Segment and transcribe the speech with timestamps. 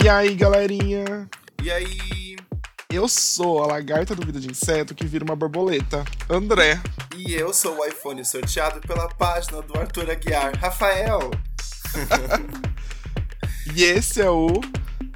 [0.00, 1.28] E aí, galerinha?
[1.60, 2.36] E aí?
[2.88, 6.80] Eu sou a lagarta do Vida de Inseto que vira uma borboleta, André.
[7.16, 11.30] E eu sou o iPhone sorteado pela página do Arthur Aguiar, Rafael.
[13.74, 14.60] e esse é o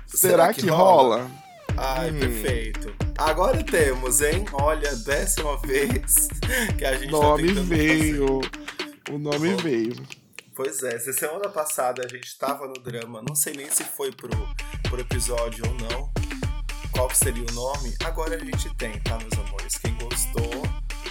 [0.06, 1.18] Será, Será que, que, rola?
[1.18, 1.30] rola?
[1.76, 2.18] Ai, hum.
[2.18, 2.94] perfeito.
[3.16, 4.44] Agora temos, hein?
[4.52, 6.28] Olha, décima vez
[6.76, 8.40] que a gente tá nome tá veio.
[8.42, 9.14] Fazer.
[9.14, 10.22] O nome veio.
[10.54, 14.12] Pois é, se semana passada a gente tava no drama, não sei nem se foi
[14.12, 14.28] pro,
[14.92, 16.12] pro episódio ou não,
[16.90, 19.78] qual que seria o nome, agora a gente tem, tá, meus amores?
[19.78, 20.62] Quem gostou.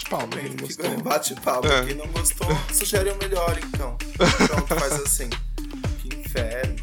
[0.08, 1.02] Palma, quem gostou.
[1.02, 1.68] Bate palma.
[1.68, 1.86] É.
[1.88, 3.98] Quem não gostou, sugere o melhor, então.
[4.46, 5.30] Pronto, faz assim.
[6.00, 6.76] Que inferno.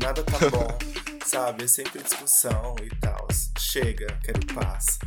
[0.00, 0.78] Nada tá bom,
[1.26, 1.64] sabe?
[1.64, 3.28] É sempre discussão e tal.
[3.58, 4.98] Chega, quero paz.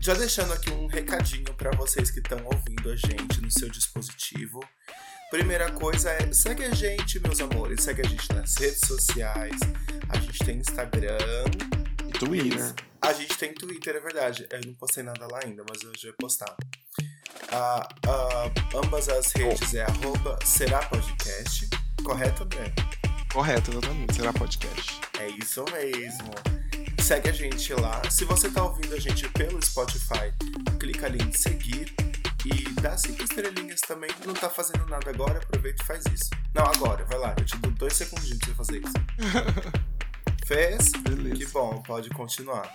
[0.00, 4.60] Já deixando aqui um recadinho para vocês que estão ouvindo a gente no seu dispositivo.
[5.30, 7.84] Primeira coisa é, segue a gente, meus amores.
[7.84, 9.60] Segue a gente nas redes sociais.
[10.08, 11.18] A gente tem Instagram.
[12.08, 12.74] E Twitter.
[13.02, 14.48] A gente tem Twitter, é verdade.
[14.50, 16.56] Eu não postei nada lá ainda, mas eu já vou postar.
[18.74, 21.68] Ambas as redes é arroba será podcast.
[22.02, 22.72] Correto, André?
[23.30, 24.14] Correto, exatamente.
[24.14, 25.00] Será podcast.
[25.20, 26.30] É isso mesmo.
[27.02, 28.00] Segue a gente lá.
[28.10, 30.32] Se você tá ouvindo a gente pelo Spotify,
[30.80, 31.94] clica ali em seguir
[32.44, 34.10] e dá cinco estrelinhas também.
[34.26, 36.30] Não tá fazendo nada agora, aproveita e faz isso.
[36.54, 37.34] Não, agora, vai lá.
[37.38, 38.92] Eu te dou dois segundinhos pra você fazer isso.
[40.46, 40.92] Fez?
[41.02, 41.36] Beleza.
[41.36, 42.72] Que bom, pode continuar.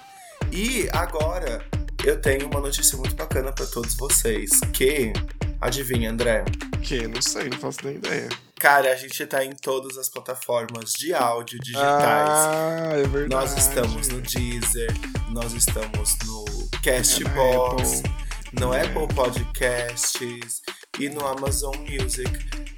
[0.52, 1.66] E agora
[2.04, 4.60] eu tenho uma notícia muito bacana para todos vocês.
[4.74, 5.14] Que,
[5.60, 6.44] adivinha, André?
[6.82, 7.08] Que?
[7.08, 8.30] Não sei, não faço nem ideia.
[8.60, 12.30] Cara, a gente tá em todas as plataformas de áudio digitais.
[12.30, 13.30] Ah, é verdade.
[13.30, 14.94] Nós estamos no Deezer,
[15.32, 16.46] nós estamos no
[16.82, 18.04] Castbox.
[18.04, 18.23] É
[18.60, 20.62] no Apple Podcasts
[21.00, 22.30] e no Amazon Music.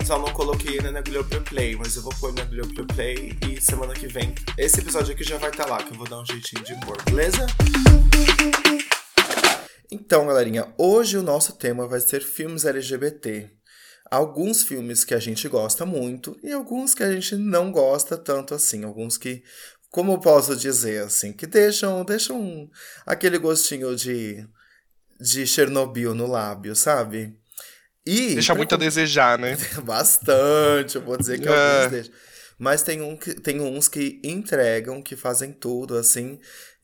[0.05, 4.07] Só não coloquei ainda na Globoplay, mas eu vou pôr na Globoplay e semana que
[4.07, 4.33] vem.
[4.57, 6.75] Esse episódio aqui já vai estar tá lá, que eu vou dar um jeitinho de
[6.85, 7.45] pôr, beleza?
[9.91, 13.49] Então, galerinha, hoje o nosso tema vai ser filmes LGBT.
[14.09, 18.53] Alguns filmes que a gente gosta muito e alguns que a gente não gosta tanto
[18.53, 18.83] assim.
[18.83, 19.43] Alguns que,
[19.89, 22.69] como posso dizer assim, que deixam, deixam
[23.05, 24.47] aquele gostinho de
[25.19, 27.35] de Chernobyl no lábio, sabe?
[28.05, 29.57] E Deixa muito a desejar, né?
[29.83, 31.51] Bastante, eu vou dizer que é.
[31.51, 32.13] alguns deixam.
[32.57, 36.39] Mas tem, um que, tem uns que entregam, que fazem tudo, assim.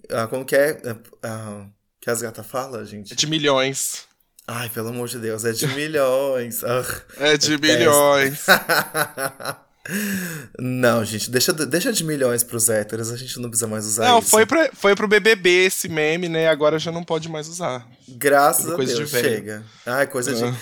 [0.09, 0.81] Ah, como que é?
[1.23, 1.65] Ah,
[2.01, 3.13] que as gatas falam, gente?
[3.13, 4.05] É de milhões.
[4.45, 6.61] Ai, pelo amor de Deus, é de milhões.
[6.63, 6.83] Ah,
[7.19, 8.45] é de milhões.
[10.59, 14.19] Não, gente, deixa, deixa de milhões pros héteros, a gente não precisa mais usar não,
[14.19, 14.25] isso.
[14.25, 16.47] Não, foi, pra, foi pro BBB esse meme, né?
[16.47, 17.87] Agora já não pode mais usar.
[18.07, 19.63] Graças a Deus, de chega.
[19.85, 20.43] Ai, coisa de...
[20.43, 20.55] Ah.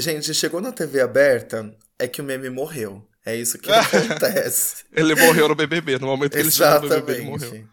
[0.00, 3.06] Gente, chegou na TV aberta, é que o meme morreu.
[3.24, 4.84] É isso que acontece.
[4.92, 7.64] ele morreu no BBB, no momento que ele chegou no BBB, ele morreu.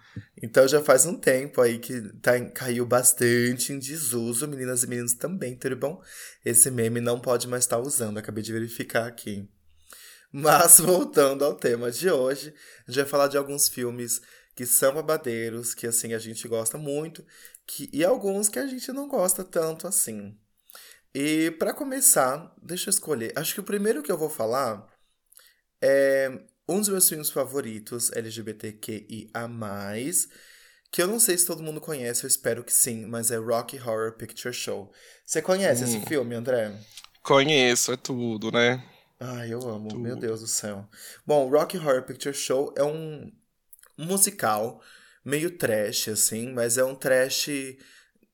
[0.41, 5.13] Então já faz um tempo aí que tá, caiu bastante em desuso, meninas e meninos
[5.13, 6.01] também, tudo bom?
[6.45, 9.47] Esse meme não pode mais estar usando, acabei de verificar aqui.
[10.31, 12.53] Mas voltando ao tema de hoje,
[12.88, 14.22] a gente vai falar de alguns filmes
[14.56, 17.25] que são babadeiros, que assim a gente gosta muito,
[17.66, 20.38] que, e alguns que a gente não gosta tanto assim.
[21.13, 23.34] E para começar, deixa eu escolher.
[23.35, 24.85] Acho que o primeiro que eu vou falar
[25.81, 29.50] é um dos meus filmes favoritos LGBTQIA+,
[30.91, 33.78] que eu não sei se todo mundo conhece, eu espero que sim, mas é Rocky
[33.79, 34.91] Horror Picture Show.
[35.25, 35.88] Você conhece hum.
[35.88, 36.75] esse filme, André?
[37.23, 38.84] Conheço, é tudo, né?
[39.19, 40.88] Ai, eu amo, meu Deus do céu.
[41.25, 43.30] Bom, Rocky Horror Picture Show é um
[43.97, 44.81] musical
[45.25, 47.50] meio trash, assim, mas é um trash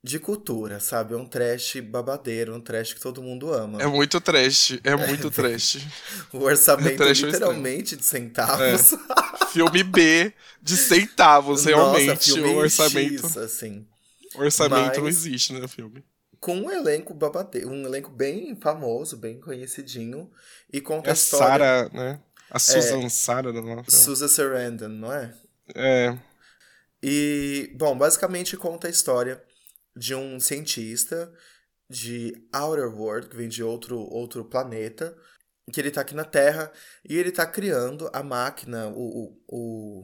[0.03, 1.15] de cultura, sabe?
[1.15, 3.81] É um trash babadeiro, um trash que todo mundo ama.
[3.81, 5.79] É muito trash, é muito trash.
[6.31, 8.93] o orçamento é literalmente de centavos.
[8.93, 8.97] É.
[9.51, 10.31] Filme B
[10.61, 12.07] de centavos, realmente.
[12.07, 13.27] Nossa, filme o orçamento.
[13.27, 13.87] X, assim.
[14.35, 14.97] O orçamento mas...
[14.97, 16.03] não existe no filme
[16.45, 20.31] com um elenco babate, um elenco bem famoso, bem conhecidinho
[20.71, 21.47] e conta é a história.
[21.47, 22.21] Sarah, né?
[22.51, 23.89] A Susan é, Sarah do nosso.
[23.89, 25.35] Susan Sarandon, não é?
[25.73, 26.15] É.
[27.01, 29.43] E, bom, basicamente conta a história
[29.95, 31.33] de um cientista
[31.89, 35.17] de Outer World, que vem de outro, outro planeta,
[35.73, 36.71] que ele tá aqui na Terra
[37.09, 40.03] e ele tá criando a máquina, o, o,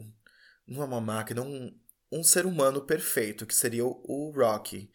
[0.66, 1.72] não é uma máquina, um,
[2.10, 4.90] um ser humano perfeito, que seria o, o Rocky.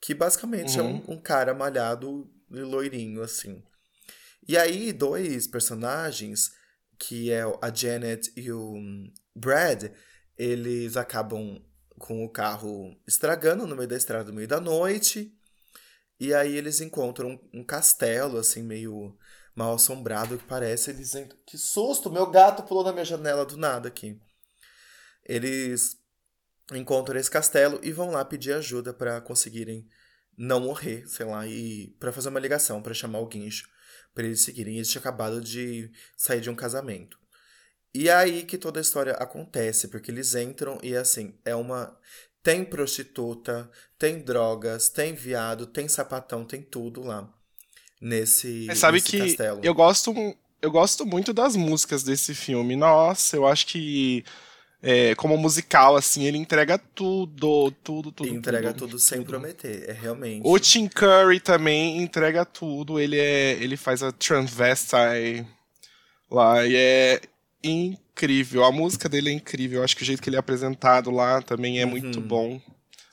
[0.00, 0.86] Que basicamente uhum.
[0.86, 1.04] é um, uhum.
[1.08, 3.62] um cara malhado e loirinho, assim.
[4.48, 6.52] E aí, dois personagens,
[6.98, 8.74] que é a Janet e o
[9.34, 9.90] Brad,
[10.36, 11.62] eles acabam
[11.98, 15.36] com o carro estragando no meio da estrada, no meio da noite.
[16.18, 19.16] E aí eles encontram um, um castelo, assim, meio
[19.54, 20.90] mal assombrado, que parece.
[20.90, 22.10] Eles dizem: Que susto!
[22.10, 24.20] Meu gato pulou na minha janela do nada aqui.
[25.24, 25.99] eles
[26.78, 29.86] encontram esse castelo e vão lá pedir ajuda para conseguirem
[30.36, 33.68] não morrer, sei lá, e para fazer uma ligação, para chamar o guincho,
[34.14, 34.76] para eles seguirem.
[34.76, 37.18] Eles tinham acabado de sair de um casamento.
[37.92, 41.98] E é aí que toda a história acontece, porque eles entram e assim, é uma
[42.42, 47.28] tem prostituta, tem drogas, tem viado, tem sapatão, tem tudo lá
[48.00, 49.60] nesse, Mas sabe nesse que castelo.
[49.62, 50.14] eu gosto
[50.62, 52.76] eu gosto muito das músicas desse filme.
[52.76, 54.24] Nossa, eu acho que
[54.82, 58.28] é, como musical, assim, ele entrega tudo, tudo, tudo.
[58.28, 60.42] Entrega tudo, tudo sem prometer, é realmente.
[60.46, 62.98] O Tim Curry também entrega tudo.
[62.98, 65.46] Ele é, ele faz a transvestite
[66.30, 67.20] lá e é
[67.62, 68.64] incrível.
[68.64, 69.80] A música dele é incrível.
[69.80, 71.90] Eu acho que o jeito que ele é apresentado lá também é Uhum.
[71.90, 72.60] muito bom.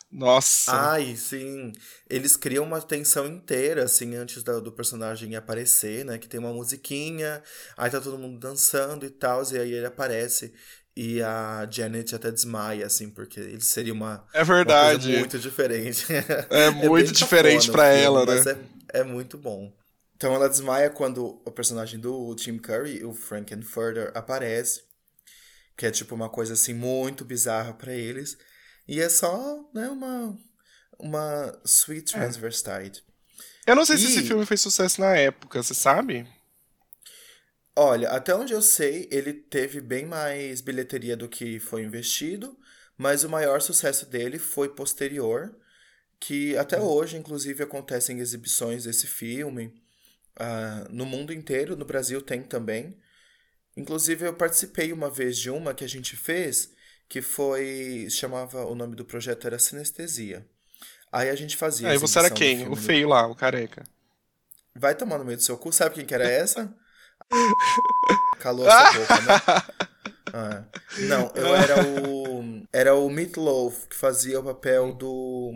[0.09, 0.71] Nossa.
[0.93, 1.73] Ai, sim.
[2.09, 6.17] Eles criam uma tensão inteira, assim, antes da- do personagem aparecer, né?
[6.17, 7.43] Que tem uma musiquinha,
[7.75, 10.53] aí tá todo mundo dançando e tal, e aí ele aparece.
[10.99, 15.17] E a Janet até desmaia, assim, porque ele seria uma, é uma coisa verdade.
[15.19, 16.05] muito diferente.
[16.49, 18.43] É muito bem diferente filme, ela, né?
[18.93, 19.71] é, é muito bom.
[20.15, 24.81] Então ela desmaia quando o personagem do Tim Curry, o Frankenfurter, aparece.
[25.77, 28.35] Que é tipo uma coisa assim muito bizarra pra eles.
[28.87, 30.35] E é só, né, uma,
[30.97, 32.19] uma sweet É.
[32.19, 33.03] transvestite.
[33.67, 36.27] Eu não sei se E- esse filme fez sucesso na época, você sabe?
[37.79, 42.57] Olha, até onde eu sei, ele teve bem mais bilheteria do que foi investido,
[42.97, 45.55] mas o maior sucesso dele foi posterior,
[46.19, 49.79] que até hoje, inclusive, acontecem exibições desse filme
[50.39, 52.97] ah, no mundo inteiro, no Brasil tem também.
[53.75, 56.73] Inclusive, eu participei uma vez de uma que a gente fez,
[57.07, 58.07] que foi.
[58.09, 58.65] chamava.
[58.65, 60.43] O nome do projeto era Sinestesia.
[61.11, 61.91] Aí a gente fazia.
[61.91, 62.67] Aí você era quem?
[62.67, 63.83] O feio lá, o careca.
[64.73, 66.75] Vai tomar no meio do seu cu, sabe quem que era essa?
[68.39, 69.33] Calou a sua boca, né?
[70.33, 70.63] Ah,
[71.07, 72.63] Não, eu era o.
[72.71, 75.51] Era o Meatloaf que fazia o papel do.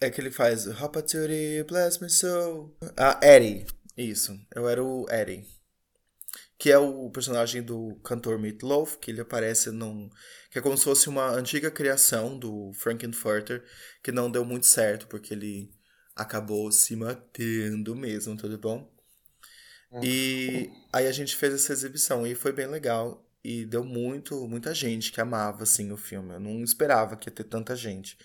[0.00, 0.66] É que ele faz.
[0.66, 2.74] Hopaturi, bless me so.
[2.96, 3.66] Ah, Eddie.
[3.96, 4.38] Isso.
[4.54, 5.44] Eu era o Eddie.
[6.58, 10.10] Que é o personagem do cantor Meatloaf, que ele aparece num.
[10.50, 13.64] Que é como se fosse uma antiga criação do Frankenfurter,
[14.02, 15.70] que não deu muito certo, porque ele
[16.16, 18.90] acabou se matando mesmo, tudo bom?
[20.02, 23.24] E aí a gente fez essa exibição e foi bem legal.
[23.42, 26.34] E deu muito, muita gente que amava, assim, o filme.
[26.34, 28.18] Eu não esperava que ia ter tanta gente.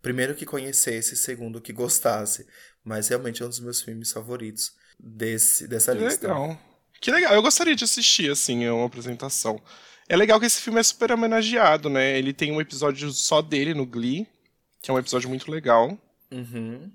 [0.00, 2.46] Primeiro que conhecesse, segundo que gostasse.
[2.82, 6.28] Mas realmente é um dos meus filmes favoritos desse, dessa Que lista.
[6.28, 6.58] legal.
[7.00, 7.34] Que legal.
[7.34, 9.60] Eu gostaria de assistir, assim, uma apresentação.
[10.08, 12.16] É legal que esse filme é super homenageado, né?
[12.16, 14.26] Ele tem um episódio só dele no Glee,
[14.80, 15.98] que é um episódio muito legal.
[16.30, 16.90] Uhum.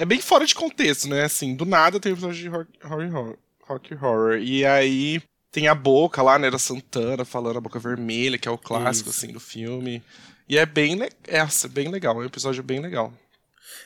[0.00, 1.24] É bem fora de contexto, né?
[1.24, 4.38] Assim, do nada tem um episódio de rock, horror, horror, rock horror.
[4.38, 8.50] E aí tem a boca lá, né, da Santana falando a boca vermelha, que é
[8.50, 9.18] o clássico, Isso.
[9.18, 10.00] assim, do filme.
[10.48, 11.10] E é bem, le...
[11.26, 13.12] é, é bem legal, é um episódio bem legal.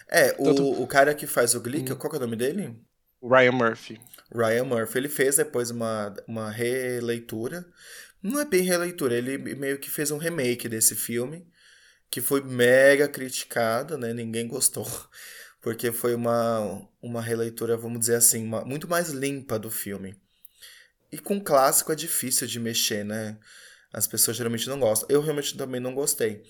[0.06, 2.36] É, o, Tanto- o cara que faz o Glee, que- qual que é o nome
[2.36, 2.76] dele?
[3.18, 3.98] O Ryan Murphy.
[4.34, 4.98] Ryan Murphy.
[4.98, 7.64] Ele fez depois uma, uma releitura.
[8.22, 11.46] Não é bem releitura, ele meio que fez um remake desse filme,
[12.10, 14.12] que foi mega criticado, né?
[14.12, 14.86] Ninguém gostou.
[15.62, 20.16] Porque foi uma, uma releitura, vamos dizer assim, uma- muito mais limpa do filme.
[21.12, 23.38] E com clássico é difícil de mexer, né?
[23.92, 25.08] As pessoas geralmente não gostam.
[25.10, 26.42] Eu realmente também não gostei.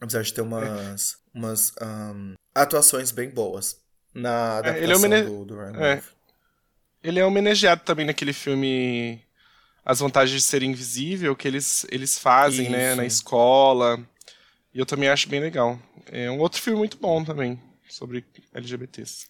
[0.00, 3.80] Apesar de ter umas, umas ahn, atuações bem boas
[4.14, 6.02] na É, adaptação ele é homene- do, do Ryan é.
[7.02, 9.20] Ele é homenageado também naquele filme
[9.84, 13.98] As Vantagens de Ser Invisível, que eles, eles fazem, né, na escola.
[14.74, 15.78] E eu também acho bem legal.
[16.06, 17.60] É um outro filme muito bom também,
[17.92, 19.26] sobre LGBTs.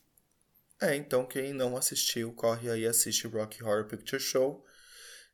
[0.81, 4.65] É, então quem não assistiu, corre aí e assiste Rocky Horror Picture Show.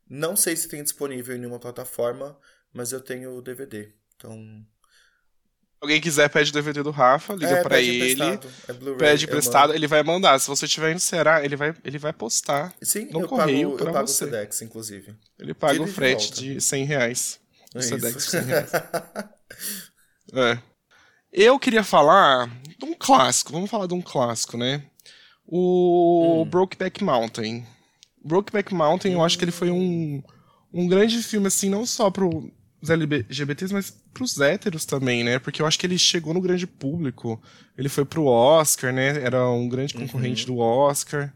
[0.08, 2.38] Não sei se tem disponível em nenhuma plataforma,
[2.73, 3.92] mas eu tenho o DVD.
[4.16, 4.66] Então.
[5.80, 8.50] Alguém quiser, pede o DVD do Rafa, liga é, pra pede ele, emprestado.
[8.66, 8.99] É Blu-ray.
[8.99, 10.38] pede emprestado, ele vai mandar.
[10.38, 12.75] Se você estiver no Ceará, ele vai, ele vai postar.
[12.82, 14.25] Sim, no eu correio pago, eu pago o você.
[14.25, 15.14] Sedex, inclusive.
[15.38, 16.40] Ele paga o de frete volta.
[16.42, 17.40] de 100 reais.
[17.75, 18.25] O É Sedex isso.
[18.26, 18.70] de 100 reais.
[20.35, 20.58] É.
[21.32, 23.52] Eu queria falar de um clássico.
[23.52, 24.82] Vamos falar de um clássico, né?
[25.47, 26.44] O Hum.
[26.49, 27.64] Brokeback Mountain.
[28.25, 30.23] Brokeback Mountain, eu acho que ele foi um,
[30.73, 32.44] um grande filme, assim, não só pros
[32.88, 35.38] LGBTs, mas pros héteros também, né?
[35.38, 37.40] Porque eu acho que ele chegou no grande público.
[37.76, 39.23] Ele foi pro Oscar, né?
[39.23, 41.32] Era um grande concorrente do Oscar.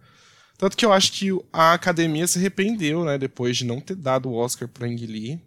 [0.58, 3.16] Tanto que eu acho que a academia se arrependeu, né?
[3.18, 5.40] Depois de não ter dado o Oscar pra Ang Lee.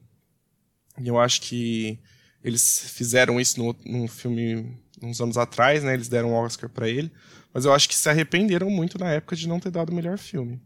[1.00, 2.00] E eu acho que
[2.46, 5.96] eles fizeram isso no, num filme uns anos atrás, né?
[5.96, 7.12] Eles deram um Oscar pra ele.
[7.52, 10.20] Mas eu acho que se arrependeram muito na época de não ter dado o melhor
[10.20, 10.62] filme.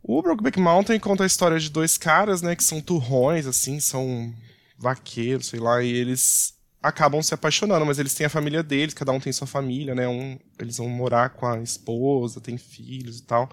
[0.00, 2.54] O Brokeback Mountain conta a história de dois caras, né?
[2.54, 4.32] Que são turrões, assim, são
[4.78, 9.10] vaqueiro, sei lá, e eles acabam se apaixonando, mas eles têm a família deles, cada
[9.10, 10.06] um tem sua família, né?
[10.06, 13.50] Um, eles vão morar com a esposa, tem filhos e tal.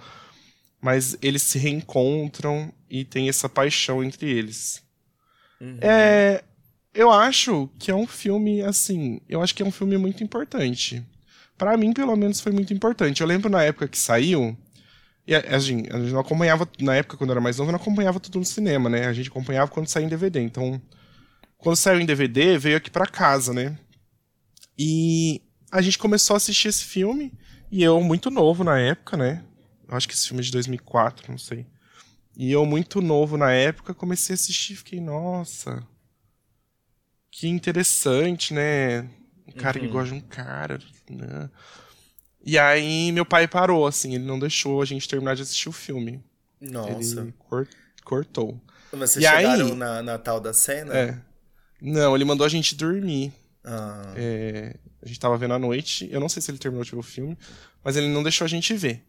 [0.79, 4.83] Mas eles se reencontram e tem essa paixão entre eles.
[5.59, 5.77] Uhum.
[5.81, 6.43] É,
[6.93, 11.05] eu acho que é um filme, assim, eu acho que é um filme muito importante.
[11.57, 13.21] para mim, pelo menos, foi muito importante.
[13.21, 14.57] Eu lembro na época que saiu,
[15.27, 17.73] e a, gente, a gente não acompanhava, na época, quando eu era mais novo, eu
[17.73, 19.05] não acompanhava tudo no cinema, né?
[19.05, 20.41] A gente acompanhava quando saía em DVD.
[20.41, 20.81] Então,
[21.57, 23.77] quando saiu em DVD, veio aqui para casa, né?
[24.77, 27.31] E a gente começou a assistir esse filme,
[27.71, 29.43] e eu muito novo na época, né?
[29.87, 31.67] Eu acho que esse filme é de 2004, não sei.
[32.35, 35.85] E eu muito novo na época, comecei a assistir e fiquei, nossa,
[37.31, 39.09] que interessante, né?
[39.47, 39.85] Um cara uhum.
[39.85, 41.49] que gosta de um cara, né?
[42.45, 45.73] E aí meu pai parou, assim, ele não deixou a gente terminar de assistir o
[45.73, 46.23] filme.
[46.59, 47.21] Nossa.
[47.21, 47.33] Ele
[48.03, 48.61] cortou.
[48.91, 50.95] Mas vocês e chegaram aí, na, na tal da cena?
[50.95, 51.17] É.
[51.81, 53.33] Não, ele mandou a gente dormir.
[53.63, 54.13] Ah.
[54.15, 56.09] É, a gente tava vendo à noite.
[56.11, 57.37] Eu não sei se ele terminou de ver o filme,
[57.83, 59.03] mas ele não deixou a gente ver.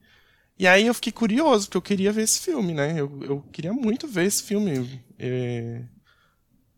[0.58, 2.92] E aí eu fiquei curioso, porque eu queria ver esse filme, né?
[2.98, 5.02] Eu, eu queria muito ver esse filme.
[5.18, 5.82] É...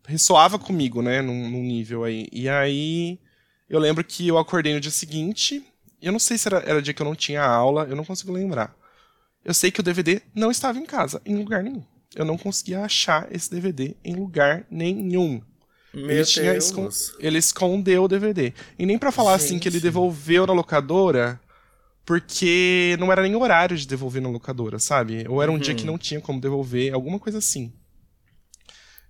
[0.07, 1.21] Ressoava comigo, né?
[1.21, 2.27] Num, num, nível aí.
[2.31, 3.19] E aí
[3.69, 5.65] eu lembro que eu acordei no dia seguinte.
[6.01, 8.31] Eu não sei se era, era dia que eu não tinha aula, eu não consigo
[8.31, 8.75] lembrar.
[9.43, 11.83] Eu sei que o DVD não estava em casa, em lugar nenhum.
[12.15, 15.41] Eu não conseguia achar esse DVD em lugar nenhum.
[15.93, 16.89] Meu ele, tinha escon...
[17.19, 18.53] ele escondeu o DVD.
[18.77, 19.45] E nem para falar Gente.
[19.45, 21.39] assim que ele devolveu na locadora,
[22.05, 25.25] porque não era nem horário de devolver na locadora, sabe?
[25.27, 25.59] Ou era um uhum.
[25.59, 27.71] dia que não tinha como devolver, alguma coisa assim.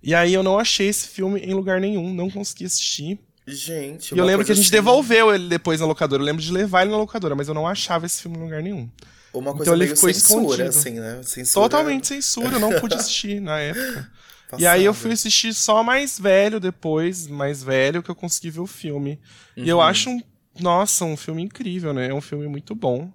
[0.06, 3.18] E aí eu não achei esse filme em lugar nenhum, não consegui assistir.
[3.44, 4.70] Gente, E eu lembro que a gente assim...
[4.70, 6.22] devolveu ele depois na locadora.
[6.22, 8.62] Eu lembro de levar ele na locadora, mas eu não achava esse filme em lugar
[8.62, 8.88] nenhum.
[9.34, 10.68] Uma coisa então ele ficou censura, escondido.
[10.68, 11.20] assim, né?
[11.24, 11.64] Censura...
[11.64, 14.08] Totalmente censura, eu não pude assistir na época.
[14.48, 14.60] Passado.
[14.60, 18.60] E aí eu fui assistir só mais velho depois, mais velho, que eu consegui ver
[18.60, 19.18] o filme.
[19.56, 19.64] Uhum.
[19.64, 19.82] E eu uhum.
[19.82, 20.22] acho um,
[20.60, 22.10] nossa, um filme incrível, né?
[22.10, 23.12] É um filme muito bom.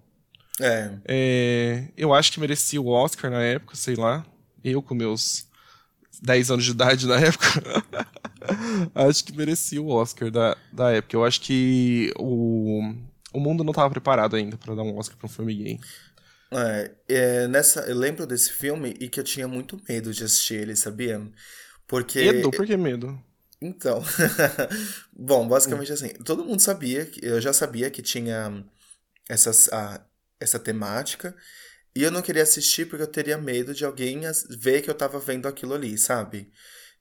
[0.60, 0.92] É.
[1.08, 1.84] é.
[1.96, 4.26] Eu acho que merecia o Oscar na época, sei lá.
[4.62, 5.50] Eu com meus
[6.22, 7.46] 10 anos de idade na época.
[8.96, 11.16] acho que merecia o Oscar da, da época.
[11.16, 12.82] Eu acho que o,
[13.34, 15.80] o mundo não estava preparado ainda para dar um Oscar para um filme gay.
[16.54, 20.56] É, é, nessa, eu lembro desse filme e que eu tinha muito medo de assistir
[20.56, 21.22] ele, sabia?
[21.88, 22.20] Porque.
[22.20, 22.52] Medo?
[22.52, 23.18] Por que medo?
[23.62, 24.04] Então.
[25.14, 28.66] Bom, basicamente assim, todo mundo sabia, eu já sabia que tinha
[29.30, 30.04] essas, a,
[30.40, 31.36] essa temática.
[31.96, 35.20] E eu não queria assistir porque eu teria medo de alguém ver que eu tava
[35.20, 36.52] vendo aquilo ali, sabe?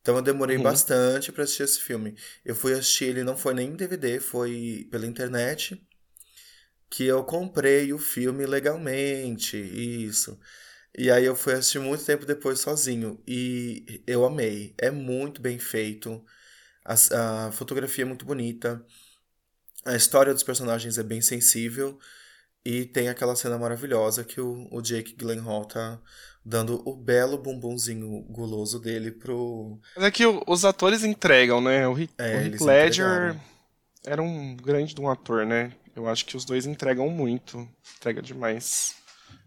[0.00, 0.62] Então eu demorei uhum.
[0.62, 2.16] bastante para assistir esse filme.
[2.44, 5.80] Eu fui assistir ele, não foi nem em DVD, foi pela internet
[6.90, 10.38] que eu comprei o filme legalmente, isso.
[10.96, 14.74] E aí eu fui assistir muito tempo depois sozinho e eu amei.
[14.76, 16.22] É muito bem feito.
[16.84, 18.84] A, a fotografia é muito bonita.
[19.84, 21.98] A história dos personagens é bem sensível.
[22.64, 25.98] E tem aquela cena maravilhosa que o, o Jake Gyllenhaal tá
[26.44, 29.78] dando o belo bumbumzinho guloso dele pro...
[29.96, 31.88] Mas é que o, os atores entregam, né?
[31.88, 33.36] O Heath, é, o Ledger
[34.04, 35.72] era um grande de um ator, né?
[35.94, 37.68] Eu acho que os dois entregam muito.
[37.96, 38.94] Entrega demais.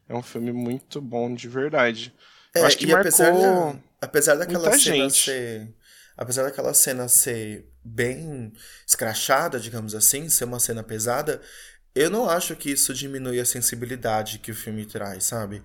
[0.07, 2.13] É um filme muito bom, de verdade.
[2.53, 5.25] É, eu acho que marcou apesar, apesar daquela cena gente.
[5.25, 5.73] ser.
[6.15, 8.53] Apesar daquela cena ser bem
[8.85, 11.41] escrachada, digamos assim, ser uma cena pesada,
[11.95, 15.61] eu não acho que isso diminui a sensibilidade que o filme traz, sabe?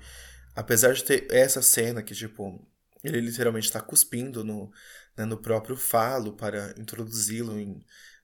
[0.54, 2.60] Apesar de ter essa cena que, tipo,
[3.02, 4.70] ele literalmente está cuspindo no,
[5.16, 7.80] né, no próprio falo para introduzi-lo em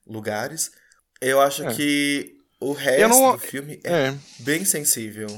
[0.06, 0.73] lugares,
[1.20, 1.75] eu acho é.
[1.75, 3.32] que o resto não...
[3.32, 5.28] do filme é, é, bem sensível.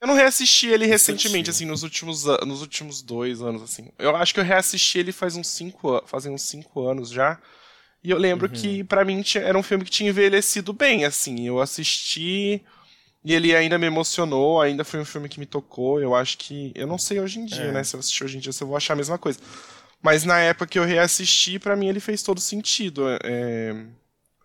[0.00, 3.88] Eu não reassisti ele recentemente, assim, nos últimos, nos últimos dois anos, assim.
[3.98, 7.40] Eu acho que eu reassisti ele faz uns cinco, fazem uns cinco anos já.
[8.04, 8.52] E eu lembro uhum.
[8.52, 11.46] que, para mim, era um filme que tinha envelhecido bem, assim.
[11.46, 12.60] Eu assisti
[13.24, 16.00] e ele ainda me emocionou, ainda foi um filme que me tocou.
[16.00, 16.72] Eu acho que.
[16.74, 17.72] Eu não sei hoje em dia, é.
[17.72, 17.84] né?
[17.84, 19.38] Se eu assistir hoje em dia, se eu vou achar a mesma coisa.
[20.02, 23.04] Mas na época que eu reassisti, para mim ele fez todo sentido.
[23.22, 23.76] É...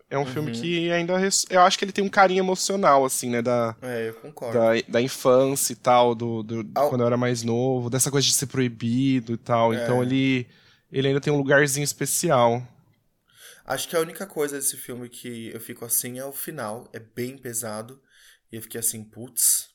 [0.10, 0.28] É um uhum.
[0.28, 1.16] filme que ainda.
[1.50, 3.42] Eu acho que ele tem um carinho emocional, assim, né?
[3.42, 4.58] Da, é, eu concordo.
[4.58, 6.88] Da, da infância e tal, do, do Ao...
[6.88, 9.74] quando eu era mais novo, dessa coisa de ser proibido e tal.
[9.74, 9.84] É.
[9.84, 10.48] Então ele,
[10.90, 12.66] ele ainda tem um lugarzinho especial.
[13.68, 16.90] Acho que a única coisa desse filme que eu fico assim é o final.
[16.94, 18.02] É bem pesado.
[18.50, 19.70] E eu fiquei assim, putz.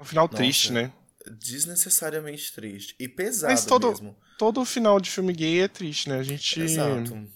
[0.00, 0.90] É um final nossa, triste, né?
[1.38, 2.96] Desnecessariamente triste.
[2.98, 4.16] E pesado Mas todo, mesmo.
[4.38, 6.20] Todo final de filme gay é triste, né?
[6.20, 6.58] A gente.
[6.58, 7.28] Exato.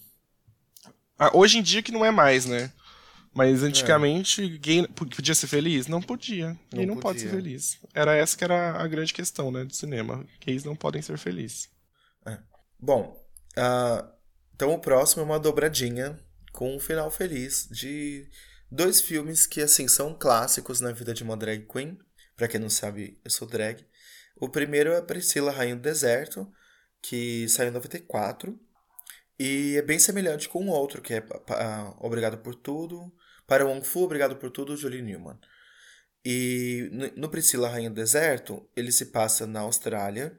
[1.19, 2.73] Ah, hoje em dia que não é mais, né?
[3.31, 4.57] Mas antigamente, é.
[4.57, 5.85] gay podia ser feliz?
[5.85, 6.57] Não podia.
[6.73, 7.77] Gay não, não pode ser feliz.
[7.93, 10.25] Era essa que era a grande questão, né, do cinema.
[10.43, 11.69] Gays não podem ser felizes.
[12.25, 12.37] É.
[12.79, 13.19] Bom,
[13.57, 14.07] uh,
[14.55, 16.19] Então o próximo é uma dobradinha
[16.51, 18.29] com um final feliz de
[18.71, 21.97] dois filmes que assim são clássicos na vida de uma drag queen.
[22.35, 23.85] Para quem não sabe, eu sou drag.
[24.35, 26.51] O primeiro é Priscila Rainha do Deserto,
[27.01, 28.59] que saiu em 94.
[29.39, 33.11] E é bem semelhante com o outro, que é uh, Obrigado por Tudo.
[33.47, 35.37] Para Wong Fu, Obrigado por Tudo, Julie Newman.
[36.25, 40.37] E no Priscila Rainha do Deserto, ele se passa na Austrália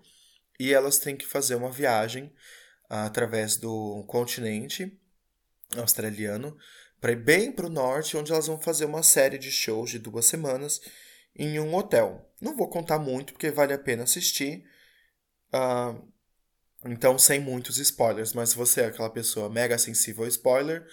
[0.58, 2.32] e elas têm que fazer uma viagem
[2.88, 4.98] através do continente
[5.76, 6.56] australiano
[7.00, 9.98] para ir bem para o norte, onde elas vão fazer uma série de shows de
[9.98, 10.80] duas semanas
[11.36, 12.32] em um hotel.
[12.40, 14.64] Não vou contar muito porque vale a pena assistir.
[15.52, 16.06] Uh,
[16.86, 20.86] então, sem muitos spoilers, mas se você é aquela pessoa mega sensível a spoiler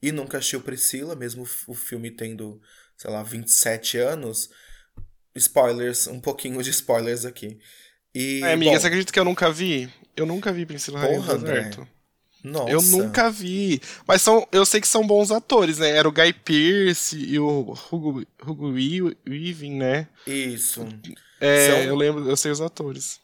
[0.00, 2.60] e nunca assistiu Priscila, mesmo o filme tendo
[3.02, 4.50] sei lá, 27 anos.
[5.34, 7.58] Spoilers, um pouquinho de spoilers aqui.
[8.14, 9.90] E, amiga, bom, você acredita que eu nunca vi?
[10.16, 11.88] Eu nunca vi Priscila Porra, Deserto.
[12.44, 12.70] Nossa.
[12.70, 13.80] Eu nunca vi.
[14.06, 15.90] Mas são, eu sei que são bons atores, né?
[15.90, 20.08] Era o Guy Pearce e o Hugo, Hugo Weaving, né?
[20.26, 20.86] Isso.
[21.40, 21.78] É, são...
[21.82, 23.20] eu lembro, eu sei os atores.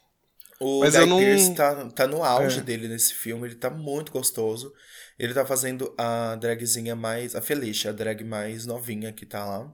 [0.59, 1.19] O Mas Guy não...
[1.19, 2.61] Pearce tá, tá no auge é.
[2.61, 4.73] dele nesse filme, ele tá muito gostoso.
[5.17, 7.35] Ele tá fazendo a dragzinha mais.
[7.35, 9.65] A Felicia, a drag mais novinha que tá lá.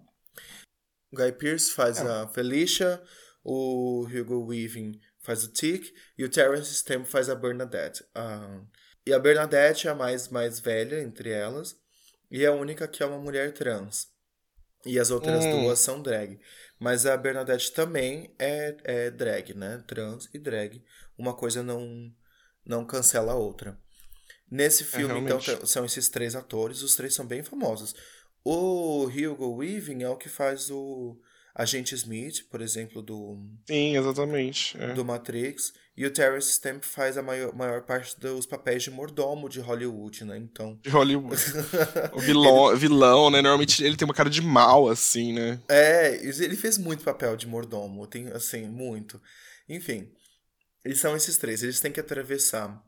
[1.12, 2.01] O Guy Pearce faz é.
[2.01, 3.00] a Felicia,
[3.46, 8.04] o Hugo Weaving faz o Tick e o Terence Stamp faz a Bernadette.
[9.06, 11.80] E a Bernadette é a mais, mais velha entre elas
[12.32, 14.08] e é a única que é uma mulher trans.
[14.84, 15.62] E as outras hum.
[15.62, 16.40] duas são drag.
[16.80, 19.84] Mas a Bernadette também é, é drag, né?
[19.88, 20.84] Trans e drag.
[21.18, 22.12] Uma coisa não,
[22.66, 23.80] não cancela a outra.
[24.50, 27.96] Nesse é, filme, é, então, são esses três atores, os três são bem famosos.
[28.44, 31.20] O Hugo Weaving é o que faz o
[31.55, 33.39] Agente Smith, por exemplo, do.
[33.65, 34.77] Sim, exatamente.
[34.77, 34.93] É.
[34.93, 35.71] Do Matrix.
[35.95, 40.25] E o Terrence Stamp faz a maior, maior parte dos papéis de mordomo de Hollywood,
[40.25, 40.37] né?
[40.37, 40.77] Então.
[40.83, 41.41] De Hollywood.
[42.11, 42.79] o vilão, ele...
[42.79, 43.41] vilão, né?
[43.41, 45.61] Normalmente ele tem uma cara de mal, assim, né?
[45.70, 48.05] É, ele fez muito papel de mordomo.
[48.05, 49.22] Tem, assim, muito.
[49.70, 50.11] Enfim.
[50.83, 51.63] Eles são esses três.
[51.63, 52.83] Eles têm que atravessar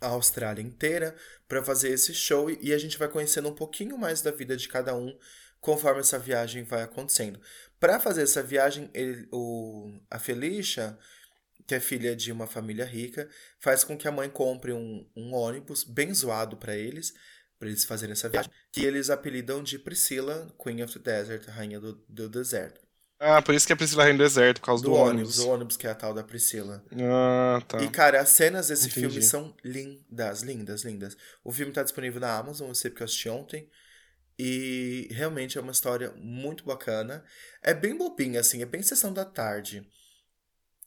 [0.00, 1.14] a Austrália inteira
[1.46, 4.68] para fazer esse show e a gente vai conhecendo um pouquinho mais da vida de
[4.68, 5.14] cada um
[5.60, 7.40] conforme essa viagem vai acontecendo.
[7.78, 10.98] Para fazer essa viagem, ele, o, a Felicia,
[11.66, 13.28] que é filha de uma família rica,
[13.60, 17.12] faz com que a mãe compre um, um ônibus bem zoado para eles,
[17.58, 21.80] para eles fazerem essa viagem, que eles apelidam de Priscilla, Queen of the Desert, rainha
[21.80, 22.86] do, do deserto.
[23.18, 25.38] Ah, por isso que é Priscila Rainha do Deserto, por causa do, do ônibus.
[25.38, 26.84] O ônibus que é a tal da Priscila.
[27.00, 27.82] Ah, tá.
[27.82, 29.00] E, cara, as cenas desse Entendi.
[29.00, 31.16] filme são lindas, lindas, lindas.
[31.42, 33.70] O filme tá disponível na Amazon, eu sei porque eu assisti ontem.
[34.38, 37.24] E realmente é uma história muito bacana.
[37.62, 39.88] É bem bobinha, assim, é bem sessão da tarde.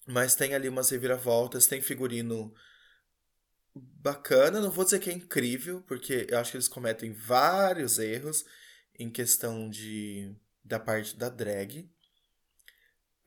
[0.06, 2.54] Mas tem ali umas reviravoltas, tem figurino
[3.76, 4.60] bacana.
[4.60, 8.46] Não vou dizer que é incrível, porque eu acho que eles cometem vários erros
[8.98, 11.90] em questão de da parte da drag.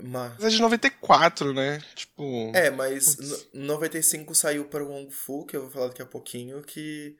[0.00, 0.34] Mas...
[0.38, 1.80] mas é de 94, né?
[1.94, 2.52] Tipo.
[2.54, 3.16] É, mas
[3.52, 7.16] em 95 saiu para o Wong Fu, que eu vou falar daqui a pouquinho, que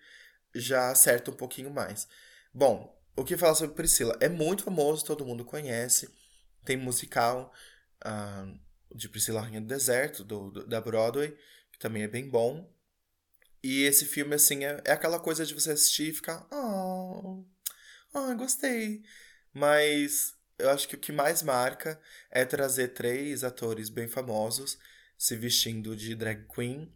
[0.55, 2.09] já acerta um pouquinho mais.
[2.55, 4.17] Bom, o que falar sobre Priscila?
[4.21, 6.09] É muito famoso, todo mundo conhece.
[6.65, 7.53] Tem musical
[8.05, 8.61] uh,
[8.95, 11.37] de Priscila Rainha do Deserto, do, do, da Broadway,
[11.73, 12.71] que também é bem bom.
[13.63, 16.47] E esse filme, assim, é, é aquela coisa de você assistir e ficar.
[16.53, 17.45] Oh,
[18.13, 19.03] oh, gostei.
[19.53, 24.79] Mas eu acho que o que mais marca é trazer três atores bem famosos
[25.17, 26.93] se vestindo de drag queen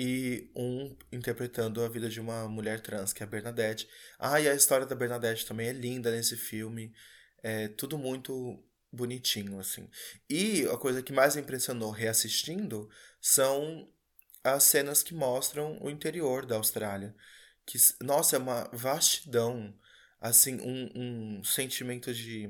[0.00, 3.88] e um interpretando a vida de uma mulher trans, que é a Bernadette.
[4.16, 6.94] Ah, e a história da Bernadette também é linda nesse filme.
[7.42, 9.90] É tudo muito bonitinho, assim.
[10.30, 12.88] E a coisa que mais impressionou reassistindo
[13.20, 13.92] são
[14.44, 17.12] as cenas que mostram o interior da Austrália.
[17.66, 19.74] Que, nossa, é uma vastidão,
[20.20, 22.48] assim, um, um sentimento de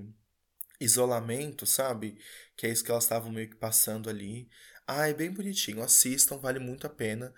[0.78, 2.18] isolamento, sabe?
[2.54, 4.50] Que é isso que elas estavam meio que passando ali.
[4.88, 5.82] Ah, é bem bonitinho.
[5.82, 7.34] Assistam, vale muito a pena.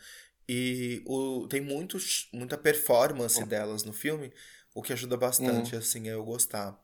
[0.49, 4.33] E o, tem muitos, muita performance delas no filme,
[4.73, 5.81] o que ajuda bastante, uhum.
[5.81, 6.81] assim, a eu gostar.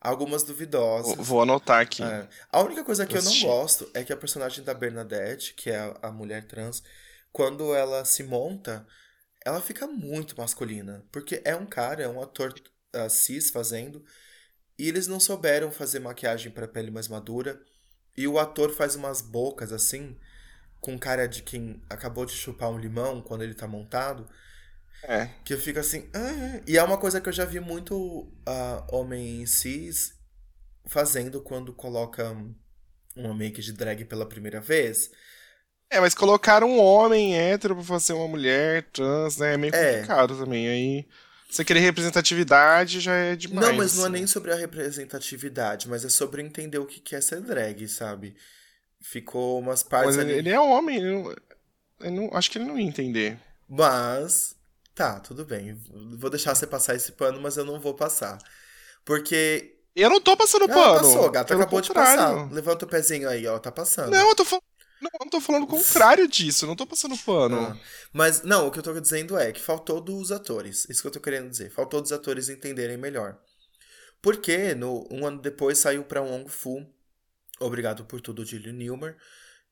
[0.00, 1.14] Algumas duvidosas.
[1.16, 2.02] Vou anotar aqui.
[2.02, 2.28] É.
[2.50, 5.78] A única coisa que eu não gosto é que a personagem da Bernadette, que é
[5.78, 6.82] a, a mulher trans,
[7.32, 8.86] quando ela se monta,
[9.44, 11.04] ela fica muito masculina.
[11.12, 12.52] Porque é um cara, é um ator
[12.94, 14.04] uh, cis fazendo.
[14.78, 17.60] E eles não souberam fazer maquiagem para pele mais madura.
[18.16, 20.16] E o ator faz umas bocas assim,
[20.80, 24.28] com cara de quem acabou de chupar um limão quando ele tá montado.
[25.02, 25.26] É.
[25.44, 26.08] Que eu fico assim.
[26.14, 26.60] Ah.
[26.66, 30.14] E é uma coisa que eu já vi muito uh, homem cis
[30.86, 32.34] fazendo quando coloca
[33.14, 35.10] uma make de drag pela primeira vez.
[35.90, 39.54] É, mas colocaram um homem hétero pra fazer uma mulher trans, né?
[39.54, 39.92] É meio É.
[39.94, 40.68] complicado também.
[40.68, 41.08] Aí,
[41.48, 43.66] você querer representatividade já é demais.
[43.66, 44.12] não, mas não é assim.
[44.12, 48.36] nem sobre a representatividade, mas é sobre entender o que é ser drag, sabe?
[49.00, 50.32] Ficou umas partes Mas ali.
[50.32, 53.38] ele, é homem, ele não, acho que ele não ia entender.
[53.68, 54.56] Mas,
[54.94, 55.74] tá, tudo bem.
[56.18, 58.38] Vou deixar você passar esse pano, mas eu não vou passar.
[59.04, 59.74] Porque.
[59.94, 60.94] Eu não tô passando Ela pano.
[61.00, 62.18] passou, gata pelo acabou de contrário.
[62.18, 62.52] passar.
[62.52, 64.10] Levanta o pezinho aí, ó, tá passando.
[64.10, 64.64] Não, eu tô falando.
[65.00, 67.56] Não, eu não tô falando o contrário disso, não tô passando pano.
[67.56, 67.78] Ah,
[68.12, 70.86] Mas, não, o que eu tô dizendo é que faltou dos atores.
[70.88, 71.70] Isso que eu tô querendo dizer.
[71.70, 73.38] Faltou dos atores entenderem melhor.
[74.22, 76.86] Porque no, um ano depois saiu pra Wong Fu,
[77.60, 79.16] Obrigado por Tudo, de Lee Newmar,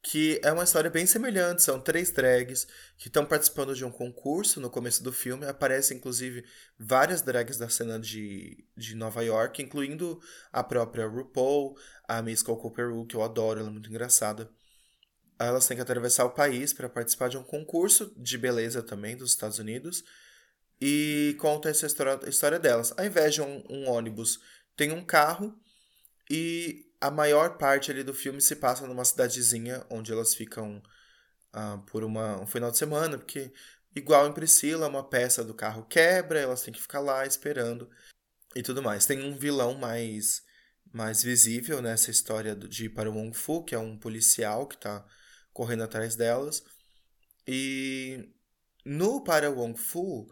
[0.02, 1.62] que é uma história bem semelhante.
[1.62, 5.46] São três drags que estão participando de um concurso no começo do filme.
[5.46, 6.44] Aparecem, inclusive,
[6.78, 10.18] várias drags da cena de, de Nova York, incluindo
[10.52, 11.76] a própria RuPaul,
[12.08, 14.50] a Miss Coco Peru, que eu adoro, ela é muito engraçada.
[15.38, 19.30] Elas têm que atravessar o país para participar de um concurso de beleza também dos
[19.30, 20.04] Estados Unidos.
[20.80, 22.92] E conta essa história, história delas.
[22.96, 24.40] Ao invés de um, um ônibus,
[24.76, 25.58] tem um carro.
[26.30, 30.82] E a maior parte ali do filme se passa numa cidadezinha onde elas ficam
[31.52, 33.18] ah, por uma, um final de semana.
[33.18, 33.52] Porque,
[33.94, 37.90] igual em Priscila, uma peça do carro quebra, elas têm que ficar lá esperando
[38.54, 39.06] e tudo mais.
[39.06, 40.42] Tem um vilão mais,
[40.92, 45.04] mais visível nessa história de para o Wong Fu, que é um policial que está
[45.54, 46.62] correndo atrás delas.
[47.46, 48.28] E
[48.84, 50.28] no Para Wong Fu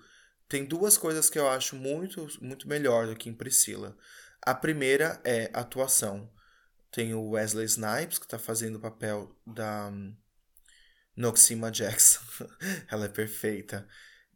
[0.49, 3.97] tem duas coisas que eu acho muito, muito melhor do que em Priscila.
[4.43, 6.31] A primeira é atuação.
[6.91, 10.15] Tem o Wesley Snipes, que está fazendo o papel da hum,
[11.17, 12.21] Noxima Jackson.
[12.91, 13.89] Ela é perfeita.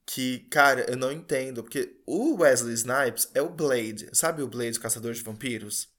[0.06, 4.08] Que, cara, eu não entendo, porque o Wesley Snipes é o Blade.
[4.14, 5.94] Sabe o Blade, Caçador de Vampiros?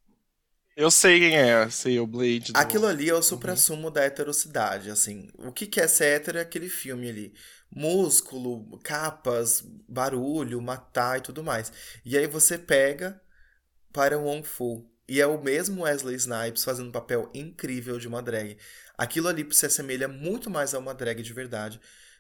[0.77, 2.53] Eu sei quem é, sei o Blade.
[2.53, 5.27] do- Aquilo ali é o supra-sumo da heterocidade, assim.
[5.35, 7.33] O que que é ser hétero é aquele filme ali.
[7.71, 11.71] Músculo, capas, barulho, matar e tudo mais.
[12.05, 13.19] E aí você pega
[13.93, 14.89] para Wong Fu.
[15.09, 18.57] E é o mesmo Wesley Snipes fazendo um papel incrível de uma drag.
[18.97, 21.79] Aquilo ali se assemelha muito mais a uma drag de verdade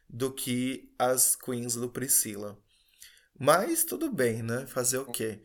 [0.09, 2.57] do que as queens do Priscila.
[3.39, 4.65] Mas tudo bem, né?
[4.67, 5.41] Fazer o quê?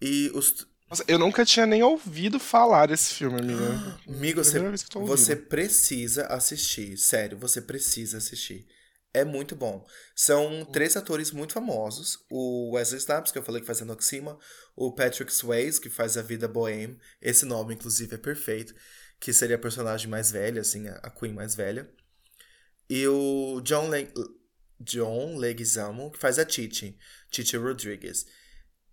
[0.00, 3.98] E os, Nossa, Eu nunca tinha nem ouvido falar desse filme, amiga.
[4.06, 5.16] Amigo, você, que eu tô ouvindo.
[5.16, 6.96] você precisa assistir.
[6.96, 8.64] Sério, você precisa assistir.
[9.12, 9.84] É muito bom.
[10.14, 12.24] São três atores muito famosos.
[12.30, 14.38] O Wesley Snipes, que eu falei que faz a Noxima.
[14.76, 16.96] O Patrick Swayze, que faz a Vida Bohème.
[17.20, 18.72] Esse nome, inclusive, é perfeito.
[19.18, 21.90] Que seria a personagem mais velha, assim, a a Queen mais velha.
[22.88, 24.12] E o John, Le
[24.78, 26.96] John Leguizamo, que faz a Titi.
[27.30, 28.26] Titi Rodriguez.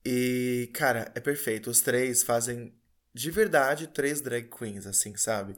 [0.06, 1.70] E, cara, é perfeito.
[1.70, 2.74] Os três fazem
[3.14, 5.56] de verdade três drag queens, assim, sabe?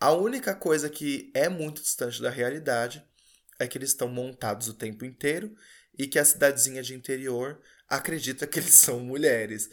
[0.00, 3.04] A única coisa que é muito distante da realidade
[3.58, 5.54] é que eles estão montados o tempo inteiro
[5.96, 9.70] e que a cidadezinha de interior acredita que eles são mulheres.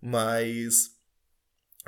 [0.00, 0.92] Mas,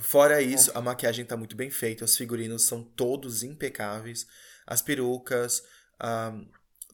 [0.01, 4.27] fora isso, a maquiagem tá muito bem feita, os figurinos são todos impecáveis,
[4.67, 5.63] as perucas,
[5.99, 6.33] ah,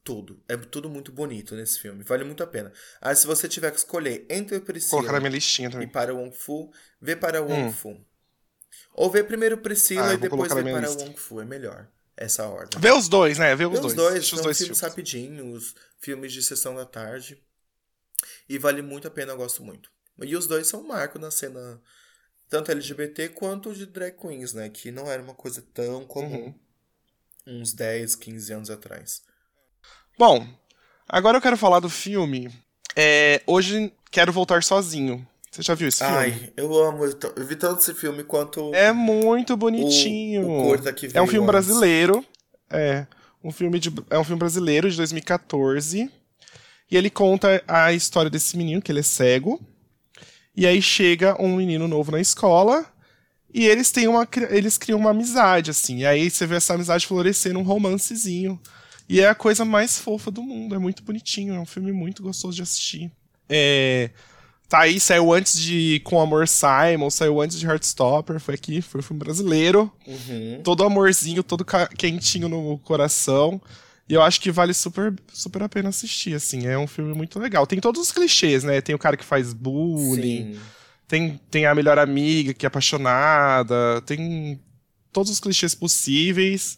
[0.07, 0.41] tudo.
[0.49, 2.73] É tudo muito bonito nesse filme, vale muito a pena.
[3.01, 5.89] Ah, se você tiver que escolher entre Priscila colocar na minha listinha e também.
[5.89, 7.73] para Wong Fu, vê para Wong Hum.
[7.73, 8.01] Fu.
[8.95, 11.03] Ou vê primeiro Priscila Ah, e depois vê para lista.
[11.05, 11.41] Wong Fu.
[11.41, 12.81] É melhor essa ordem.
[12.81, 13.55] Vê os dois, né?
[13.57, 13.93] Vê os Vê dois.
[13.93, 14.81] os dois, são os dois filmes filmes.
[14.81, 17.43] rapidinhos, filmes de sessão da tarde.
[18.49, 19.91] E vale muito a pena, eu gosto muito.
[20.23, 21.81] E os dois são um marco na cena,
[22.49, 24.71] tanto LGBT quanto de drag queens, né?
[24.71, 26.55] Que não era uma coisa tão comum
[27.47, 27.61] Uhum.
[27.61, 29.23] uns 10, 15 anos atrás.
[30.19, 30.47] Bom,
[31.09, 32.51] agora eu quero falar do filme.
[32.95, 35.27] É, hoje quero voltar sozinho.
[35.51, 36.17] Você já viu esse filme?
[36.17, 37.05] Ai, eu amo.
[37.05, 40.43] Eu vi tanto esse filme quanto É muito bonitinho.
[40.43, 41.67] o curta que é um veio filme antes.
[41.67, 42.25] brasileiro.
[42.71, 43.07] É
[43.43, 46.11] um filme de é um filme brasileiro de 2014.
[46.91, 49.61] E ele conta a história desse menino que ele é cego.
[50.55, 52.87] E aí chega um menino novo na escola
[53.53, 55.99] e eles têm uma eles criam uma amizade assim.
[55.99, 58.61] E aí você vê essa amizade florescer num romancezinho.
[59.09, 62.23] E é a coisa mais fofa do mundo, é muito bonitinho, é um filme muito
[62.23, 63.11] gostoso de assistir.
[63.49, 64.11] É,
[64.69, 69.01] Tá aí, saiu antes de Com Amor Simon, saiu antes de Heartstopper, foi aqui, foi
[69.01, 69.93] um filme brasileiro.
[70.05, 70.61] Uhum.
[70.65, 71.65] Todo amorzinho, todo
[71.97, 73.61] quentinho no coração.
[74.09, 76.67] E eu acho que vale super, super a pena assistir, assim.
[76.67, 77.65] É um filme muito legal.
[77.65, 78.81] Tem todos os clichês, né?
[78.81, 80.61] Tem o cara que faz bullying, Sim.
[81.07, 84.61] tem, tem a melhor amiga que é apaixonada, tem
[85.13, 86.77] todos os clichês possíveis.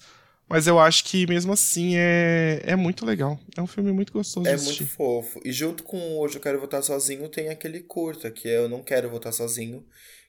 [0.48, 3.38] Mas eu acho que mesmo assim é, é muito legal.
[3.56, 5.40] É um filme muito gostoso É muito fofo.
[5.44, 8.82] E junto com Hoje Eu Quero Votar Sozinho tem aquele curta, que é Eu Não
[8.82, 9.84] Quero Votar Sozinho,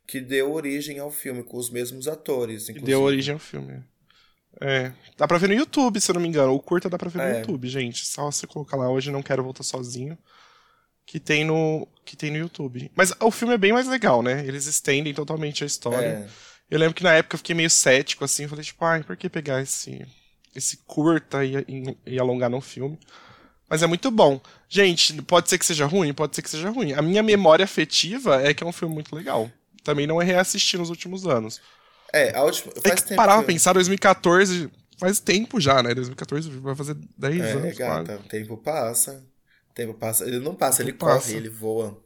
[0.05, 2.91] que deu origem ao filme, com os mesmos atores, Que inclusive.
[2.91, 3.81] deu origem ao filme.
[4.59, 4.91] É.
[5.17, 6.53] Dá pra ver no YouTube, se eu não me engano.
[6.53, 7.39] O curta dá pra ver no É.
[7.39, 8.05] YouTube, gente.
[8.05, 10.17] Só você colocar lá hoje Não Quero Voltar Sozinho.
[11.05, 12.91] Que tem no, que tem no YouTube.
[12.93, 14.45] Mas o filme é bem mais legal, né?
[14.45, 16.05] Eles estendem totalmente a história.
[16.05, 16.27] É.
[16.69, 18.47] Eu lembro que na época eu fiquei meio cético, assim.
[18.47, 20.05] Falei, tipo, ai, por que pegar esse,
[20.55, 22.99] esse curta e, e, e alongar num filme?
[23.67, 24.39] Mas é muito bom.
[24.67, 26.13] Gente, pode ser que seja ruim?
[26.13, 26.93] Pode ser que seja ruim.
[26.93, 29.49] A minha memória afetiva é que é um filme muito legal.
[29.83, 31.61] Também não é reassistir nos últimos anos.
[32.13, 32.71] É, a última.
[32.73, 35.93] Tem Faz que tempo parar que pra eu- pensar, 2014 faz tempo já, né?
[35.93, 39.23] 2014 vai fazer 10 É, anos gata, o tempo passa.
[39.69, 40.25] O tempo passa.
[40.25, 41.27] Ele não passa, ele passa.
[41.27, 42.03] corre, ele voa.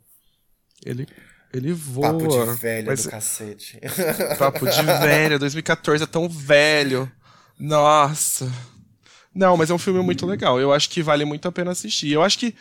[0.86, 1.08] Ele,
[1.54, 2.12] ele voa.
[2.12, 3.80] Papo de velho mas do cacete.
[4.40, 7.10] Papo de velho, 2014 é tão velho.
[7.60, 8.52] Nossa.
[9.34, 10.60] Não, mas é um filme muito legal.
[10.60, 12.12] Eu acho que vale muito a pena assistir.
[12.12, 12.56] Eu acho que.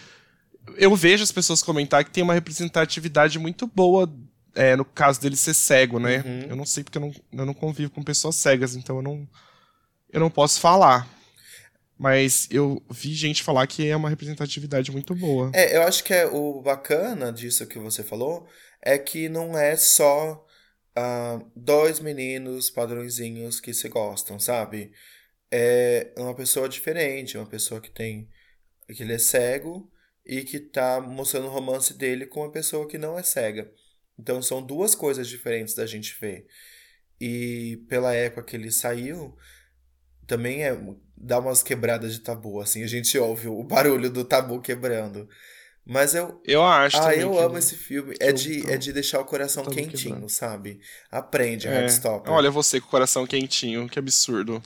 [0.76, 4.08] Eu vejo as pessoas comentar que tem uma representatividade muito boa
[4.54, 6.22] é, no caso dele ser cego, né?
[6.24, 6.50] Uhum.
[6.50, 9.28] Eu não sei porque eu não, eu não convivo com pessoas cegas, então eu não,
[10.12, 11.08] eu não posso falar.
[11.98, 15.50] Mas eu vi gente falar que é uma representatividade muito boa.
[15.54, 18.46] É, eu acho que é o bacana disso que você falou
[18.82, 20.46] é que não é só
[20.96, 24.92] ah, dois meninos padrõezinhos que se gostam, sabe?
[25.50, 28.28] É uma pessoa diferente, uma pessoa que tem.
[28.88, 29.90] que ele é cego
[30.24, 33.72] e que tá mostrando o romance dele com uma pessoa que não é cega.
[34.18, 36.46] Então são duas coisas diferentes da gente ver.
[37.20, 39.36] E pela época que ele saiu,
[40.26, 40.76] também é
[41.16, 45.28] dá umas quebradas de tabu, assim, a gente ouve o barulho do tabu quebrando.
[45.84, 48.14] Mas eu, Eu acho ah, eu que- amo esse filme.
[48.20, 50.28] É de, é de deixar o coração quentinho, quebrando.
[50.28, 50.80] sabe?
[51.10, 51.72] Aprende, É.
[51.80, 52.32] Heartstopper.
[52.32, 54.62] Olha você com o coração quentinho, que absurdo.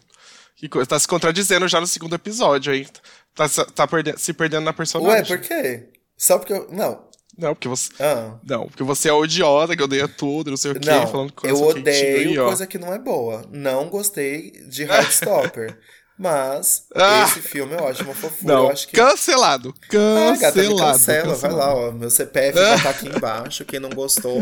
[0.56, 2.86] Que coisa, tá se contradizendo já no segundo episódio, aí.
[3.34, 5.20] Tá, tá se perdendo na personagem.
[5.20, 5.88] Ué, por quê?
[6.16, 6.68] Só porque eu.
[6.70, 7.06] Não.
[7.36, 7.90] Não, porque você.
[8.00, 8.38] Ah.
[8.42, 11.32] Não, porque você é o idiota que odeia tudo, não sei o quê, Não, falando
[11.34, 13.44] com eu odeio aí, coisa que não é boa.
[13.50, 15.78] Não gostei de Heartstopper.
[16.18, 17.24] Mas Ah.
[17.24, 18.54] esse filme eu acho uma fofura.
[18.54, 18.94] Não, eu acho que.
[18.96, 19.74] cancelado.
[19.84, 20.92] Ah, gata, me Cancelado.
[20.92, 21.56] cancela, vai cancelado.
[21.58, 21.92] lá, ó.
[21.92, 23.64] Meu CPF vai estar aqui embaixo.
[23.64, 24.40] Quem não gostou,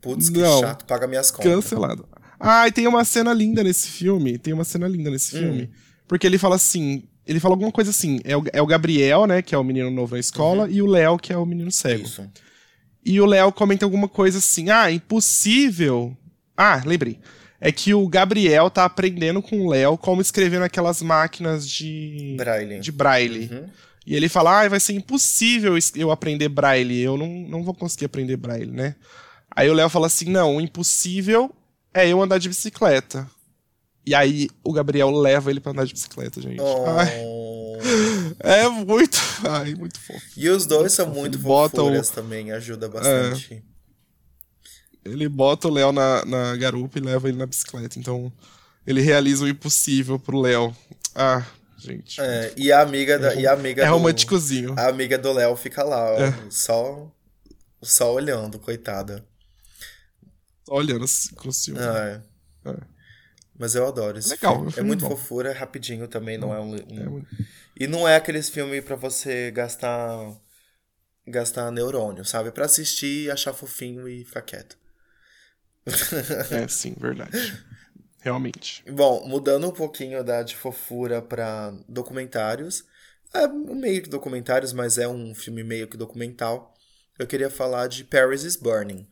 [0.00, 0.60] putz, que Não.
[0.60, 1.52] chato, paga minhas contas.
[1.52, 2.08] Cancelado.
[2.38, 4.38] Ah, e tem uma cena linda nesse filme.
[4.38, 5.40] Tem uma cena linda nesse Hum.
[5.40, 5.70] filme.
[6.06, 7.02] Porque ele fala assim.
[7.26, 8.20] Ele fala alguma coisa assim.
[8.24, 9.42] É o, é o Gabriel, né?
[9.42, 12.00] Que é o menino novo na escola, e o Léo, que é o menino cego.
[12.02, 12.04] Uhum.
[12.04, 12.30] Isso.
[13.04, 16.16] E o Léo comenta alguma coisa assim: ah, impossível.
[16.56, 17.18] Ah, lembrei.
[17.60, 22.80] É que o Gabriel tá aprendendo com o Léo como escrever naquelas máquinas de Braille.
[22.80, 23.48] de braille.
[23.52, 23.66] Uhum.
[24.06, 27.00] E ele fala: ah, vai ser impossível eu aprender braille.
[27.00, 28.94] Eu não, não vou conseguir aprender braille, né?
[29.54, 31.50] Aí o Léo fala assim: não, o impossível
[31.94, 33.26] é eu andar de bicicleta.
[34.04, 36.60] E aí o Gabriel leva ele pra andar de bicicleta, gente.
[36.60, 37.76] Ai, Oh.
[38.40, 39.18] é muito.
[39.48, 40.20] Ai, muito fofo.
[40.36, 43.62] E os dois são muito Bota o- fofuras também, ajuda bastante.
[45.06, 47.98] Ele bota o Léo na, na garupa e leva ele na bicicleta.
[47.98, 48.32] Então,
[48.86, 50.74] ele realiza o impossível pro Léo.
[51.14, 51.44] Ah,
[51.78, 52.20] gente.
[52.20, 54.74] É, e a amiga da, e a amiga É do- românticozinho.
[54.78, 56.34] A amiga do Léo fica lá, ó, É.
[56.50, 57.10] só
[57.82, 59.24] só olhando, coitada.
[60.64, 61.80] Só olhando assim, com ciúme.
[61.80, 62.20] É.
[62.70, 62.76] É.
[63.58, 64.66] Mas eu adoro esse Legal, filme.
[64.66, 65.10] um É filme muito bom.
[65.10, 67.28] fofura, é rapidinho também, não é um, um- É muito-
[67.78, 70.34] E não é aqueles filmes pra você gastar
[71.28, 72.50] gastar neurônio, sabe?
[72.52, 74.76] Pra assistir, achar fofinho e ficar quieto.
[76.50, 77.64] É, sim, verdade.
[78.20, 78.82] Realmente.
[78.90, 82.84] Bom, mudando um pouquinho da de fofura pra documentários.
[83.32, 86.74] É meio que documentários, mas é um filme meio que documental.
[87.18, 89.08] Eu queria falar de Paris is Burning,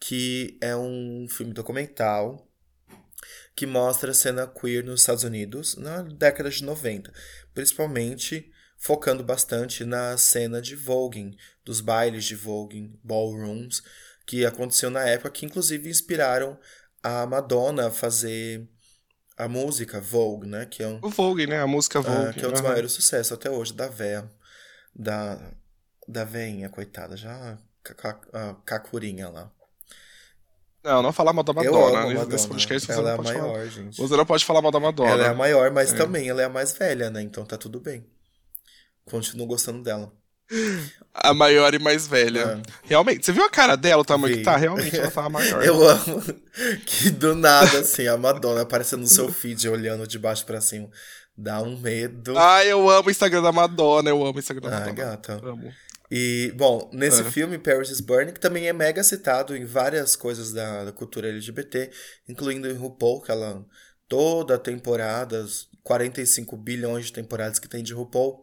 [0.00, 2.48] que é um filme documental
[3.54, 7.12] que mostra a cena queer nos Estados Unidos na década de 90,
[7.52, 13.82] principalmente focando bastante na cena de voguing, dos bailes de voguing, ballrooms,
[14.28, 16.58] que aconteceu na época, que inclusive inspiraram
[17.02, 18.68] a Madonna a fazer
[19.38, 20.66] a música Vogue, né?
[20.66, 21.60] Que é um, O Vogue, né?
[21.62, 22.28] A música Vogue.
[22.28, 22.68] ah, que é um dos aham.
[22.68, 24.28] maiores sucessos até hoje da véia,
[24.94, 25.40] da,
[26.06, 27.56] da veinha, coitada, já
[28.34, 29.50] a cacurinha lá.
[30.84, 31.78] Não, não falar mal da Eu Madonna.
[31.78, 32.32] amo a Nesse- Madonna.
[32.32, 33.48] Nesse podcast ela é a pode falar.
[33.48, 33.96] maior, gente.
[33.96, 35.10] Você não pode falar mal da Madonna.
[35.10, 35.96] Ela é a maior, mas É.
[35.96, 37.22] também ela é a mais velha, né?
[37.22, 38.06] Então tá tudo bem.
[39.04, 40.12] Continuo gostando dela.
[41.14, 42.62] A maior e mais velha.
[42.84, 44.36] Realmente, você viu a cara dela, o tamanho É.
[44.36, 44.38] Vi.
[44.38, 44.56] que tá?
[44.56, 45.62] Realmente ela tá maior.
[45.64, 46.22] Eu amo
[46.86, 50.88] que do nada, assim, a Madonna aparecendo no seu feed olhando de baixo pra cima.
[51.36, 52.36] Dá um medo.
[52.38, 54.94] Ah, eu amo o Instagram da Madonna, eu amo o Instagram da Ah, Madonna.
[54.96, 55.32] gata.
[55.44, 55.72] Amo.
[56.10, 57.24] E, bom, nesse É.
[57.24, 61.28] filme, Paris is Burning, que também é mega citado em várias coisas da, da cultura
[61.28, 61.90] LGBT,
[62.28, 63.64] incluindo em RuPaul, que ela.
[64.08, 68.42] Toda a temporada, as 45 bilhões de temporadas que tem de RuPaul,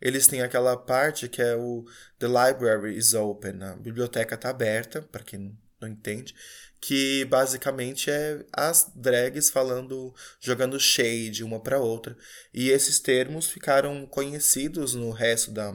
[0.00, 1.84] eles têm aquela parte que é o
[2.18, 6.34] The Library is Open, a biblioteca tá aberta, para quem não entende,
[6.80, 12.16] que basicamente é as drags falando, jogando shade uma para outra.
[12.52, 15.74] E esses termos ficaram conhecidos no resto da,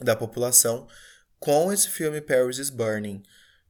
[0.00, 0.86] da população
[1.38, 3.22] com esse filme Paris is Burning,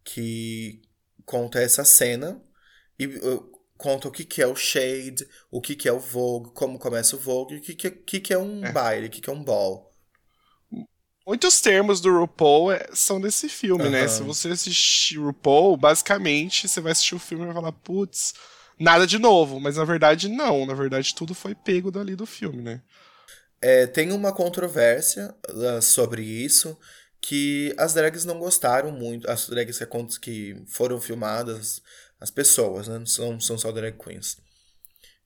[0.04, 0.82] que
[1.24, 2.42] conta essa cena
[2.98, 3.51] e uh,
[3.82, 7.16] conta o que, que é o shade, o que, que é o Vogue, como começa
[7.16, 8.70] o Vogue, o que, que, que, que é um é.
[8.70, 9.90] baile, o que, que é um ball.
[11.26, 13.90] Muitos termos do RuPaul é, são desse filme, uhum.
[13.90, 14.06] né?
[14.06, 18.34] Se você assistir RuPaul, basicamente você vai assistir o filme e vai falar, putz,
[18.78, 19.58] nada de novo.
[19.58, 20.64] Mas na verdade, não.
[20.64, 22.82] Na verdade, tudo foi pego dali do filme, né?
[23.60, 26.78] É, tem uma controvérsia uh, sobre isso,
[27.20, 31.80] que as drags não gostaram muito, as drags que, que foram filmadas,
[32.22, 33.02] as pessoas, né?
[33.04, 34.38] São, são só drag queens,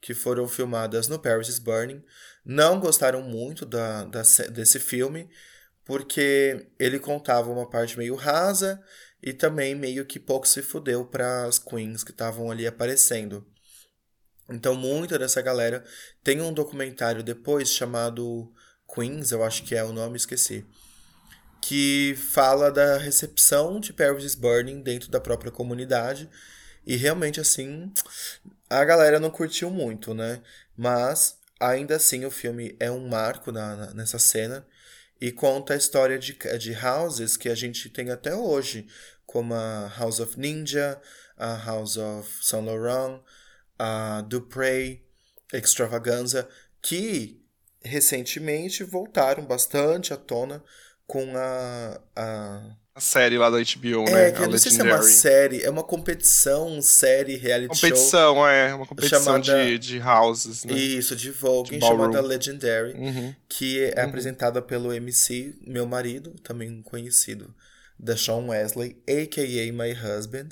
[0.01, 2.03] que foram filmadas no Paris is Burning,
[2.45, 5.29] não gostaram muito da, da, desse filme,
[5.85, 8.83] porque ele contava uma parte meio rasa
[9.23, 13.47] e também meio que pouco se fudeu para as queens que estavam ali aparecendo.
[14.49, 15.85] Então, muita dessa galera
[16.25, 18.53] tem um documentário depois chamado
[18.93, 20.65] Queens, eu acho que é o nome, esqueci,
[21.61, 26.31] que fala da recepção de Paris is Burning dentro da própria comunidade.
[26.87, 27.93] E realmente, assim,
[28.71, 30.41] a galera não curtiu muito, né?
[30.77, 34.67] Mas, ainda assim, o filme é um marco na, nessa cena
[35.21, 38.87] e conta a história de, de houses que a gente tem até hoje,
[39.27, 41.01] como a House of Ninja,
[41.37, 43.21] a House of Saint Laurent,
[43.79, 45.05] a Dupree,
[45.53, 46.49] Extravaganza,
[46.81, 47.43] que
[47.83, 50.63] recentemente voltaram bastante à tona
[51.07, 54.31] com a, a a série lá da HBO, é, né?
[54.33, 58.49] Que eu não sei se é uma série, é uma competição, série, reality competição, show.
[58.49, 60.73] é, uma competição chamada, de, de houses, né?
[60.73, 63.35] Isso, de Vogue, de chamada Legendary, uhum.
[63.47, 64.09] que é uhum.
[64.09, 67.55] apresentada pelo MC, meu marido, também conhecido,
[67.99, 69.73] da Sean Wesley, a.k.a.
[69.75, 70.49] My Husband,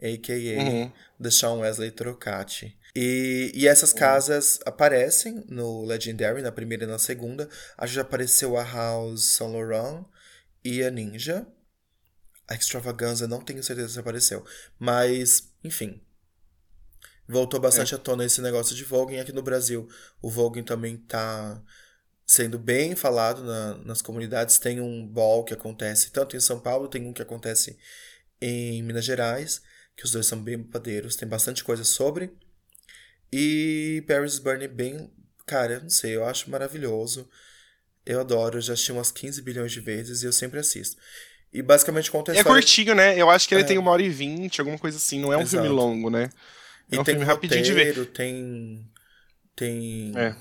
[0.00, 0.62] a.k.a.
[0.62, 0.92] Uhum.
[1.20, 2.72] The Sean Wesley Trocati.
[2.94, 3.98] E, e essas uhum.
[3.98, 7.48] casas aparecem no Legendary, na primeira e na segunda.
[7.76, 10.04] A gente já apareceu a House Saint Laurent
[10.64, 11.44] e a Ninja.
[12.50, 14.44] A Extravaganza não tenho certeza se apareceu.
[14.76, 16.02] Mas, enfim.
[17.28, 17.96] Voltou bastante é.
[17.96, 19.20] à tona esse negócio de Vogue.
[19.20, 19.88] Aqui no Brasil,
[20.20, 21.62] o Vogue também tá
[22.26, 24.58] sendo bem falado na, nas comunidades.
[24.58, 27.78] Tem um ball que acontece tanto em São Paulo, tem um que acontece
[28.40, 29.62] em Minas Gerais,
[29.96, 31.14] que os dois são bem padeiros.
[31.14, 32.32] Tem bastante coisa sobre.
[33.32, 35.12] E Paris Burning bem.
[35.46, 37.28] Cara, não sei, eu acho maravilhoso.
[38.04, 41.00] Eu adoro, eu já assisti umas 15 bilhões de vezes e eu sempre assisto.
[41.52, 42.58] E basicamente conta a é história...
[42.58, 43.16] É curtinho, né?
[43.16, 43.66] Eu acho que ele é.
[43.66, 45.20] tem uma hora e vinte, alguma coisa assim.
[45.20, 45.62] Não é um Exato.
[45.62, 46.30] filme longo, né?
[46.90, 48.06] É e um tem filme rapidinho de ver.
[48.06, 48.88] Tem.
[49.56, 50.12] Tem.
[50.16, 50.36] É.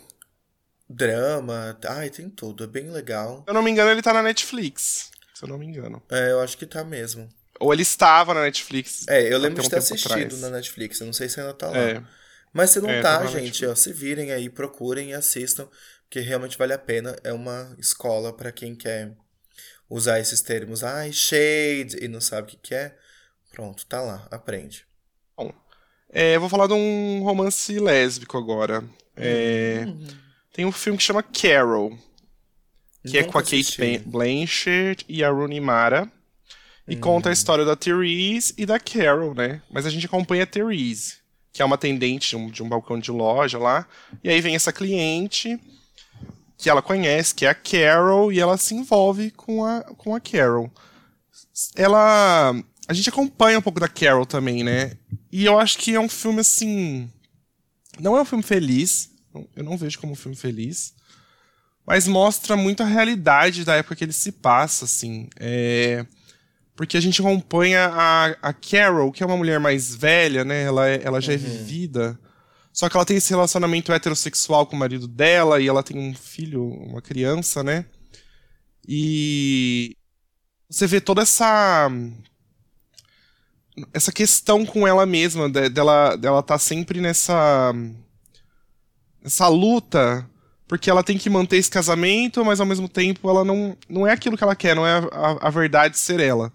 [0.87, 1.77] Drama.
[1.87, 2.63] Ai, tem tudo.
[2.63, 3.43] É bem legal.
[3.43, 5.11] Se eu não me engano, ele tá na Netflix.
[5.33, 6.01] Se eu não me engano.
[6.09, 7.29] É, eu acho que tá mesmo.
[7.59, 9.07] Ou ele estava na Netflix.
[9.07, 10.41] É, eu lembro um de ter assistido atrás.
[10.41, 10.99] na Netflix.
[10.99, 11.77] Eu não sei se ainda tá lá.
[11.77, 12.03] É.
[12.53, 15.67] Mas se não é, tá, gente, ó, se virem aí, procurem e assistam.
[16.03, 17.15] Porque realmente vale a pena.
[17.23, 19.11] É uma escola para quem quer
[19.89, 22.95] usar esses termos, ai, shade, e não sabe o que, que é,
[23.51, 24.85] pronto, tá lá, aprende.
[25.35, 25.51] Bom,
[26.11, 28.83] é, eu vou falar de um romance lésbico agora.
[29.15, 30.07] É, hum.
[30.53, 31.97] Tem um filme que chama Carol,
[33.05, 36.11] que é com a Kate Blanchett e a Rooney Mara.
[36.87, 36.99] E hum.
[36.99, 39.61] conta a história da Therese e da Carol, né?
[39.69, 41.17] Mas a gente acompanha a Therese,
[41.53, 43.87] que é uma atendente de um, de um balcão de loja lá.
[44.23, 45.59] E aí vem essa cliente
[46.59, 50.19] que ela conhece, que é a Carol, e ela se envolve com a, com a
[50.19, 50.69] Carol.
[51.73, 52.53] Ela.
[52.85, 54.91] A gente acompanha um pouco da Carol também, né?
[55.31, 57.09] E eu acho que é um filme assim.
[57.97, 59.09] Não é um filme feliz.
[59.55, 60.93] Eu não vejo como um filme feliz.
[61.87, 65.29] Mas mostra muito a realidade da época que ele se passa, assim.
[65.39, 66.05] É...
[66.75, 70.63] Porque a gente acompanha a, a Carol, que é uma mulher mais velha, né?
[70.63, 71.41] Ela, é, ela já é uhum.
[71.41, 72.19] é vivida
[72.71, 76.13] só que ela tem esse relacionamento heterossexual com o marido dela e ela tem um
[76.13, 77.85] filho, uma criança, né?
[78.87, 79.95] E
[80.69, 81.89] você vê toda essa
[83.93, 87.73] essa questão com ela mesma, dela dela tá sempre nessa
[89.23, 90.29] essa luta,
[90.67, 94.11] porque ela tem que manter esse casamento, mas ao mesmo tempo ela não não é
[94.13, 96.53] aquilo que ela quer, não é a, a verdade ser ela.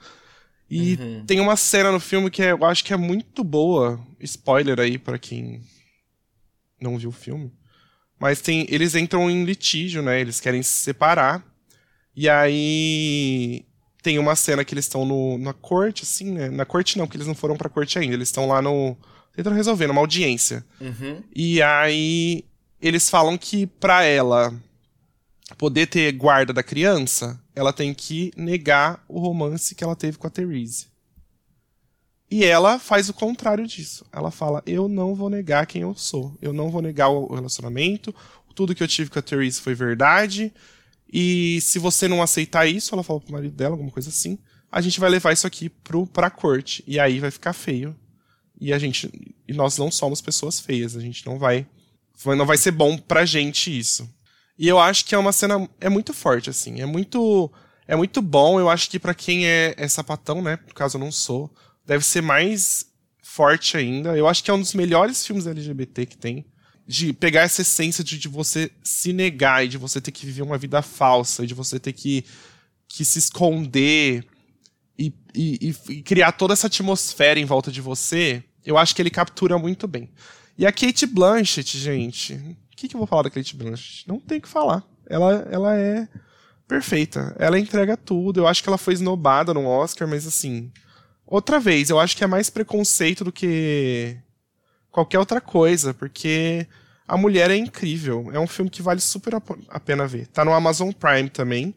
[0.70, 1.24] E uhum.
[1.26, 4.98] tem uma cena no filme que é, eu acho que é muito boa, spoiler aí
[4.98, 5.60] para quem
[6.84, 7.52] não viu o filme.
[8.20, 10.20] Mas tem, eles entram em litígio, né?
[10.20, 11.44] Eles querem se separar.
[12.14, 13.64] E aí
[14.02, 16.48] tem uma cena que eles estão no, na corte, assim, né?
[16.48, 18.14] Na corte não, que eles não foram pra corte ainda.
[18.14, 18.96] Eles estão lá no.
[19.34, 20.64] Tentando resolver, numa audiência.
[20.80, 21.20] Uhum.
[21.34, 22.44] E aí
[22.80, 24.54] eles falam que pra ela
[25.58, 30.26] poder ter guarda da criança, ela tem que negar o romance que ela teve com
[30.26, 30.86] a Therese.
[32.34, 34.04] E ela faz o contrário disso.
[34.10, 36.36] Ela fala: Eu não vou negar quem eu sou.
[36.42, 38.12] Eu não vou negar o relacionamento.
[38.56, 40.52] Tudo que eu tive com a Therese foi verdade.
[41.12, 44.36] E se você não aceitar isso, ela fala pro marido dela, alguma coisa assim,
[44.68, 46.82] a gente vai levar isso aqui pro, pra corte.
[46.88, 47.94] E aí vai ficar feio.
[48.60, 49.08] E a gente.
[49.46, 50.96] E nós não somos pessoas feias.
[50.96, 51.64] A gente não vai.
[52.36, 54.12] Não vai ser bom pra gente isso.
[54.58, 55.70] E eu acho que é uma cena.
[55.80, 56.80] É muito forte, assim.
[56.80, 57.48] É muito.
[57.86, 58.58] É muito bom.
[58.58, 60.56] Eu acho que para quem é, é sapatão, né?
[60.56, 61.48] Por caso eu não sou
[61.84, 62.86] deve ser mais
[63.22, 64.16] forte ainda.
[64.16, 66.44] Eu acho que é um dos melhores filmes LGBT que tem.
[66.86, 70.42] De pegar essa essência de, de você se negar e de você ter que viver
[70.42, 72.24] uma vida falsa, de você ter que,
[72.86, 74.24] que se esconder
[74.98, 78.44] e, e, e criar toda essa atmosfera em volta de você.
[78.64, 80.10] Eu acho que ele captura muito bem.
[80.56, 82.34] E a Kate Blanchett, gente.
[82.34, 84.06] O que, que eu vou falar da Kate Blanchett?
[84.06, 84.84] Não tem o que falar.
[85.08, 86.08] Ela, ela é
[86.68, 87.34] perfeita.
[87.38, 88.40] Ela entrega tudo.
[88.40, 90.70] Eu acho que ela foi esnobada no Oscar, mas assim.
[91.26, 94.16] Outra vez, eu acho que é mais preconceito do que
[94.90, 96.66] qualquer outra coisa, porque
[97.06, 98.30] a mulher é incrível.
[98.32, 99.34] É um filme que vale super
[99.68, 100.26] a pena ver.
[100.28, 101.74] Tá no Amazon Prime também.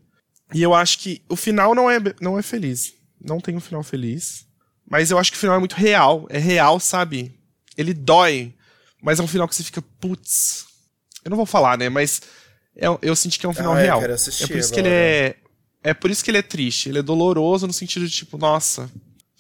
[0.53, 2.93] E eu acho que o final não é, não é feliz.
[3.19, 4.45] Não tem um final feliz.
[4.89, 6.25] Mas eu acho que o final é muito real.
[6.29, 7.33] É real, sabe?
[7.77, 8.53] Ele dói.
[9.01, 10.65] Mas é um final que você fica, putz.
[11.23, 11.89] Eu não vou falar, né?
[11.89, 12.21] Mas
[12.75, 14.01] é, eu senti que é um final ah, real.
[14.01, 14.69] é por isso agora.
[14.71, 15.35] que ele é.
[15.83, 16.89] É por isso que ele é triste.
[16.89, 18.89] Ele é doloroso no sentido de, tipo, nossa,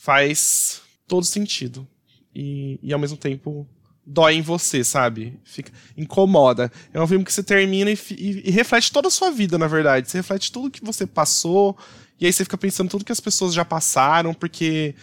[0.07, 1.85] faz todo sentido.
[2.33, 3.67] E, e ao mesmo tempo
[4.05, 5.37] dói em você, sabe?
[5.43, 6.71] Fica, incomoda.
[6.93, 9.67] É um filme que você termina e, e, e, reflete toda a sua vida, na
[9.67, 10.09] verdade.
[10.09, 11.77] Você reflete tudo que você passou,
[12.17, 14.95] e aí você fica pensando tudo que as pessoas já passaram, porque.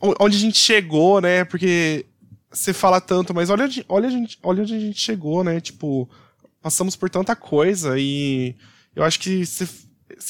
[0.00, 1.44] Onde a gente chegou, né?
[1.44, 2.04] Porque
[2.50, 5.60] você fala tanto, mas olha, olha, gente, olha onde a gente chegou, né?
[5.60, 6.10] Tipo,
[6.60, 8.56] passamos por tanta coisa e
[8.96, 9.66] eu acho que você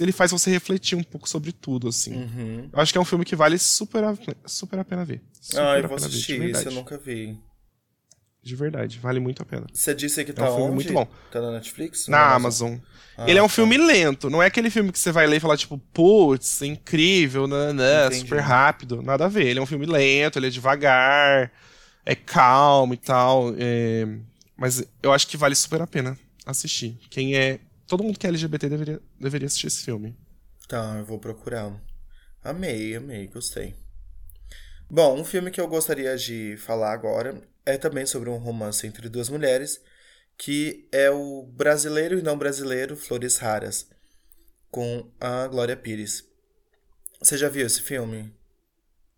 [0.01, 2.15] ele faz você refletir um pouco sobre tudo, assim.
[2.15, 2.69] Uhum.
[2.73, 4.17] Eu acho que é um filme que vale super a,
[4.47, 5.23] super a pena ver.
[5.41, 7.39] Super ah, eu vou assistir ver, isso, eu nunca vi.
[8.43, 9.67] De verdade, vale muito a pena.
[9.73, 10.75] Você disse que tá é um filme onde?
[10.75, 11.09] muito bom.
[11.31, 12.09] Tá na Netflix?
[12.09, 12.73] Na Amazon.
[12.73, 12.95] Amazon.
[13.17, 13.55] Ah, ele é um tá.
[13.55, 17.47] filme lento, não é aquele filme que você vai ler e falar, tipo, putz, incrível,
[17.47, 19.03] nanã, super rápido.
[19.03, 19.47] Nada a ver.
[19.47, 21.51] Ele é um filme lento, ele é devagar,
[22.05, 23.55] é calmo e tal.
[23.57, 24.07] É...
[24.57, 26.99] Mas eu acho que vale super a pena assistir.
[27.09, 30.17] Quem é todo mundo que é LGBT deveria, deveria assistir esse filme.
[30.69, 31.73] Tá, eu vou procurar.
[32.43, 33.75] Amei, amei, gostei.
[34.91, 39.09] Bom, um filme que eu gostaria de falar agora é também sobre um romance entre
[39.09, 39.81] duas mulheres,
[40.37, 43.89] que é o brasileiro e não brasileiro Flores Raras,
[44.71, 46.25] com a Glória Pires.
[47.21, 48.33] Você já viu esse filme?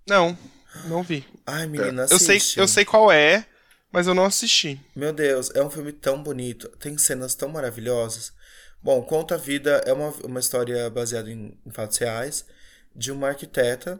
[0.08, 0.38] Não,
[0.84, 1.26] não vi.
[1.44, 2.30] Ai, menina, assiste.
[2.30, 3.44] Eu sei, eu sei qual é,
[3.90, 4.80] mas eu não assisti.
[4.94, 8.32] Meu Deus, é um filme tão bonito, tem cenas tão maravilhosas.
[8.86, 12.46] Bom, Conta a Vida é uma, uma história baseada em, em fatos reais
[12.94, 13.98] de uma arquiteta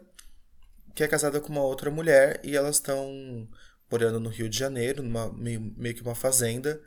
[0.95, 3.49] que é casada com uma outra mulher e elas estão
[3.91, 6.81] morando no Rio de Janeiro, numa meio, meio que uma fazenda.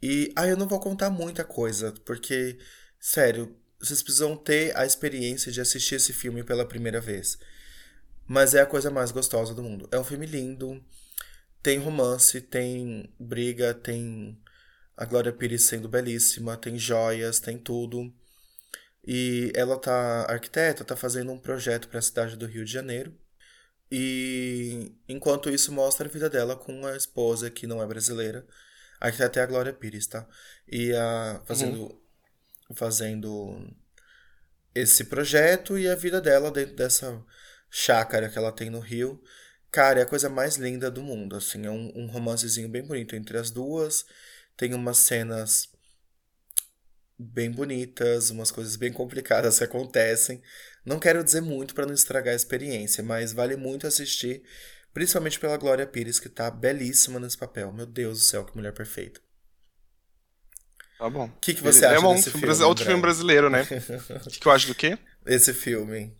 [0.00, 2.56] E aí ah, eu não vou contar muita coisa, porque,
[3.00, 7.36] sério, vocês precisam ter a experiência de assistir esse filme pela primeira vez.
[8.28, 9.88] Mas é a coisa mais gostosa do mundo.
[9.90, 10.80] É um filme lindo,
[11.60, 14.38] tem romance, tem briga, tem
[14.96, 18.12] a Glória Pires sendo belíssima, tem joias, tem tudo.
[19.06, 23.14] E ela tá arquiteta, tá fazendo um projeto para a cidade do Rio de Janeiro.
[23.90, 28.46] E enquanto isso mostra a vida dela com a esposa que não é brasileira.
[29.00, 30.26] A arquiteta é a Glória Pires, tá?
[30.66, 32.74] E a fazendo uhum.
[32.74, 33.76] fazendo
[34.74, 37.22] esse projeto e a vida dela dentro dessa
[37.70, 39.22] chácara que ela tem no Rio.
[39.70, 43.16] Cara, é a coisa mais linda do mundo, assim, é um, um romancezinho bem bonito
[43.16, 44.06] entre as duas
[44.56, 45.68] tem umas cenas
[47.18, 50.42] bem bonitas, umas coisas bem complicadas que acontecem.
[50.84, 54.42] Não quero dizer muito para não estragar a experiência, mas vale muito assistir,
[54.92, 57.72] principalmente pela Glória Pires, que tá belíssima nesse papel.
[57.72, 59.20] Meu Deus do céu, que mulher perfeita.
[60.98, 61.26] Tá bom.
[61.26, 62.54] O que, que você Ele acha é desse filme?
[62.56, 63.62] filme outro filme brasileiro, né?
[64.26, 64.98] O que, que eu acho do quê?
[65.26, 66.16] Esse filme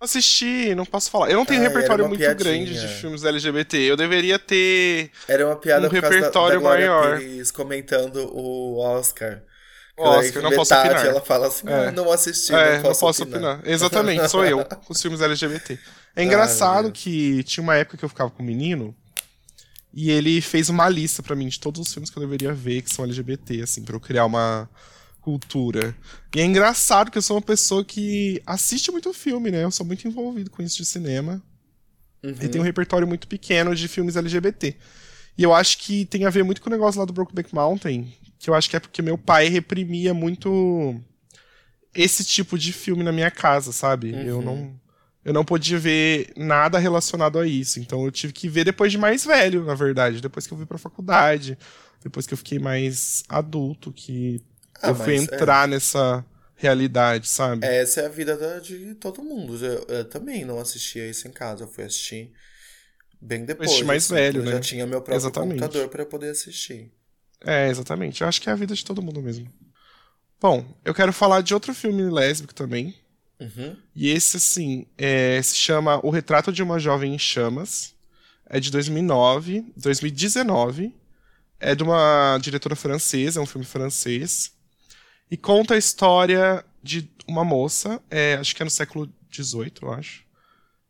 [0.00, 1.30] assisti, não posso falar.
[1.30, 2.52] Eu não tenho Ai, repertório muito piadinha.
[2.52, 3.76] grande de filmes LGBT.
[3.78, 7.18] Eu deveria ter era uma piada um repertório da, da maior.
[7.18, 9.42] Pires comentando o Oscar.
[9.96, 11.06] Oscar, não posso opinar.
[11.06, 11.88] Ela fala assim, é.
[11.88, 13.56] Ah, não assisti, é, não posso, não posso opinar.
[13.56, 13.72] opinar.
[13.72, 15.78] Exatamente, sou eu, com os filmes LGBT.
[16.16, 18.94] É engraçado Ai, que tinha uma época que eu ficava com um menino
[19.92, 22.82] e ele fez uma lista para mim de todos os filmes que eu deveria ver
[22.82, 24.68] que são LGBT, assim, pra eu criar uma
[25.20, 25.94] cultura.
[26.34, 29.64] E é engraçado que eu sou uma pessoa que assiste muito filme, né?
[29.64, 31.42] Eu sou muito envolvido com isso de cinema.
[32.22, 32.34] Uhum.
[32.40, 34.76] E tem um repertório muito pequeno de filmes LGBT.
[35.36, 38.12] E eu acho que tem a ver muito com o negócio lá do Brokeback Mountain,
[38.38, 41.00] que eu acho que é porque meu pai reprimia muito
[41.94, 44.12] esse tipo de filme na minha casa, sabe?
[44.12, 44.22] Uhum.
[44.22, 44.80] Eu não
[45.22, 47.78] eu não podia ver nada relacionado a isso.
[47.78, 50.20] Então eu tive que ver depois de mais velho, na verdade.
[50.20, 51.58] Depois que eu fui pra faculdade,
[52.02, 54.40] depois que eu fiquei mais adulto, que
[54.82, 55.18] ah, eu fui é.
[55.18, 55.72] entrar é...
[55.72, 56.24] nessa
[56.56, 57.66] realidade, sabe?
[57.66, 59.64] Essa é a vida de todo mundo.
[59.64, 62.32] Eu, eu, também não assistia isso em casa, eu fui assistir
[63.20, 63.70] bem depois.
[63.70, 64.52] Eu mais assim, velho, né?
[64.52, 65.60] Já tinha meu próprio exatamente.
[65.60, 66.92] computador para poder assistir.
[67.44, 68.20] É, exatamente.
[68.20, 69.50] Eu acho que é a vida de todo mundo mesmo.
[70.40, 72.94] Bom, eu quero falar de outro filme lésbico também,
[73.40, 73.74] Uhum.
[73.96, 77.94] E esse, assim, é, se chama O Retrato de uma Jovem em Chamas.
[78.46, 80.94] É de 2009, 2019.
[81.58, 84.52] É de uma diretora francesa, é um filme francês.
[85.30, 89.92] E conta a história de uma moça, é, acho que é no século XVIII, eu
[89.92, 90.24] acho.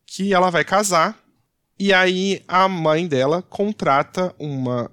[0.07, 1.18] Que ela vai casar.
[1.78, 4.91] E aí a mãe dela contrata uma,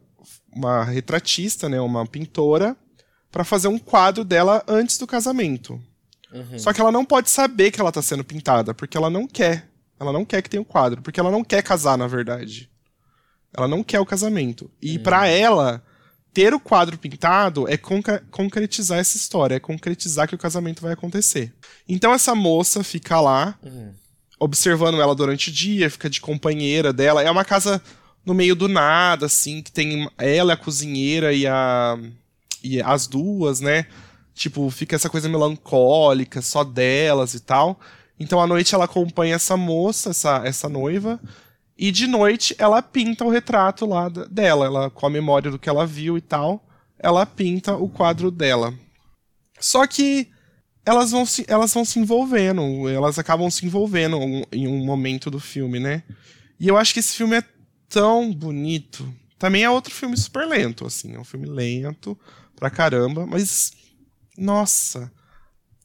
[0.54, 2.76] uma retratista, né, uma pintora,
[3.32, 5.82] para fazer um quadro dela antes do casamento.
[6.32, 6.60] Uhum.
[6.60, 9.70] Só que ela não pode saber que ela tá sendo pintada, porque ela não quer.
[10.00, 12.70] Ela não quer que tenha o um quadro, porque ela não quer casar, na verdade.
[13.56, 14.70] Ela não quer o casamento.
[14.82, 15.04] E uhum.
[15.04, 15.84] para ela,
[16.38, 20.93] ter o quadro pintado é conca concretizar essa história, é concretizar que o casamento vai
[20.93, 21.51] acontecer.
[21.89, 23.91] Então essa moça fica lá, uhum.
[24.39, 27.23] observando ela durante o dia, fica de companheira dela.
[27.23, 27.81] É uma casa
[28.23, 31.97] no meio do nada, assim, que tem ela, a cozinheira e a.
[32.63, 33.88] e as duas, né?
[34.35, 37.79] Tipo, fica essa coisa melancólica, só delas e tal.
[38.19, 41.19] Então à noite ela acompanha essa moça, essa, essa noiva,
[41.78, 44.65] e de noite ela pinta o retrato lá dela.
[44.65, 46.65] Ela, com a memória do que ela viu e tal,
[46.97, 48.73] ela pinta o quadro dela.
[49.59, 50.30] Só que
[50.86, 54.17] elas vão se, elas vão se envolvendo, elas acabam se envolvendo
[54.51, 56.03] em um momento do filme, né?
[56.59, 57.43] E eu acho que esse filme é
[57.89, 59.13] tão bonito.
[59.38, 62.17] Também é outro filme super lento, assim, é um filme lento
[62.55, 63.71] pra caramba, mas
[64.38, 65.11] nossa,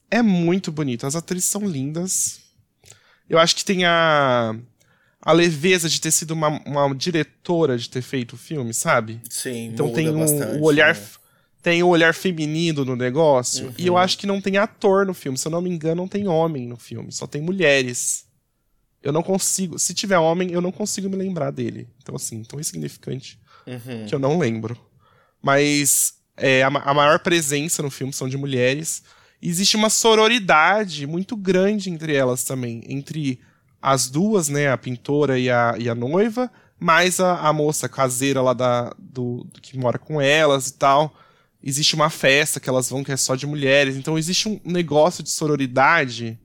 [0.09, 1.05] é muito bonito.
[1.05, 2.39] As atrizes são lindas.
[3.29, 4.55] Eu acho que tem a,
[5.25, 9.21] a leveza de ter sido uma, uma diretora de ter feito o filme, sabe?
[9.29, 10.95] Sim, Então tem um, bastante, o olhar.
[10.95, 11.01] Né?
[11.61, 13.67] Tem o olhar feminino no negócio.
[13.67, 13.73] Uhum.
[13.77, 15.37] E eu acho que não tem ator no filme.
[15.37, 17.09] Se eu não me engano, não tem homem no filme.
[17.09, 18.25] Só tem mulheres.
[19.01, 19.79] Eu não consigo.
[19.79, 21.87] Se tiver homem, eu não consigo me lembrar dele.
[22.01, 24.05] Então, assim, tão insignificante uhum.
[24.05, 24.77] que eu não lembro.
[25.41, 29.01] Mas é, a, a maior presença no filme são de mulheres.
[29.41, 32.83] E existe uma sororidade muito grande entre elas também.
[32.89, 33.39] Entre
[33.83, 34.71] as duas, né?
[34.71, 39.43] A pintora e a, e a noiva, mais a, a moça caseira lá da, do,
[39.43, 41.13] do, que mora com elas e tal.
[41.61, 43.95] Existe uma festa que elas vão que é só de mulheres.
[43.95, 46.39] Então existe um negócio de sororidade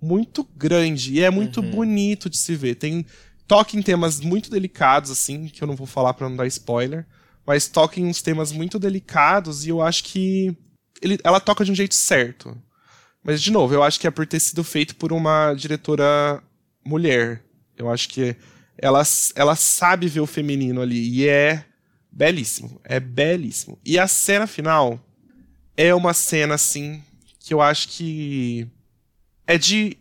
[0.00, 1.14] muito grande.
[1.14, 1.70] E é muito uhum.
[1.70, 2.74] bonito de se ver.
[2.74, 3.06] Tem
[3.46, 7.06] toque em temas muito delicados, assim, que eu não vou falar para não dar spoiler
[7.50, 10.56] mas toca em uns temas muito delicados e eu acho que
[11.02, 12.56] ele, ela toca de um jeito certo.
[13.24, 16.40] Mas, de novo, eu acho que é por ter sido feito por uma diretora
[16.84, 17.44] mulher.
[17.76, 18.36] Eu acho que
[18.76, 19.02] ela,
[19.34, 21.64] ela sabe ver o feminino ali e é
[22.10, 22.80] belíssimo.
[22.84, 23.78] É belíssimo.
[23.84, 25.00] E a cena final
[25.76, 27.02] é uma cena, assim,
[27.38, 28.66] que eu acho que
[29.46, 29.96] é de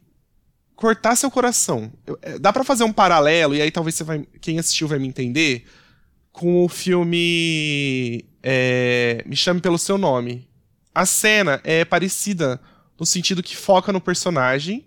[0.76, 1.92] cortar seu coração.
[2.22, 5.08] É, dá para fazer um paralelo, e aí talvez você vai, quem assistiu vai me
[5.08, 5.66] entender
[6.32, 10.48] com o filme é, Me Chame Pelo Seu Nome.
[10.96, 12.62] A cena é parecida
[13.00, 14.86] no sentido que foca no personagem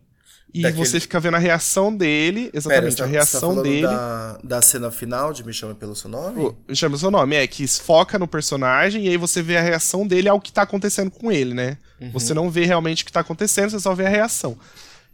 [0.55, 0.85] e Daquele...
[0.85, 3.83] você fica vendo a reação dele, exatamente, Pera, a reação tá dele.
[3.83, 6.43] Da, da cena final de Me Chame Pelo Seu Nome?
[6.43, 9.57] O, Me Chame Pelo Seu Nome, é, que foca no personagem e aí você vê
[9.57, 11.79] a reação dele ao que tá acontecendo com ele, né?
[11.99, 12.11] Uhum.
[12.11, 14.59] Você não vê realmente o que tá acontecendo, você só vê a reação.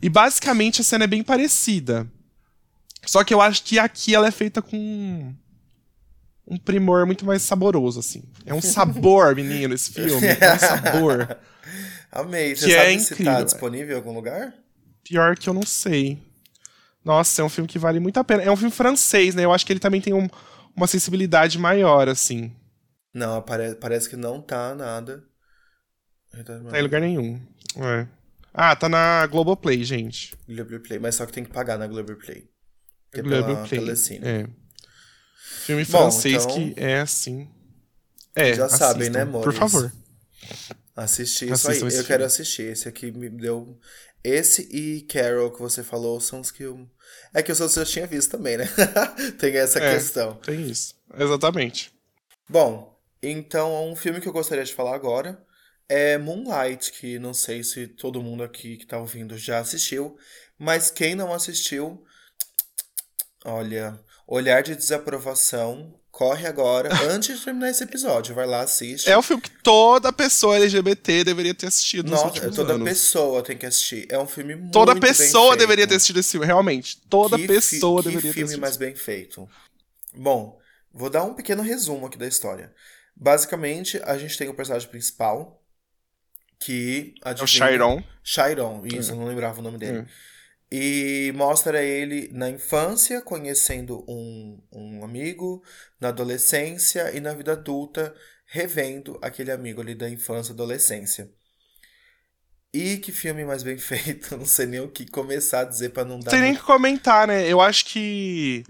[0.02, 2.04] E basicamente a cena é bem parecida.
[3.06, 5.32] Só que eu acho que aqui ela é feita com
[6.46, 8.24] um primor muito mais saboroso, assim.
[8.44, 10.26] É um sabor, menino, esse filme.
[10.26, 11.38] É um sabor.
[12.10, 12.56] Amei.
[12.56, 14.52] Você que sabe é se tá incrível, tá disponível em algum lugar?
[15.08, 16.18] Pior que eu não sei.
[17.04, 18.42] Nossa, é um filme que vale muito a pena.
[18.42, 19.44] É um filme francês, né?
[19.44, 20.28] Eu acho que ele também tem um,
[20.76, 22.54] uma sensibilidade maior, assim.
[23.14, 25.24] Não, parece, parece que não tá nada.
[26.44, 27.40] Tá em lugar nenhum.
[27.76, 28.06] É.
[28.52, 30.34] Ah, tá na Globoplay, gente.
[30.46, 32.48] Globoplay, mas só que tem que pagar na Globoplay.
[33.10, 33.80] Que é Globoplay.
[33.80, 34.46] Pela, pela É.
[35.64, 37.48] Filme francês Bom, então, que é assim.
[38.36, 39.42] É, já assistam, sabem, né, amor?
[39.42, 39.90] Por favor.
[40.94, 41.78] Assistir isso aí.
[41.78, 42.04] Eu filme.
[42.04, 42.62] quero assistir.
[42.62, 43.78] Esse aqui me deu.
[44.22, 46.88] Esse e Carol que você falou são os que eu.
[47.32, 48.68] É que os outros eu tinha visto também, né?
[49.38, 50.34] tem essa é, questão.
[50.36, 50.94] Tem isso.
[51.16, 51.92] Exatamente.
[52.48, 55.42] Bom, então um filme que eu gostaria de falar agora
[55.88, 60.18] é Moonlight, que não sei se todo mundo aqui que tá ouvindo já assistiu,
[60.58, 62.04] mas quem não assistiu,
[63.44, 63.98] olha,
[64.30, 68.34] Olhar de desaprovação corre agora, antes de terminar esse episódio.
[68.34, 69.08] Vai lá, assiste.
[69.08, 72.88] É o filme que toda pessoa LGBT deveria ter assistido nos Nossa, toda anos.
[72.88, 74.04] pessoa tem que assistir.
[74.10, 77.00] É um filme muito Toda pessoa deveria ter assistido esse filme, realmente.
[77.08, 78.60] Toda Que pessoa que deveria ter filme assistido.
[78.60, 79.48] mais bem feito.
[80.12, 80.58] Bom,
[80.92, 82.74] vou dar um pequeno resumo aqui da história.
[83.14, 85.62] Basicamente, a gente tem o personagem principal,
[86.58, 87.14] que...
[87.24, 88.02] É o adivinha- Chiron.
[88.24, 89.98] Chiron, isso, eu não lembrava o nome dele.
[89.98, 90.06] É.
[90.70, 95.62] E mostra ele na infância, conhecendo um, um amigo,
[95.98, 98.14] na adolescência e na vida adulta,
[98.44, 101.30] revendo aquele amigo ali da infância e adolescência.
[102.72, 106.04] E que filme mais bem feito, não sei nem o que começar a dizer pra
[106.04, 106.30] não dar.
[106.30, 107.46] Tem nem muito- que comentar, né?
[107.50, 108.62] Eu acho que.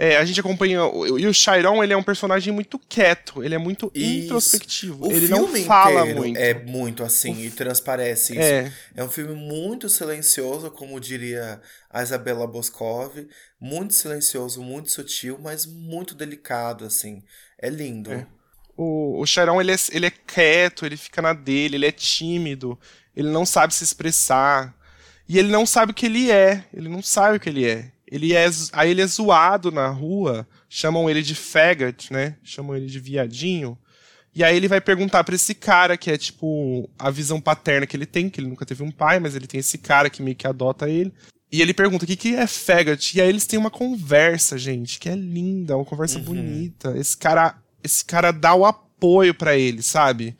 [0.00, 0.84] É, a gente acompanha.
[0.84, 4.24] o- E o Chiron, ele é um personagem muito quieto, ele é muito Isso.
[4.26, 5.08] introspectivo.
[5.08, 6.38] O ele não fala muito.
[6.38, 8.40] é muito assim e transparece isso.
[8.42, 13.26] É, É um filme muito silencioso, como diria a Isabela Boscov.
[13.60, 17.22] Muito silencioso, muito sutil, mas muito delicado, assim.
[17.60, 18.12] É lindo.
[18.12, 18.24] É.
[18.76, 22.78] o, o Chiron, ele é, ele é quieto, ele fica na dele, ele é tímido,
[23.16, 24.72] ele não sabe se expressar.
[25.28, 26.64] E ele não sabe o que ele é.
[26.72, 27.90] Ele não sabe o que ele é.
[28.10, 28.48] Ele é.
[28.72, 32.36] Aí ele é zoado na rua, chamam ele de faggot, né?
[32.42, 33.76] Chamam ele de viadinho.
[34.34, 37.96] E aí ele vai perguntar pra esse cara, que é tipo a visão paterna que
[37.96, 40.36] ele tem, que ele nunca teve um pai, mas ele tem esse cara que meio
[40.36, 41.12] que adota ele.
[41.50, 43.16] E ele pergunta o que, que é faggot.
[43.16, 46.24] E aí eles têm uma conversa, gente, que é linda, uma conversa Uhum.
[46.24, 46.96] bonita.
[46.96, 50.36] Esse cara, esse cara dá o apoio pra ele, sabe?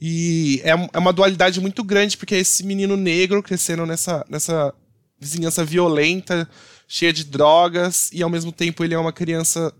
[0.00, 4.72] E é, é uma dualidade muito grande, porque é esse menino negro crescendo nessa, nessa
[5.18, 6.48] vizinhança violenta,
[6.92, 9.72] cheia de drogas, e ao mesmo tempo ele é uma criança.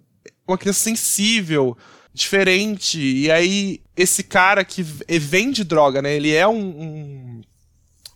[0.47, 1.77] Uma criança sensível,
[2.15, 3.01] diferente.
[3.01, 6.15] E aí, esse cara que vende droga, né?
[6.15, 7.43] Ele é um, um,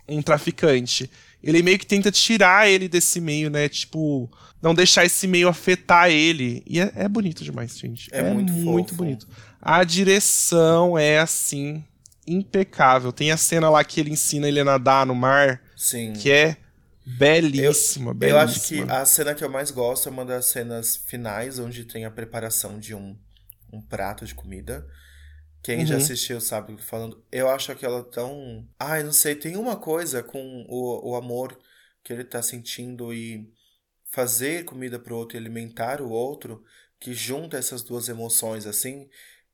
[0.08, 1.10] um traficante.
[1.42, 3.68] Ele meio que tenta tirar ele desse meio, né?
[3.68, 4.30] Tipo,
[4.62, 6.62] não deixar esse meio afetar ele.
[6.64, 8.08] E é, é bonito demais, gente.
[8.12, 8.94] É muito fofo.
[8.94, 9.26] bonito.
[9.60, 11.82] A direção é assim,
[12.26, 13.12] impecável.
[13.12, 16.12] Tem a cena lá que ele ensina ele a nadar no mar, Sim.
[16.12, 16.56] que é
[17.04, 18.38] belíssima, Eu belíssima.
[18.38, 22.04] acho que a cena que eu mais gosto é uma das cenas finais, onde tem
[22.04, 23.18] a preparação de um,
[23.72, 24.86] um prato de comida.
[25.62, 25.98] Quem já Uhum.
[25.98, 27.26] assistiu sabe o que eu tô falando.
[27.32, 28.68] Eu acho aquela tão.
[28.78, 31.58] Ai, não sei, tem uma coisa com o, o amor
[32.04, 33.52] que ele tá sentindo e
[34.10, 36.64] fazer comida pro outro e alimentar o outro,
[37.00, 39.08] que junta essas duas emoções assim.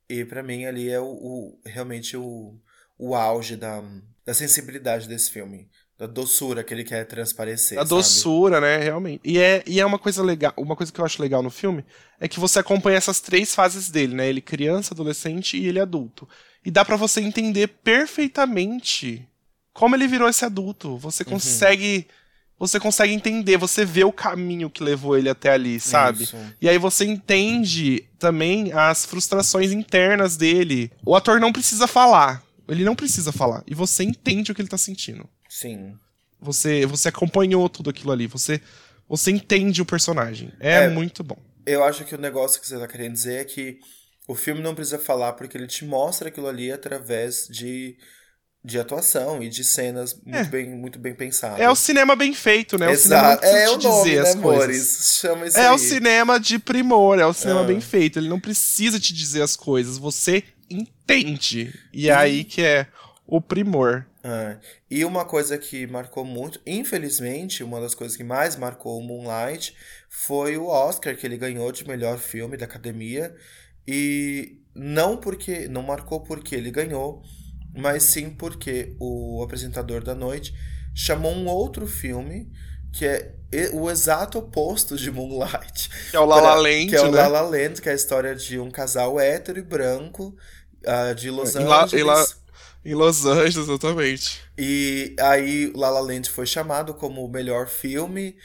[0.09, 2.61] E pra mim ali é o, o- realmente o,
[2.99, 3.81] o auge da,
[4.25, 5.71] da sensibilidade desse filme.
[6.01, 7.77] Da doçura que ele quer transparecer.
[7.77, 7.91] A sabe?
[7.91, 9.21] doçura, né, realmente.
[9.23, 11.85] E é, e é uma coisa legal, uma coisa que eu acho legal no filme
[12.19, 14.27] é que você acompanha essas três fases dele, né?
[14.27, 16.27] Ele criança, adolescente e ele adulto.
[16.65, 19.27] E dá pra você entender perfeitamente
[19.75, 20.97] como ele virou esse adulto.
[20.97, 21.31] Você Uhum.
[21.33, 22.07] consegue
[22.59, 26.25] você consegue entender, você vê o caminho que levou ele até ali, sabe?
[26.25, 26.37] Isso.
[26.61, 30.91] E aí você entende também as frustrações internas dele.
[31.05, 32.43] O ator não precisa falar.
[32.69, 33.63] Ele não precisa falar.
[33.67, 35.27] E você entende o que ele tá sentindo.
[35.51, 35.95] Sim.
[36.41, 38.27] Você, você acompanhou tudo aquilo ali.
[38.29, 38.61] Você,
[39.09, 40.53] você entende o personagem.
[40.61, 40.89] É, É.
[40.89, 41.37] muito bom.
[41.67, 43.79] Eu acho que o negócio que você tá querendo dizer é que
[44.27, 47.97] o filme não precisa falar porque ele te mostra aquilo ali através de,
[48.65, 51.61] de atuação e de cenas muito, bem, muito bem pensadas.
[51.61, 52.89] É o cinema bem feito, né?
[52.89, 53.45] O cinema Exato.
[53.45, 55.19] É o nome, dizer né, as coisas.
[55.21, 55.75] Chama isso É aí.
[55.75, 57.65] o cinema de primor, é o cinema Ah.
[57.65, 58.19] bem feito.
[58.19, 61.75] Ele não precisa te dizer as coisas, você entende.
[61.93, 62.87] E é aí que é
[63.27, 64.07] o primor.
[64.23, 64.59] É.
[64.91, 69.75] E uma coisa que marcou muito, infelizmente, uma das coisas que mais marcou o Moonlight
[70.11, 73.35] foi o Oscar que ele ganhou de melhor filme da academia.
[73.89, 75.69] E não porque.
[75.69, 77.23] Não marcou porque ele ganhou,
[77.75, 80.55] mas sim porque o apresentador da noite
[80.95, 82.51] chamou um outro filme
[82.93, 85.89] que é e- o exato oposto de Moonlight.
[86.11, 87.17] Que é o La La Land, que é o né?
[87.23, 90.37] La La Land, que é a história de um casal hétero e branco
[90.87, 92.03] ah, de Los La- Angeles.
[92.03, 92.27] em La-
[92.85, 94.41] Em Los Angeles, exatamente.
[94.57, 98.37] E aí La La Land foi chamado como o melhor filme.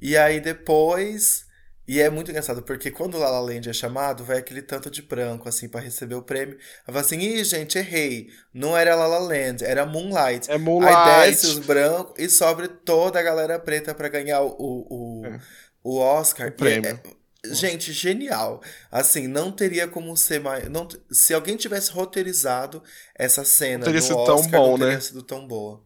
[0.00, 1.48] E aí depois.
[1.88, 5.02] E é muito engraçado, porque quando La La Land é chamado, vai aquele tanto de
[5.02, 6.56] branco, assim, pra receber o prêmio.
[6.86, 8.28] Aí fala assim, ih, gente, errei.
[8.54, 10.48] Não era La La Land, era Moonlight.
[10.48, 11.30] É Aí Moonlight.
[11.30, 15.40] desce os brancos e sobra toda a galera preta pra ganhar o, o, o, É.
[15.82, 16.50] o Oscar.
[16.50, 16.90] O prêmio.
[16.90, 18.62] É- Gente, genial.
[18.90, 20.68] Assim, não teria como ser mais.
[20.68, 22.82] Não, se alguém tivesse roteirizado
[23.14, 25.00] essa cena Não teria sido tão Oscar, bom, não teria né?
[25.00, 25.82] sido tão boa.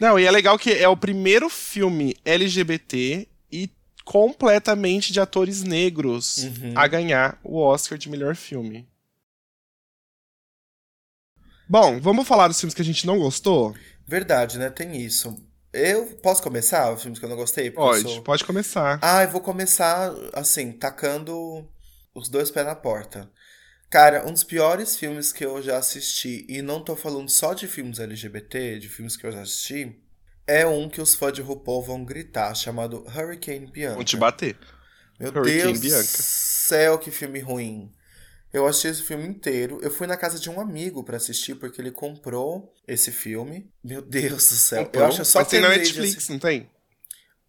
[0.00, 3.68] Não, e é legal que é o primeiro filme LGBT e
[4.04, 6.72] completamente de atores negros Uhum.
[6.76, 8.88] a ganhar o Oscar de melhor filme.
[11.68, 13.74] Bom, vamos falar dos filmes que a gente não gostou?
[14.06, 14.70] Verdade, né?
[14.70, 15.36] Tem isso.
[15.78, 17.70] Eu posso começar os filmes que eu não gostei?
[17.70, 18.98] Pode, sou- pode começar.
[19.02, 21.68] Ah, eu vou começar, assim, tacando
[22.14, 23.30] os dois pés na porta.
[23.90, 27.66] Cara, um dos piores filmes que eu já assisti, e não tô falando só de
[27.66, 29.98] filmes LGBT, de filmes que eu já assisti,
[30.46, 33.94] é um que os fãs de RuPaul vão gritar, chamado Hurricane Bianca.
[33.94, 34.56] Vão te bater.
[35.18, 36.02] Meu Hurricane Deus Bianca.
[36.02, 37.92] do céu, que filme ruim.
[38.52, 39.78] Eu assisti esse filme inteiro.
[39.82, 43.70] Eu fui na casa de um amigo pra assistir, porque ele comprou esse filme.
[43.84, 44.90] Meu Deus do céu.
[44.92, 46.70] Eu acho só Mas tem na Netflix, não tem?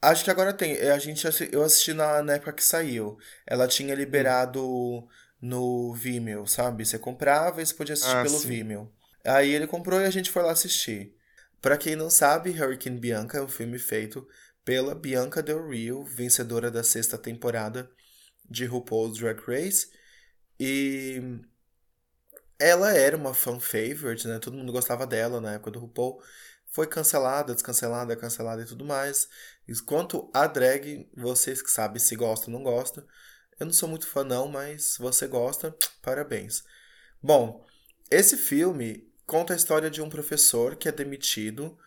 [0.01, 0.73] Acho que agora tem.
[0.73, 3.17] É, A gente, eu assisti na, na época que saiu.
[3.45, 5.07] Ela tinha liberado
[5.41, 6.85] no Vimeo, sabe?
[6.85, 8.47] Você comprava e você podia assistir Ah, pelo sim.
[8.47, 8.91] Vimeo.
[9.25, 11.13] Aí ele comprou e a gente foi lá assistir.
[11.61, 14.25] Pra quem não sabe, Hurricane Bianca é um filme feito
[14.63, 17.89] pela Bianca Del Rio, vencedora da sexta temporada
[18.49, 19.87] de RuPaul's Drag Race.
[20.59, 21.39] E
[22.57, 24.39] ela era uma fan favorite, né?
[24.39, 26.21] Todo mundo gostava dela na época do RuPaul.
[26.67, 29.27] Foi cancelada, descancelada, cancelada e tudo mais.
[29.67, 33.05] E Quanto a drag, vocês que sabem se gosta ou não gosta.
[33.59, 36.63] Eu não sou muito fã não, mas se você gosta, parabéns.
[37.21, 37.65] Bom,
[38.09, 41.77] esse filme conta a história de um professor que é demitido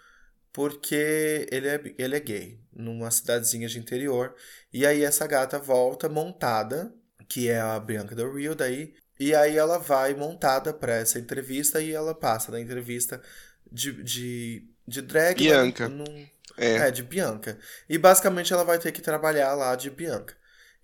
[0.52, 4.34] porque ele é, ele é gay, numa cidadezinha de interior.
[4.72, 6.94] E aí essa gata volta montada,
[7.32, 11.80] que é a Bianca Del Rio daí, e aí ela vai montada pra essa entrevista
[11.80, 13.22] e ela passa na entrevista
[13.70, 15.36] de, de, de drag.
[15.38, 15.88] Bianca.
[15.88, 16.26] num-
[16.58, 16.88] É.
[16.88, 17.58] é, de Bianca.
[17.88, 20.34] E basicamente ela vai ter que trabalhar lá de Bianca.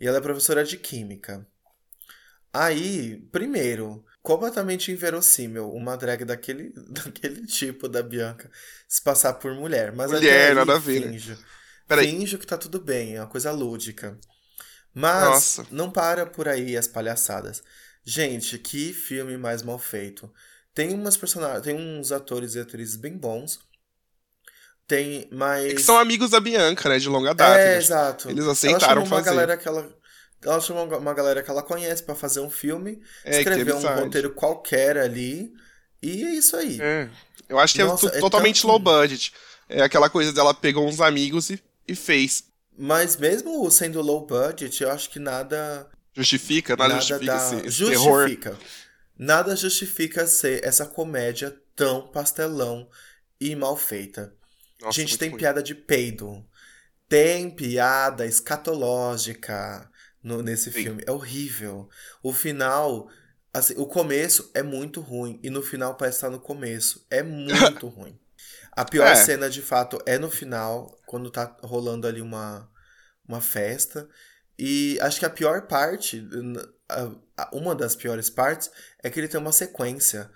[0.00, 1.46] E ela é professora de química.
[2.52, 8.50] Aí, primeiro, completamente inverossímil uma drag daquele, daquele tipo da Bianca
[8.88, 9.92] se passar por mulher.
[9.92, 11.12] Mas Mulher, aí, nada a ver, né?
[11.12, 11.38] finjo.
[11.86, 12.06] Peraí.
[12.08, 14.18] Finjo que tá tudo bem, é uma coisa lúdica.
[14.98, 15.66] Mas Nossa.
[15.70, 17.62] não para por aí as palhaçadas.
[18.04, 20.30] Gente, que filme mais mal feito.
[20.74, 23.58] Tem umas personagens, tem uns atores e atrizes bem bons.
[24.86, 26.98] Tem, mas É que são amigos da Bianca, né?
[26.98, 27.58] De longa data.
[27.60, 28.30] é, Eles- exato.
[28.30, 29.24] Eles ela aceitaram uma fazer.
[29.26, 29.96] galera que ela
[30.40, 33.74] ela chama uma- uma galera que ela conhece pra fazer um filme, É, que escrever
[33.74, 35.52] um roteiro qualquer ali
[36.00, 36.80] e é isso aí.
[36.80, 37.10] É.
[37.48, 39.32] Eu acho que Nossa, é, tu- é totalmente tanto- low budget.
[39.68, 42.44] É aquela coisa dela pegou uns amigos e, e fez.
[42.78, 47.66] Mas mesmo sendo low budget, eu acho que nada Justifica, nada, nada justifica dá esse,
[47.66, 48.20] esse terror.
[48.22, 48.58] justifica.
[49.18, 52.88] Nada justifica ser essa comédia tão pastelão
[53.40, 54.34] e mal feita.
[54.80, 55.38] Nossa, Gente, tem ruim.
[55.38, 56.46] piada de peido.
[57.08, 59.90] Tem piada escatológica
[60.22, 60.82] no, nesse Sim.
[60.84, 61.02] filme.
[61.06, 61.88] É horrível.
[62.22, 63.10] O final.
[63.52, 65.40] Assim, o começo é muito ruim.
[65.42, 67.04] E no final parece estar no começo.
[67.10, 68.18] É muito ruim.
[68.80, 69.14] A pior É.
[69.16, 72.70] cena, de fato, é no final, quando tá rolando ali uma,
[73.26, 74.08] uma festa.
[74.58, 76.24] E acho que a pior parte,
[77.52, 78.70] uma das piores partes,
[79.02, 80.30] é que ele tem uma sequência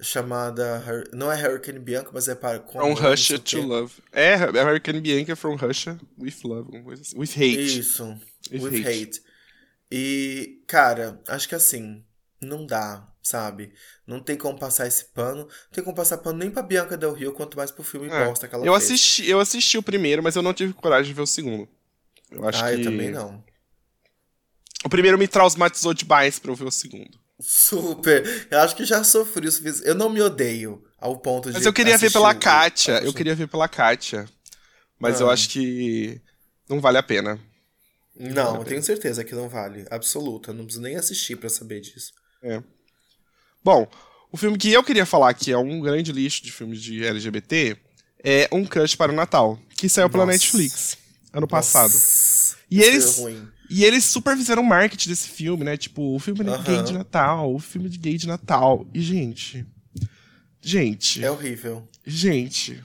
[0.00, 0.82] chamada.
[1.12, 2.60] Não é Hurricane Bianca, mas é para.
[2.60, 3.94] com From Russia to Love.
[4.12, 6.70] É, American Bianca from Russia with love.
[6.92, 7.16] assim.
[7.18, 7.78] With hate.
[7.80, 8.04] Isso,
[8.50, 8.88] With with, hate.
[8.88, 9.22] hate.
[9.92, 12.04] E, cara, acho que assim,
[12.40, 13.72] não dá, sabe?
[14.06, 15.42] Não tem como passar esse pano.
[15.42, 18.24] Não tem como passar pano nem pra Bianca Del Rio, quanto mais pro filme É,
[18.24, 18.84] bosta que ela eu fez.
[18.84, 21.68] assisti, eu assisti o primeiro, mas eu não tive coragem de ver o segundo.
[22.30, 23.42] Eu acho ah, que eu também não.
[24.84, 27.18] o primeiro me traumatizou demais pra eu ver o segundo.
[27.40, 28.46] Super.
[28.50, 29.88] Eu acho que já sofri o suficiente.
[29.88, 31.54] Eu não me odeio ao ponto de.
[31.54, 34.28] Mas eu queria ver pela o- Kátia, eu queria ver pela Kátia.
[34.98, 35.32] Mas eu Ah.
[35.32, 36.20] acho que
[36.68, 37.40] não vale a pena.
[38.14, 39.86] Não, Vale a eu tenho certeza que não vale.
[39.90, 40.52] Absoluta.
[40.52, 42.12] Não preciso nem assistir pra saber disso.
[43.62, 43.88] Bom,
[44.32, 47.76] o filme que eu queria falar, que é um grande lixo de filmes de LGBT,
[48.22, 50.38] é Um Crush para o Natal, que saiu pela Nossa.
[50.38, 50.98] Netflix
[51.32, 51.92] ano passado.
[51.92, 53.48] Nossa, E isso eles- é ruim.
[53.72, 55.76] E eles super fizeram marketing desse filme, né?
[55.76, 56.62] Tipo, o filme Aham.
[56.64, 58.84] gay de Natal, o filme de gay de Natal.
[58.92, 59.64] E, gente.
[60.60, 61.24] Gente.
[61.24, 61.88] É horrível.
[62.04, 62.82] Gente.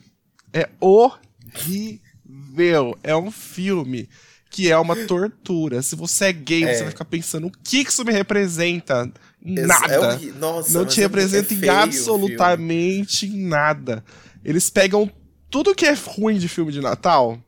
[0.54, 2.96] É horrível.
[3.04, 4.08] É um filme
[4.52, 5.82] que é uma tortura.
[5.82, 6.74] Se você é gay, É.
[6.76, 9.12] você vai ficar pensando o que que isso me representa?
[9.46, 10.14] Em É Nada.
[10.16, 14.04] horri- Nossa, Não te é- representa é em feio o absolutamente em nada.
[14.44, 15.10] Eles pegam
[15.50, 17.40] tudo que é ruim de filme de Natal,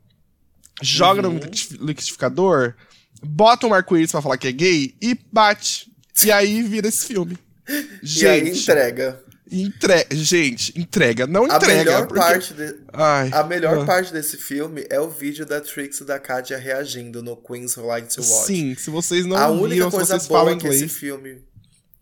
[0.82, 1.38] jogam Uhum.
[1.38, 2.74] no liquidi- liquidificador,
[3.22, 5.90] botam um arco-íris pra falar que é gay e bate.
[6.24, 7.36] E aí vira esse filme.
[8.02, 9.20] E aí Gente, entrega.
[9.50, 10.06] entrega.
[10.16, 11.26] Gente, entrega.
[11.26, 11.74] Não A entrega.
[11.84, 13.84] melhor, porque- parte de- Ai, a melhor ah.
[13.84, 18.08] parte desse filme é o vídeo da Trix e da Katia reagindo no Queen's Like
[18.14, 18.46] to Watch.
[18.46, 20.82] Sim, se vocês não a única viram, se coisa boa que inglês.
[20.82, 21.42] esse filme.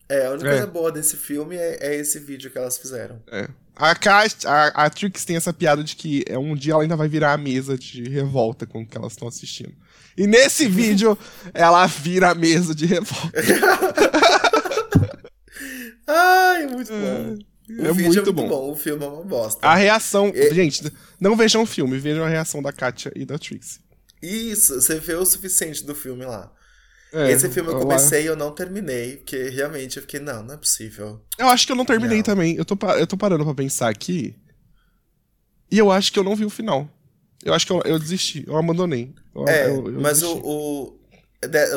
[0.08, 0.50] É, a única É.
[0.52, 3.20] coisa boa desse filme é, é esse vídeo que elas fizeram.
[3.30, 3.48] É.
[3.74, 6.96] A, Kat, a, a Trix tem essa piada de que é um dia ela ainda
[6.96, 9.72] vai virar a mesa de revolta com o que elas estão assistindo.
[10.16, 11.18] E nesse vídeo,
[11.52, 13.32] ela vira a mesa de revolta.
[16.06, 17.36] Ai, muito bom.
[17.68, 18.48] O é vídeo muito é muito bom.
[18.48, 18.72] bom.
[18.72, 19.66] o filme é uma bosta.
[19.66, 20.30] A reação.
[20.34, 20.90] E- Gente,
[21.20, 23.80] não vejam o filme, vejam a reação da Katia e da Trix.
[24.22, 26.50] Isso, você vê o suficiente do filme lá.
[27.16, 30.54] É, Esse filme eu comecei e eu não terminei, porque realmente eu fiquei, não, não
[30.54, 31.24] é possível.
[31.38, 32.24] Eu acho que eu não terminei não.
[32.24, 32.56] também.
[32.56, 34.36] Eu tô, eu tô parando pra pensar aqui.
[35.70, 36.86] E eu acho que eu não vi o final.
[37.42, 39.14] Eu acho que eu, eu desisti, eu abandonei.
[39.34, 41.00] Eu, é, eu, mas o, o,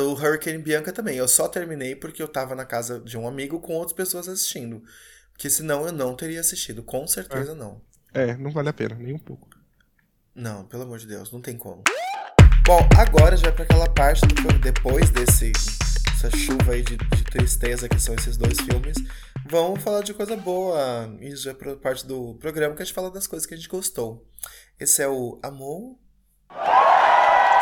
[0.01, 1.15] o Hurricane Bianca também.
[1.15, 4.83] Eu só terminei porque eu tava na casa de um amigo com outras pessoas assistindo.
[5.31, 6.83] Porque senão eu não teria assistido.
[6.83, 7.55] Com certeza é.
[7.55, 7.81] não.
[8.13, 9.47] É, não vale a pena, nem um pouco.
[10.35, 11.83] Não, pelo amor de Deus, não tem como.
[12.69, 15.51] Bom, agora já é pra aquela parte do depois desse
[16.13, 18.95] essa chuva aí de, de, tristeza que são esses dois filmes,
[19.43, 21.11] vamos falar de coisa boa.
[21.19, 23.67] Isso já é parte do programa que a gente fala das coisas que a gente
[23.67, 24.23] gostou.
[24.79, 25.97] Esse é o Amor.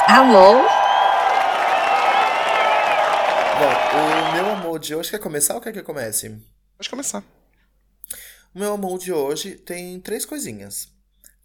[0.09, 0.67] Amor.
[3.59, 6.37] Bom, o meu amor de hoje quer começar ou quer que eu comece?
[6.75, 7.23] Pode começar.
[8.53, 10.96] O meu amor de hoje tem três coisinhas.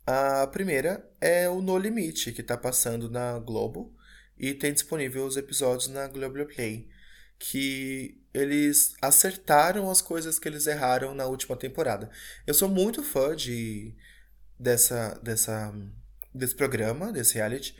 [0.07, 3.97] A primeira é o No Limite, que está passando na Globo
[4.37, 6.89] e tem disponível os episódios na Globoplay,
[7.39, 12.11] que eles acertaram as coisas que eles erraram na última temporada.
[12.47, 13.95] Eu sou muito fã de
[14.59, 15.73] dessa dessa
[16.35, 17.77] desse programa, desse reality,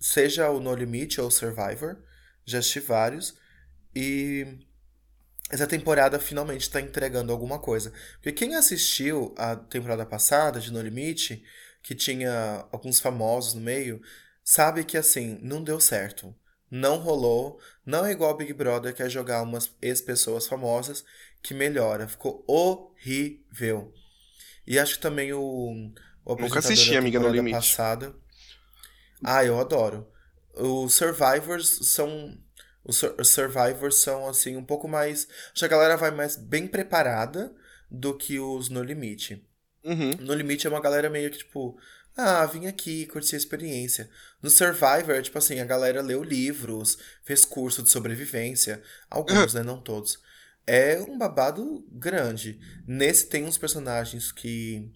[0.00, 1.98] seja o No Limite ou Survivor,
[2.44, 3.38] já assisti vários
[3.94, 4.58] e
[5.50, 7.92] essa temporada finalmente está entregando alguma coisa.
[8.14, 11.42] Porque quem assistiu a temporada passada de No Limite,
[11.82, 14.00] que tinha alguns famosos no meio,
[14.44, 16.34] sabe que assim, não deu certo.
[16.70, 17.60] Não rolou.
[17.84, 21.04] Não é igual Big Brother, que é jogar umas ex-pessoas famosas,
[21.42, 22.06] que melhora.
[22.06, 23.92] Ficou horrível.
[24.64, 25.92] E acho que também o,
[26.24, 27.56] o Nunca assisti, amiga, no limite.
[27.56, 28.14] passada.
[29.24, 30.06] Ah, eu adoro.
[30.54, 32.38] Os Survivors são
[32.84, 35.28] os, Survivors são, assim, um pouco mais.
[35.52, 37.54] Acho que a galera vai mais bem preparada
[37.90, 39.46] do que os No Limite.
[39.84, 40.10] Uhum.
[40.20, 41.78] No Limite é uma galera meio que, tipo,
[42.16, 44.10] ah, vim aqui, curti a experiência.
[44.42, 48.82] No Survivor, é tipo assim, a galera leu livros, fez curso de sobrevivência.
[49.08, 49.62] Alguns, né?
[49.62, 50.18] Não todos.
[50.66, 52.60] É um babado grande.
[52.86, 54.92] Nesse tem uns personagens que,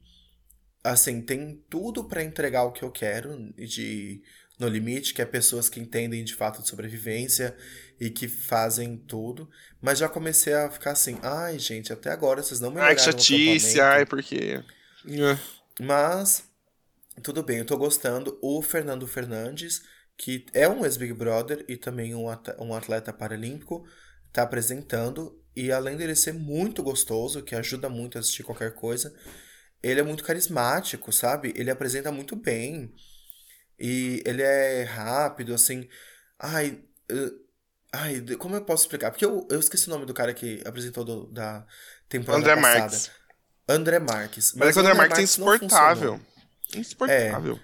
[0.82, 4.22] assim, tem tudo para entregar o que eu quero de
[4.58, 7.56] no limite, que é pessoas que entendem de fato de sobrevivência
[7.98, 9.48] e que fazem tudo.
[9.80, 13.02] Mas já comecei a ficar assim, ai, gente, até agora vocês não me Ai, que
[13.02, 14.62] chatice, ai, porque.
[15.06, 15.38] É.
[15.80, 16.44] Mas,
[17.22, 18.38] tudo bem, eu tô gostando.
[18.40, 19.82] O Fernando Fernandes,
[20.16, 23.84] que é um ex-Big Brother e também um atleta paralímpico,
[24.32, 25.40] tá apresentando.
[25.56, 29.14] E além dele ser muito gostoso, que ajuda muito a assistir qualquer coisa,
[29.82, 31.52] ele é muito carismático, sabe?
[31.56, 32.92] Ele apresenta muito bem.
[33.78, 35.88] E ele é rápido, assim.
[36.38, 36.80] Ai.
[37.10, 37.44] Uh,
[37.92, 39.10] ai, como eu posso explicar?
[39.10, 41.66] Porque eu, eu esqueci o nome do cara que apresentou do, da
[42.08, 42.78] temporada André passada.
[42.78, 43.10] Marques.
[43.68, 44.52] André Marques.
[44.52, 46.20] Mas, Mas é que o André, Marques é insuportável.
[46.74, 47.60] Insuportável.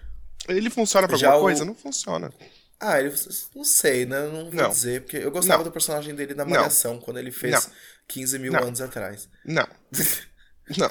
[0.48, 0.54] É.
[0.56, 1.46] Ele funciona pra Já alguma o...
[1.46, 1.64] coisa?
[1.64, 2.32] Não funciona.
[2.80, 3.14] Ah, ele,
[3.54, 4.20] não sei, né?
[4.22, 4.70] Não vou não.
[4.70, 5.64] dizer, porque eu gostava não.
[5.64, 7.72] do personagem dele na Malhação, quando ele fez não.
[8.08, 9.28] 15 mil anos atrás.
[9.44, 9.68] Não.
[10.78, 10.90] não.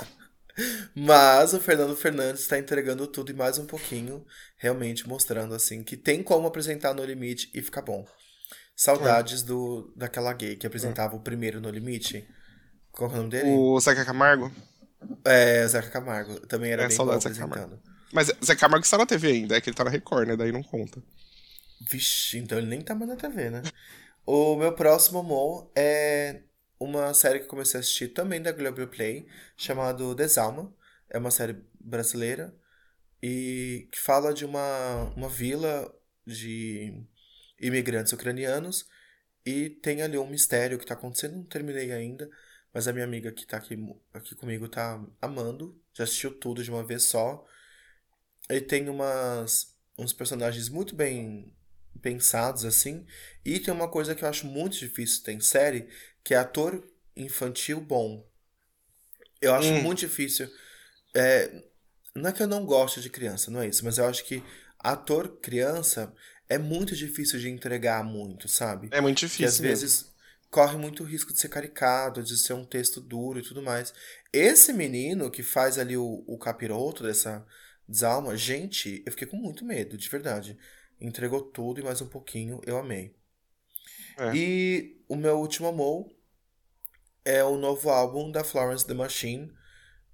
[0.95, 4.25] Mas o Fernando Fernandes está entregando tudo e mais um pouquinho,
[4.57, 8.05] realmente mostrando assim que tem como apresentar no limite e ficar bom.
[8.75, 9.45] Saudades é.
[9.45, 11.17] do daquela gay que apresentava é.
[11.17, 12.27] o primeiro no limite.
[12.91, 13.49] Qual é o nome dele?
[13.49, 14.51] O Zeca Camargo.
[15.25, 16.39] É, Zeca Camargo.
[16.47, 17.49] Também era é, bem bom apresentando.
[17.49, 17.79] Camargo.
[18.11, 20.35] Mas Zeca Camargo está na TV ainda, é que ele tá na Record, né?
[20.35, 21.01] Daí não conta.
[21.89, 23.61] Vixe, então ele nem tá mais na TV, né?
[24.31, 26.41] o meu próximo amor é
[26.79, 29.27] uma série que comecei a assistir também da Globoplay,
[29.57, 30.73] chamado Desalma.
[31.09, 32.55] É uma série brasileira
[33.21, 35.93] e que fala de uma, uma vila
[36.25, 37.03] de
[37.59, 38.87] imigrantes ucranianos
[39.45, 41.35] e tem ali um mistério que está acontecendo.
[41.35, 42.29] Não terminei ainda,
[42.73, 43.75] mas a minha amiga que está aqui,
[44.13, 45.79] aqui comigo está amando.
[45.93, 47.45] Já assistiu tudo de uma vez só.
[48.49, 51.53] E tem umas, uns personagens muito bem
[52.01, 53.05] pensados assim.
[53.43, 55.89] E tem uma coisa que eu acho muito difícil tem série,
[56.23, 56.83] que é ator
[57.15, 58.25] infantil bom.
[59.41, 59.81] Eu acho hum.
[59.81, 60.49] muito difícil.
[61.15, 61.63] É,
[62.15, 64.43] não é que eu não gosto de criança, não é isso, mas eu acho que
[64.79, 66.13] ator criança
[66.47, 68.89] é muito difícil de entregar muito, sabe?
[68.91, 69.37] É muito difícil.
[69.37, 69.81] Que às mesmo.
[69.81, 70.13] vezes
[70.49, 73.93] corre muito risco de ser caricato, de ser um texto duro e tudo mais.
[74.33, 77.45] Esse menino que faz ali o, o capiroto dessa
[77.87, 80.57] desalma, gente, eu fiquei com muito medo, de verdade.
[80.99, 83.15] Entregou tudo e mais um pouquinho, eu amei.
[84.19, 84.35] É.
[84.35, 86.07] E o meu último amor
[87.23, 89.51] é o novo álbum da Florence The Machine,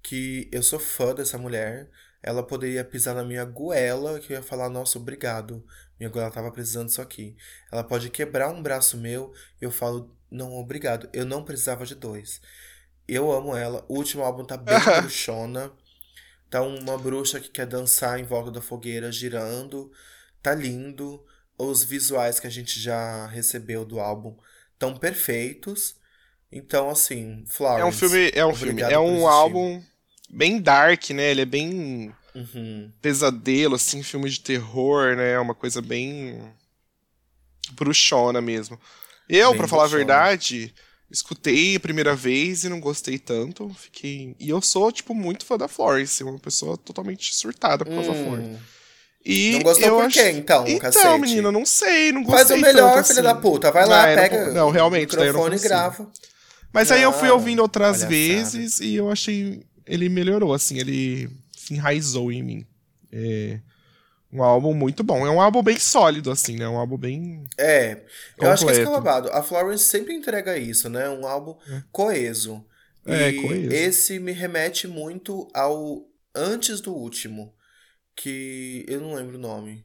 [0.02, 1.90] que eu sou fã dessa mulher.
[2.22, 5.64] Ela poderia pisar na minha goela, que eu ia falar, nossa, obrigado.
[5.98, 7.36] Minha goela tava precisando disso aqui.
[7.70, 11.08] Ela pode quebrar um braço meu e eu falo, não, obrigado.
[11.12, 12.40] Eu não precisava de dois.
[13.06, 13.84] Eu amo ela.
[13.88, 15.72] O último álbum tá bem bruxona.
[16.50, 19.90] Tá uma bruxa que quer dançar em volta da fogueira, girando.
[20.42, 21.24] Tá lindo.
[21.58, 24.36] Os visuais que a gente já recebeu do álbum
[24.72, 25.96] estão perfeitos.
[26.50, 27.80] Então, assim, Florence.
[27.80, 29.82] É um filme, é um filme, é um álbum
[30.30, 31.30] bem dark, né?
[31.30, 32.92] Ele é bem uhum.
[33.00, 35.32] pesadelo, assim, filme de terror, né?
[35.32, 36.40] É uma coisa bem
[37.72, 38.78] bruxona mesmo.
[39.28, 40.72] Eu, para falar a verdade,
[41.10, 43.68] escutei a primeira vez e não gostei tanto.
[43.74, 44.36] Fiquei.
[44.38, 48.14] E eu sou, tipo, muito fã da Florence, uma pessoa totalmente surtada por causa hum.
[48.14, 48.62] da Florence.
[49.28, 51.18] E não gostou eu por quê, então, Então, cacete?
[51.20, 53.28] menina, não sei, não gostei Faz o melhor, tanto, filha assim.
[53.28, 53.72] da puta.
[53.72, 56.10] Vai lá, Ah, pega não, não, realmente, o não microfone e grava.
[56.72, 59.62] Mas aí eu fui ouvindo outras vezes e eu achei.
[59.86, 62.66] Ele melhorou, assim, ele se enraizou em mim.
[63.12, 63.58] É
[64.32, 65.26] um álbum muito bom.
[65.26, 66.68] É um álbum bem sólido, assim, né?
[66.68, 67.44] Um álbum bem.
[67.58, 68.02] É,
[68.38, 68.92] eu acho que é Completo.
[68.92, 69.30] babado.
[69.32, 71.08] A Florence sempre entrega isso, né?
[71.08, 71.56] Um álbum
[71.90, 72.64] coeso.
[73.06, 73.72] É, e coeso.
[73.72, 76.04] esse me remete muito ao
[76.34, 77.54] antes do último,
[78.16, 79.84] que eu não lembro o nome.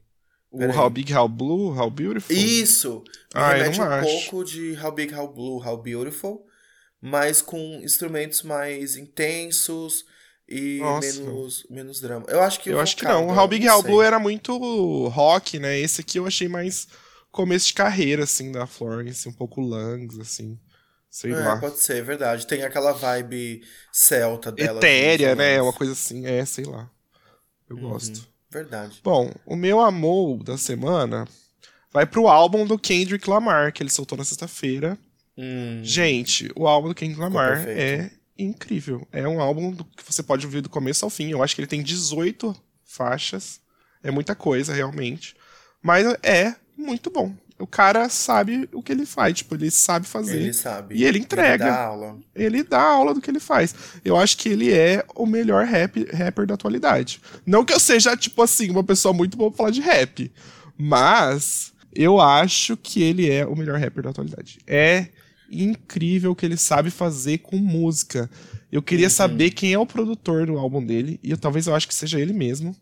[0.50, 0.76] O Peraí.
[0.76, 2.36] How Big, How Blue, How Beautiful.
[2.36, 3.04] Isso!
[3.34, 4.30] Ah, eu remete um acho.
[4.30, 6.46] pouco de How Big, How Blue, How Beautiful,
[7.00, 10.04] mas com instrumentos mais intensos
[10.48, 11.20] e Nossa.
[11.22, 12.26] menos, menos drama.
[12.28, 13.28] Eu acho que Eu acho que não.
[13.28, 13.82] O How Big, How.
[13.82, 15.78] Blue era muito rock, né?
[15.78, 16.86] Esse aqui eu achei mais
[17.30, 19.26] começo de carreira, assim, da Florence.
[19.28, 20.58] Um pouco Langs, assim.
[21.10, 21.58] Sei É, lá.
[21.58, 22.46] pode ser, é verdade.
[22.46, 24.80] Tem aquela vibe celta dela.
[24.80, 25.60] de Etérea, né?
[25.62, 26.26] Uma coisa assim.
[26.26, 26.90] É, sei lá.
[27.72, 27.90] Eu Uhum.
[27.90, 28.26] gosto.
[28.50, 29.00] Verdade.
[29.02, 31.26] Bom, o meu amor da semana
[31.90, 34.98] vai pro álbum do Kendrick Lamar, que ele soltou na sexta-feira.
[35.36, 39.06] Hum, Gente, o álbum do Kendrick Lamar é incrível.
[39.10, 41.30] É um álbum que você pode ouvir do começo ao fim.
[41.30, 42.54] Eu acho que ele tem 18
[42.84, 43.60] faixas.
[44.02, 45.34] É muita coisa, realmente.
[45.82, 47.34] Mas é muito bom.
[47.62, 50.40] O cara sabe o que ele faz, tipo, ele sabe fazer.
[50.40, 50.96] ele sabe.
[50.96, 51.64] E ele entrega.
[51.64, 52.18] dá aula.
[52.34, 53.72] Ele dá aula do que ele faz.
[54.04, 57.20] Eu acho que ele é o melhor rap, rapper da atualidade.
[57.46, 60.32] Não que eu seja, tipo assim, uma pessoa muito boa pra falar de rap.
[60.76, 64.58] Mas eu acho que ele é o melhor rapper da atualidade.
[64.66, 65.06] É
[65.48, 68.28] incrível o que ele sabe fazer com música.
[68.72, 71.20] Eu queria saber quem é o produtor do álbum dele.
[71.22, 72.74] E eu, talvez eu acho que seja ele mesmo.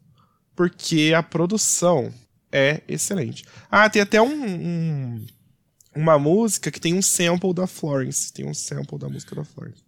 [0.56, 2.10] Porque a produção
[2.52, 3.44] é excelente.
[3.70, 4.28] Ah, tem até um-
[5.16, 5.26] um
[5.94, 8.32] uma música que tem um sample da Florence.
[8.32, 9.82] Tem um sample da música da Florence.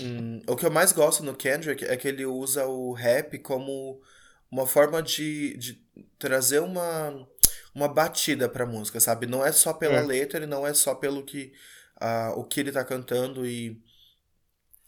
[0.00, 4.00] Hum, o que eu mais gosto no Kendrick é que ele usa o rap como
[4.50, 5.82] uma forma de, de
[6.18, 7.26] trazer uma,
[7.74, 9.26] uma batida pra música, sabe?
[9.26, 10.02] Não é só pela É.
[10.02, 11.52] letra e não é só pelo que
[12.00, 13.82] ah, o que ele tá cantando e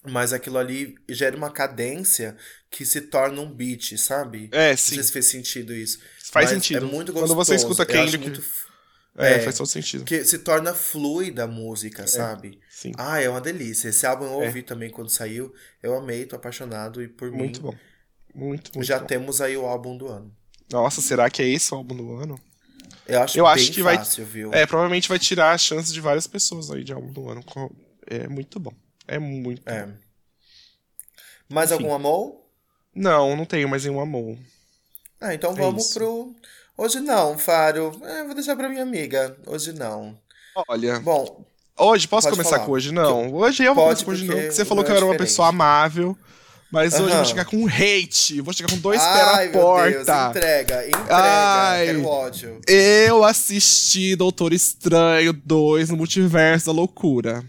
[0.07, 2.37] mas aquilo ali gera uma cadência
[2.71, 4.49] que se torna um beat, sabe?
[4.53, 4.95] É, Não sim.
[4.97, 5.99] sei se fez sentido isso.
[6.31, 6.87] Faz Mas sentido.
[6.87, 7.35] É muito Quando gostoso.
[7.35, 8.43] você escuta Kendrick, muito
[9.17, 9.41] é, é.
[9.41, 10.05] faz todo sentido.
[10.05, 12.59] que se torna fluida a música, sabe?
[12.69, 12.93] Sim.
[12.99, 13.89] Ah, é uma delícia.
[13.89, 14.47] Esse álbum eu É.
[14.47, 15.55] ouvi também quando saiu.
[15.83, 17.77] Eu amei, tô apaixonado e por Muito mim bom.
[18.35, 19.07] Muito, muito já bom.
[19.07, 20.35] temos aí o álbum do ano.
[20.73, 22.37] Nossa, será que é esse o álbum do ano?
[23.07, 24.53] Eu acho Eu bem acho que vai- fácil, viu?
[24.53, 27.45] É, provavelmente vai tirar a chance de várias pessoas aí de álbum do ano.
[28.07, 28.73] É muito bom.
[29.07, 29.87] É muito É.
[31.49, 31.83] Mais Enfim.
[31.83, 32.41] algum amor?
[32.95, 34.37] Não, não tenho mais nenhum amor.
[35.21, 35.95] Ah, então É vamos isso.
[35.95, 36.35] pro.
[36.77, 37.93] Hoje não, Faro.
[38.03, 39.37] É, vou deixar pra minha amiga.
[39.47, 40.17] Hoje não.
[40.69, 41.45] Olha, Bom,
[41.79, 42.65] hoje, posso começar falar.
[42.67, 42.93] com hoje?
[42.93, 43.33] Não.
[43.35, 45.13] Hoje eu vou começar com hoje não, porque você falou que eu é era uma
[45.13, 45.29] diferente.
[45.31, 46.17] pessoa amável.
[46.71, 48.41] Mas hoje eu vou chegar com hate.
[48.41, 50.27] Vou chegar com dois pés na meu Deus, porta.
[50.31, 51.07] entrega, entrega.
[51.15, 51.87] Ai.
[51.87, 52.61] Quero ódio.
[52.67, 57.45] Eu assisti Doutor Estranho 2 no Multiverso da Loucura.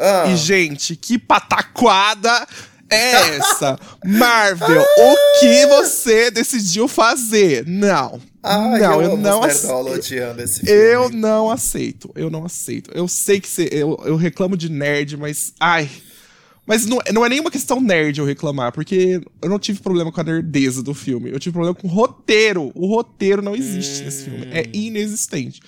[0.00, 2.46] Ah, E, gente, que pataquada
[2.88, 3.78] é essa?
[4.04, 7.64] Marvel, o que você decidiu fazer?
[7.66, 8.20] Não.
[8.42, 9.66] ai, não, eu, eu, não aceito.
[10.66, 12.10] Eu não aceito.
[12.14, 12.90] Eu não aceito.
[12.94, 13.68] Eu sei que você.
[13.70, 15.52] Eu, eu reclamo de nerd, mas.
[15.60, 15.88] Ai.
[16.66, 20.20] Mas não, não é nenhuma questão nerd eu reclamar, porque eu não tive problema com
[20.20, 21.30] a nerdeza do filme.
[21.30, 22.70] Eu tive problema com o roteiro.
[22.76, 24.46] O roteiro não existe nesse filme.
[24.52, 25.60] É inexistente.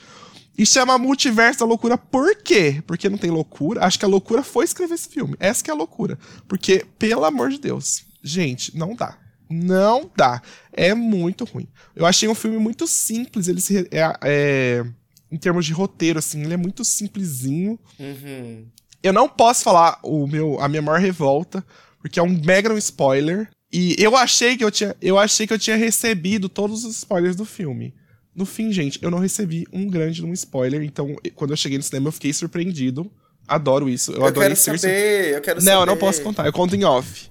[0.57, 2.83] E chama Multiverso da Loucura por quê?
[2.87, 3.85] Porque não tem loucura.
[3.85, 5.35] Acho que a loucura foi escrever esse filme.
[5.41, 6.19] Essa que é a loucura.
[6.47, 9.19] Porque, pelo amor de Deus, gente, não dá.
[9.49, 10.43] Não dá.
[10.73, 11.69] É muito ruim.
[11.97, 13.49] Eu achei um filme muito simples.
[13.49, 13.89] Ele se.
[13.91, 14.85] É, é,
[15.31, 17.79] em termos de roteiro, assim, ele é muito simplesinho.
[17.99, 18.67] Uhum.
[19.03, 21.65] Eu não posso falar o meu, a minha maior revolta,
[21.99, 23.49] porque é um mega um spoiler.
[23.73, 27.35] E eu achei que eu tinha, eu achei que eu tinha recebido todos os spoilers
[27.35, 27.95] do filme.
[28.35, 31.85] No fim, gente, eu não recebi um grande um spoiler, então quando eu cheguei no
[31.85, 33.11] cinema eu fiquei surpreendido.
[33.47, 34.13] Adoro isso.
[34.13, 35.83] Eu, Eu, adorei quero ser saber, eu quero Não, saber.
[35.83, 37.29] eu não posso contar, eu conto em off.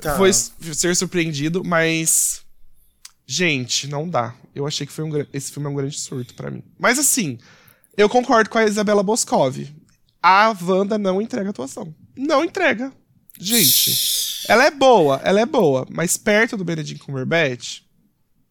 [0.00, 0.16] Tá.
[0.16, 2.40] Foi ser surpreendido, mas
[3.26, 4.34] gente, não dá.
[4.54, 6.62] Eu achei que foi um esse filme é um grande surto pra mim.
[6.78, 7.38] Mas assim,
[7.96, 9.58] eu concordo com a Isabela Boscov.
[10.22, 11.94] A Wanda não entrega atuação.
[12.16, 12.92] Não entrega.
[13.38, 17.80] Gente, ela é boa, ela é boa, mas perto do Benedict Cumberbatch,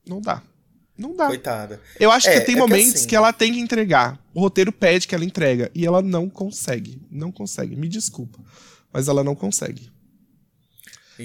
[0.07, 0.41] não dá.
[0.99, 1.27] Não dá.
[1.27, 1.81] Coitada.
[1.99, 4.19] Eu acho É, que tem é que momentos assim- que ela tem que entregar.
[4.33, 5.71] O roteiro pede que ela entrega.
[5.73, 7.01] E ela não consegue.
[7.09, 7.75] Não consegue.
[7.75, 8.37] Me desculpa.
[8.91, 9.89] Mas ela não consegue.
[11.17, 11.23] E,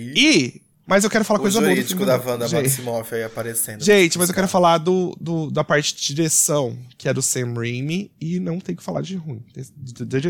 [0.59, 0.65] E.
[0.87, 3.83] Mas eu quero falar o coisa boa do jurídico da Wanda Gente, Maximoff aí aparecendo.
[3.83, 7.55] Gente, mas eu quero falar do, do- da parte de direção, que é do Sam
[7.55, 9.43] Raimi, e não tem que falar de ruim.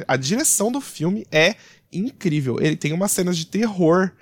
[0.07, 1.57] A direção do filme é
[1.92, 2.59] incrível.
[2.61, 4.12] Ele tem umas cenas de terror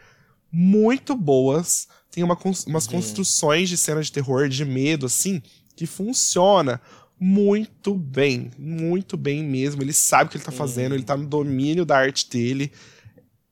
[0.51, 5.43] muito boas, tem uma umas construções de cenas de terror, de medo, assim,
[5.75, 6.81] que funciona
[7.19, 8.51] muito bem.
[8.59, 9.83] Muito bem mesmo.
[9.83, 12.71] Ele sabe o que ele tá fazendo, ele tá no domínio da arte dele.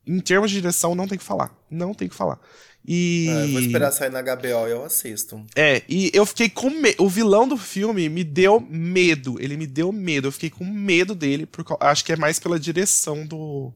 [0.07, 1.57] Em termos de direção, não tem que falar.
[1.71, 2.39] Não tem que falar.
[2.87, 3.29] E.
[3.31, 5.43] É, vou esperar sair na HBO e eu assisto.
[5.57, 7.03] É, e eu fiquei com medo.
[7.03, 9.41] O vilão do filme me deu medo.
[9.41, 10.29] Ele me deu medo.
[10.29, 13.73] Eu fiquei com medo dele, porque acho que é mais pela direção do.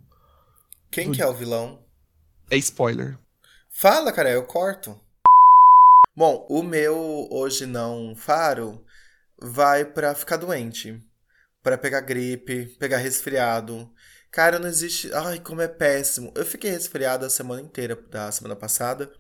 [0.91, 1.79] Quem que é o vilão?
[2.51, 3.17] É spoiler.
[3.77, 4.99] Fala, cara, eu corto.
[6.17, 8.81] Bom, o meu hoje não faro
[9.37, 11.03] vai pra ficar doente.
[11.61, 13.93] Pra pegar gripe, pegar resfriado.
[14.31, 15.13] Cara, não existe.
[15.13, 16.33] Ai, como é péssimo.
[16.37, 19.13] Eu fiquei resfriado a semana inteira da semana passada.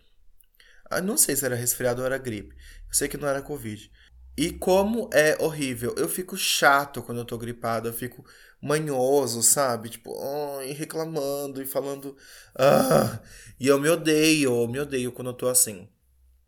[0.88, 2.54] Ah, não sei se era resfriado ou era gripe.
[2.86, 3.90] Eu sei que não era Covid.
[4.38, 5.96] E como é horrível.
[5.98, 7.88] Eu fico chato quando eu tô gripado.
[7.88, 8.24] Eu fico
[8.64, 9.90] manhoso, sabe?
[9.90, 10.12] Tipo,
[10.58, 12.16] ai, reclamando e falando.
[12.58, 13.20] Ah,
[13.60, 15.88] e eu me odeio, eu me odeio quando eu tô assim.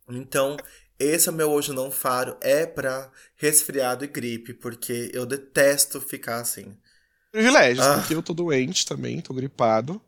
[0.09, 0.57] Então,
[0.99, 2.37] esse é o meu hoje não faro.
[2.41, 6.77] É pra resfriado e gripe, porque eu detesto ficar assim.
[7.33, 7.99] Privilégios, Ah.
[7.99, 10.01] porque eu tô doente também, tô gripado.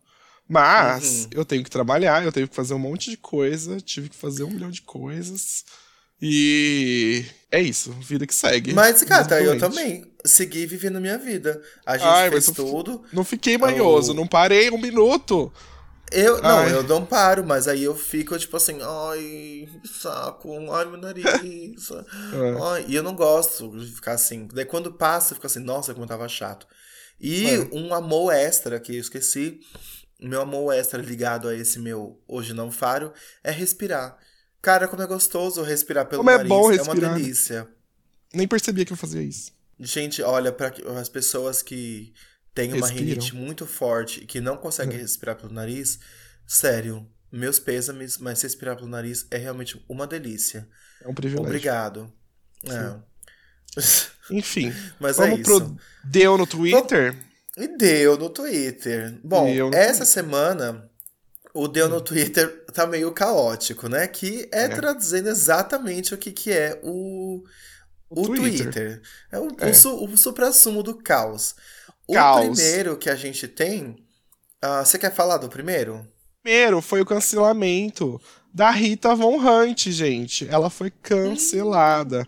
[0.49, 1.31] Mas Uhum.
[1.33, 4.45] eu tenho que trabalhar, eu tenho que fazer um monte de coisa, tive que fazer
[4.45, 5.65] um milhão de coisas.
[6.21, 8.73] E é isso, vida que segue.
[8.73, 11.61] Mas, gata, Mesmo eu também segui vivendo minha vida.
[11.87, 13.03] A gente Ai, fez tudo.
[13.13, 15.53] Não fiquei manhoso, Eu- não parei um minuto.
[16.11, 16.73] Eu, não, Ai.
[16.73, 19.69] eu não paro, mas aí eu fico tipo assim, ai,
[20.01, 21.23] saco, ai, meu nariz.
[22.33, 22.63] É.
[22.73, 24.49] ai, e eu não gosto de ficar assim.
[24.53, 26.67] Daí quando passa, eu fico assim, nossa, como eu tava chato.
[27.21, 27.69] E É.
[27.73, 29.61] um amor extra que eu esqueci,
[30.19, 33.13] meu amor extra ligado a esse meu hoje não faro,
[33.45, 34.17] é respirar.
[34.61, 36.49] Cara, como é gostoso respirar pelo Como é nariz.
[36.49, 36.97] bom É respirar.
[37.11, 37.69] uma delícia.
[38.35, 39.53] Nem percebia que eu fazia isso.
[39.79, 42.13] Gente, olha, para as pessoas que
[42.55, 43.07] têm uma Respiram.
[43.09, 45.99] rinite muito forte e que não conseguem respirar pelo nariz,
[46.47, 50.69] sério, meus pêsames, mas respirar pelo nariz é realmente uma delícia.
[51.01, 51.47] É um privilégio.
[51.47, 52.13] Obrigado.
[52.65, 52.97] É.
[54.31, 55.61] Enfim, Mas é vamos isso.
[55.61, 57.17] pro Deu no Twitter.
[57.57, 59.19] E deu no Twitter.
[59.23, 60.88] Bom, no essa semana
[61.63, 64.07] o deu no Twitter tá meio caótico, né?
[64.07, 64.69] Que é, É.
[64.69, 67.43] trazendo exatamente o que, que é o,
[68.11, 68.65] O o Twitter.
[68.73, 69.03] Twitter.
[69.31, 69.71] É o, É.
[69.71, 71.55] o, su, o supra-sumo do caos.
[72.07, 72.47] O Caos.
[72.59, 73.97] primeiro que a gente tem.
[74.63, 76.07] ah, você quer falar do primeiro?
[76.43, 78.21] Primeiro foi o cancelamento
[78.55, 80.49] da Rita Von Hunt, gente.
[80.49, 82.27] Ela foi cancelada.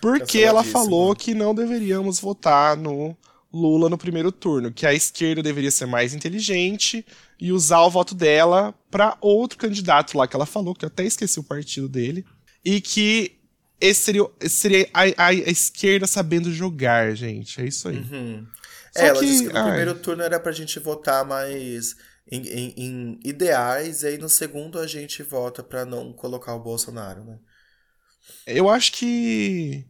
[0.00, 3.16] Porque ela falou que não deveríamos votar no
[3.52, 7.04] Lula no primeiro turno, que a esquerda deveria ser mais inteligente
[7.40, 11.04] e usar o voto dela pra outro candidato lá que ela falou, que eu até
[11.04, 12.24] esqueci o partido dele,
[12.64, 13.32] e que
[13.80, 17.60] esse seria, esse seria a, a- a esquerda sabendo jogar, gente.
[17.60, 17.96] É isso aí.
[17.98, 18.46] Uhum.
[18.92, 19.64] Só É, ela que, disse que no ai.
[19.64, 21.94] primeiro turno era pra gente votar mais
[22.30, 26.62] em, em- em ideais, e aí no segundo a gente vota pra não colocar o
[26.62, 27.38] Bolsonaro, né?
[28.46, 29.84] Eu acho que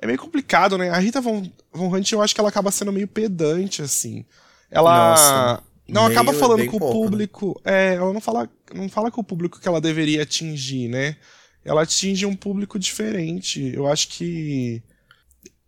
[0.00, 0.88] é meio complicado, né?
[0.90, 4.24] A Rita Von, Von Hunt, eu acho que ela acaba sendo meio pedante, assim.
[4.70, 7.02] Ela Nossa, não acaba falando com o pouco, né?
[7.10, 7.60] público.
[7.64, 11.16] É, ela não fala, não fala com o público que ela deveria atingir, né?
[11.64, 13.72] Ela atinge um público diferente.
[13.74, 14.82] Eu acho que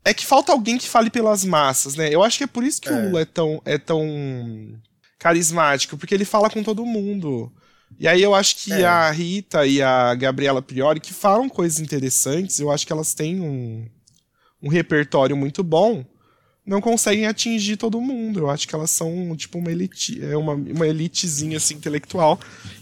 [0.05, 2.09] é que falta alguém que fale pelas massas, né?
[2.13, 2.93] Eu acho que é por isso que É.
[2.93, 4.81] o Lula é tão, é tão
[5.19, 7.53] carismático, porque ele fala com todo mundo.
[7.99, 8.85] E aí eu acho que É.
[8.87, 13.41] a Rita e a Gabriela Priori, que falam coisas interessantes, eu acho que elas têm
[13.41, 13.87] um,
[14.63, 16.05] um repertório muito bom,
[16.67, 18.41] não conseguem atingir todo mundo.
[18.41, 22.39] Eu acho que elas são tipo uma elite, é uma, uma elitezinha assim, intelectual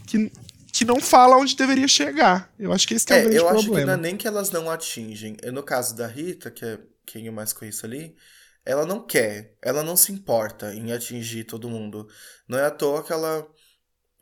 [0.07, 0.31] que,
[0.73, 2.53] que não fala onde deveria chegar.
[2.59, 3.95] Eu acho que esse que é, o É, grande eu acho que não problema.
[3.95, 5.37] é nem que elas não atingem.
[5.43, 8.17] Eu, No caso da Rita, que é quem eu mais conheço ali,
[8.65, 12.09] ela não quer, ela não se importa em atingir todo mundo.
[12.47, 13.47] Não é à toa que ela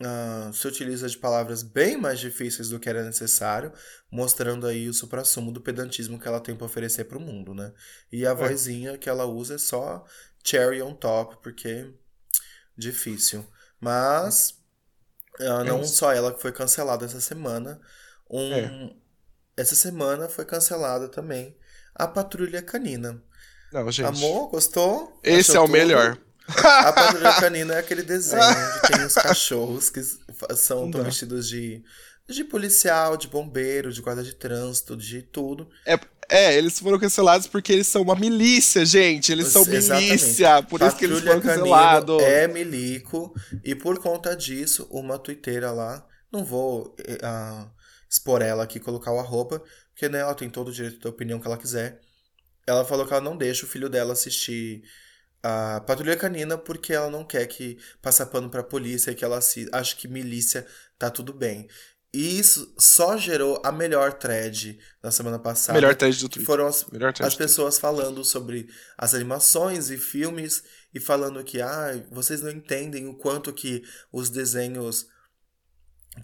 [0.01, 3.73] ah, se utiliza de palavras bem mais difíceis do que era necessário,
[4.11, 7.73] mostrando aí o suprassumo do pedantismo que ela tem para oferecer para o mundo, né?
[8.11, 10.05] E a vozinha que ela usa é só
[10.45, 11.93] cherry on top, porque
[12.77, 13.45] difícil.
[13.81, 14.55] Mas
[15.41, 15.97] ah, não isso.
[15.97, 17.81] só ela que foi cancelada essa semana.
[18.31, 19.09] Um, É.
[19.57, 21.57] Essa semana foi cancelada também
[21.93, 23.21] a Patrulha Canina.
[23.73, 24.07] Não, gente.
[24.07, 25.21] Amor, gostou?
[25.23, 25.73] esse Achou é o tudo?
[25.73, 26.19] melhor.
[26.49, 30.01] A Patrulha Canina é aquele desenho onde tem os cachorros que
[30.57, 31.83] são tão vestidos de
[32.29, 35.69] de policial, de bombeiro, de guarda de trânsito, de tudo.
[35.87, 35.99] É,
[36.29, 39.33] é, eles foram cancelados porque eles são uma milícia, gente.
[39.33, 40.11] Eles são Exatamente.
[40.11, 42.23] milícia, por Patrulha isso que eles foram cancelados.
[42.23, 43.35] É milico,
[43.65, 47.71] e por conta disso, uma twitteira lá, não vou uh,
[48.11, 51.41] expor ela aqui, colocar o arroba, porque né, ela tem todo o direito da opinião
[51.41, 52.01] que ela quiser.
[52.67, 54.83] Ela falou que ela não deixa o filho dela assistir
[55.43, 59.41] a Patrulha Canina porque ela não quer que passar pano pra polícia e que ela
[59.41, 60.67] se, acha que milícia
[60.99, 61.69] tá tudo bem.
[62.13, 65.75] E isso só gerou a melhor thread na semana passada.
[65.75, 66.47] Melhor thread do Twitter.
[66.47, 66.87] Foram as,
[67.21, 70.63] as pessoas falando sobre as animações e filmes
[70.95, 75.07] e falando que ah, vocês não entendem o quanto que os desenhos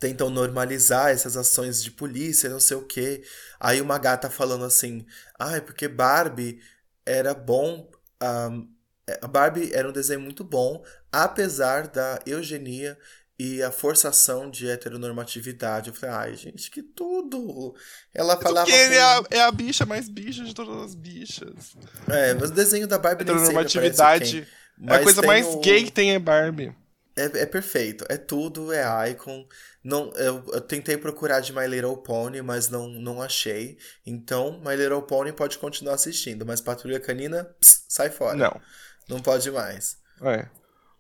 [0.01, 3.23] tentam normalizar essas ações de polícia, não sei o quê.
[3.61, 5.07] Aí uma gata falando assim,
[5.39, 6.61] ah, é porque Barbie
[7.05, 7.91] era bom.
[8.23, 8.73] Um,
[9.20, 12.97] a Barbie era um desenho muito bom, apesar da eugenia
[13.39, 15.89] e a forçação de heteronormatividade.
[15.89, 17.74] Eu falei, ai, gente, que tudo!
[18.14, 18.66] Ela falava.
[18.66, 21.76] Porque ele é, a, é a bicha mais bicha de todas as bichas.
[22.09, 24.47] É, mas o desenho da Barbie Heteronormatividade.
[24.89, 25.60] É a coisa mais o...
[25.60, 26.74] gay que tem é Barbie.
[27.16, 28.05] É, é perfeito.
[28.09, 29.47] É tudo, é icon.
[29.82, 33.78] Não, eu, eu, tentei procurar de My Little Pony, mas não, não achei.
[34.05, 38.36] Então, My Little Pony pode continuar assistindo, mas Patrulha Canina, pss, sai fora.
[38.36, 38.60] Não.
[39.09, 39.97] Não pode mais.
[40.22, 40.47] É.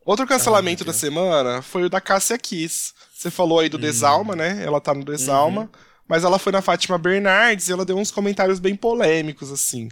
[0.04, 2.92] Outro cancelamento da semana foi o da Cássia Kiss.
[3.14, 3.80] Você falou aí do hum.
[3.80, 4.62] Desalma, né?
[4.62, 5.62] Ela tá no Desalma.
[5.62, 5.68] Uhum.
[6.06, 9.88] Mas ela foi na Fátima Bernardes e ela deu uns comentários bem polêmicos, assim.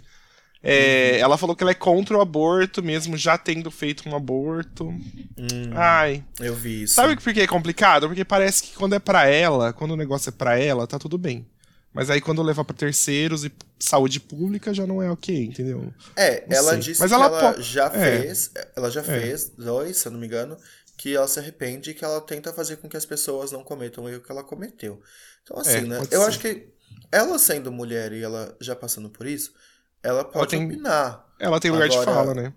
[0.61, 1.19] É, uhum.
[1.23, 4.87] Ela falou que ela é contra o aborto, mesmo já tendo feito um aborto.
[4.87, 6.23] Hum, Ai.
[6.39, 6.93] Eu vi isso.
[6.93, 8.07] Sabe por que é complicado?
[8.07, 11.17] Porque parece que quando é pra ela, quando o negócio é pra ela, tá tudo
[11.17, 11.45] bem.
[11.93, 15.93] Mas aí quando levar para terceiros e saúde pública já não é ok, entendeu?
[16.15, 16.79] É, não ela sei.
[16.79, 18.21] disse Mas que ela, ela já é.
[18.21, 19.03] fez, ela já é.
[19.03, 20.57] fez dois, se eu não me engano,
[20.97, 24.05] que ela se arrepende e que ela tenta fazer com que as pessoas não cometam
[24.05, 25.01] o erro que ela cometeu.
[25.43, 25.99] Então assim, é, né?
[26.09, 26.27] Eu ser.
[26.27, 26.73] acho que
[27.11, 29.53] ela sendo mulher e ela já passando por isso,
[30.01, 31.27] ela pode ela tem, opinar.
[31.39, 32.53] Ela tem lugar Agora, de fala, né?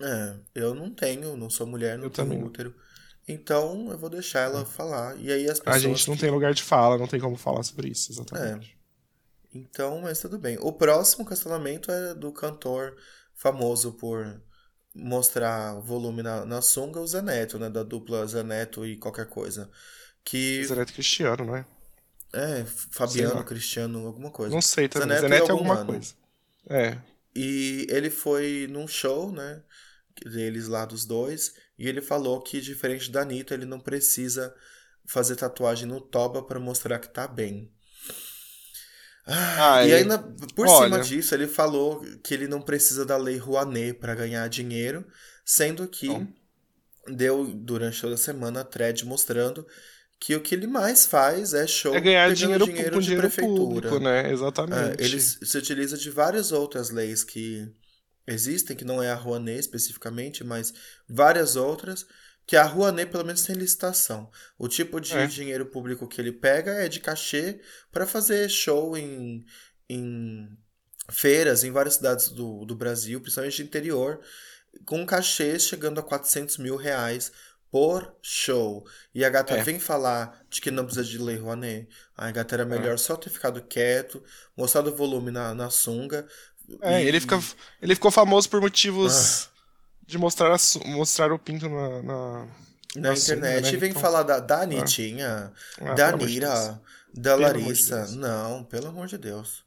[0.00, 2.42] É, eu não tenho, não sou mulher, não eu tenho também.
[2.42, 2.74] útero.
[3.26, 4.64] Então eu vou deixar ela é.
[4.64, 5.16] falar.
[5.18, 5.76] E aí as pessoas.
[5.76, 6.20] A gente não que...
[6.20, 8.76] tem lugar de fala, não tem como falar sobre isso, exatamente.
[8.80, 9.58] É.
[9.58, 10.58] Então, mas tudo bem.
[10.60, 12.96] O próximo cancelamento é do cantor
[13.34, 14.42] famoso por
[14.94, 17.70] mostrar volume na, na sunga, o Zaneto, né?
[17.70, 19.70] Da dupla Zaneto e qualquer coisa.
[20.24, 20.64] Que...
[20.64, 21.66] Zaneto Cristiano, não é?
[22.32, 24.52] É, Fabiano Cristiano, alguma coisa.
[24.52, 25.08] Não sei também.
[25.08, 26.14] Zaneto, Zaneto é alguma coisa.
[26.68, 26.98] É.
[27.34, 29.62] E ele foi num show, né?
[30.22, 31.54] Deles lá dos dois.
[31.78, 34.54] E ele falou que, diferente da Anitta, ele não precisa
[35.06, 37.70] fazer tatuagem no toba para mostrar que tá bem.
[39.26, 40.18] Ah, e ainda,
[40.54, 40.84] por olha...
[40.84, 45.06] cima disso, ele falou que ele não precisa da lei Rouanet para ganhar dinheiro,
[45.44, 46.08] sendo que
[47.08, 49.66] deu, durante toda a semana, a thread mostrando
[50.20, 53.88] que o que ele mais faz é show é ganhar dinheiro, dinheiro de dinheiro prefeitura.
[53.88, 54.30] Público, né?
[54.32, 55.02] Exatamente.
[55.02, 57.66] É, ele se utiliza de várias outras leis que
[58.26, 60.72] existem, que não é a Rouanet especificamente, mas
[61.08, 62.06] várias outras,
[62.46, 64.30] que a Rouanet pelo menos tem licitação.
[64.58, 65.26] O tipo de é.
[65.26, 67.60] dinheiro público que ele pega é de cachê
[67.90, 69.44] para fazer show em,
[69.88, 70.56] em
[71.10, 74.20] feiras em várias cidades do, do Brasil, principalmente do interior,
[74.84, 77.32] com cachês chegando a 400 mil reais
[77.70, 78.86] por show.
[79.12, 79.62] E a gata é.
[79.64, 81.88] vem falar de que não precisa de lei Rouanet.
[82.16, 82.96] A gata era melhor é.
[82.96, 84.22] só ter ficado quieto,
[84.56, 86.24] mostrado o volume na, na sunga,
[86.80, 87.08] é, e...
[87.08, 87.40] ele, fica,
[87.80, 89.48] ele ficou famoso por motivos ah.
[90.06, 92.46] de mostrar, a, mostrar o pinto na, na,
[92.96, 93.62] na internet.
[93.62, 93.72] Né?
[93.72, 94.02] E vem então...
[94.02, 95.94] falar da, da Anitinha, ah.
[95.94, 96.80] da Nira,
[97.12, 98.06] da Larissa.
[98.06, 99.64] De não, pelo amor de Deus.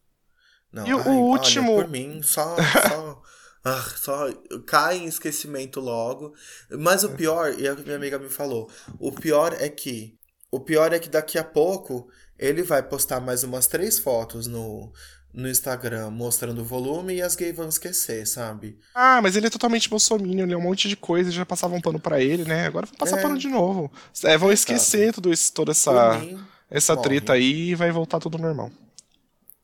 [0.71, 1.73] Não, e ai, o último.
[1.73, 2.55] Olha, por mim, só.
[2.55, 3.21] só...
[3.65, 4.31] Ah, só
[4.65, 6.33] cai em esquecimento logo.
[6.71, 10.17] Mas o pior, e a minha amiga me falou, o pior é que.
[10.49, 12.07] O pior é que daqui a pouco
[12.39, 14.93] ele vai postar mais umas três fotos no,
[15.33, 18.77] no Instagram mostrando o volume e as gays vão esquecer, sabe?
[18.93, 21.81] Ah, mas ele é totalmente bolsominion, ele é um monte de coisa, já passavam um
[21.81, 22.65] pano para ele, né?
[22.65, 23.21] Agora vai passar é.
[23.21, 23.91] pano de novo.
[24.23, 26.39] É, vão esquecer tudo isso, toda essa, mim,
[26.69, 28.71] essa treta aí e vai voltar tudo normal.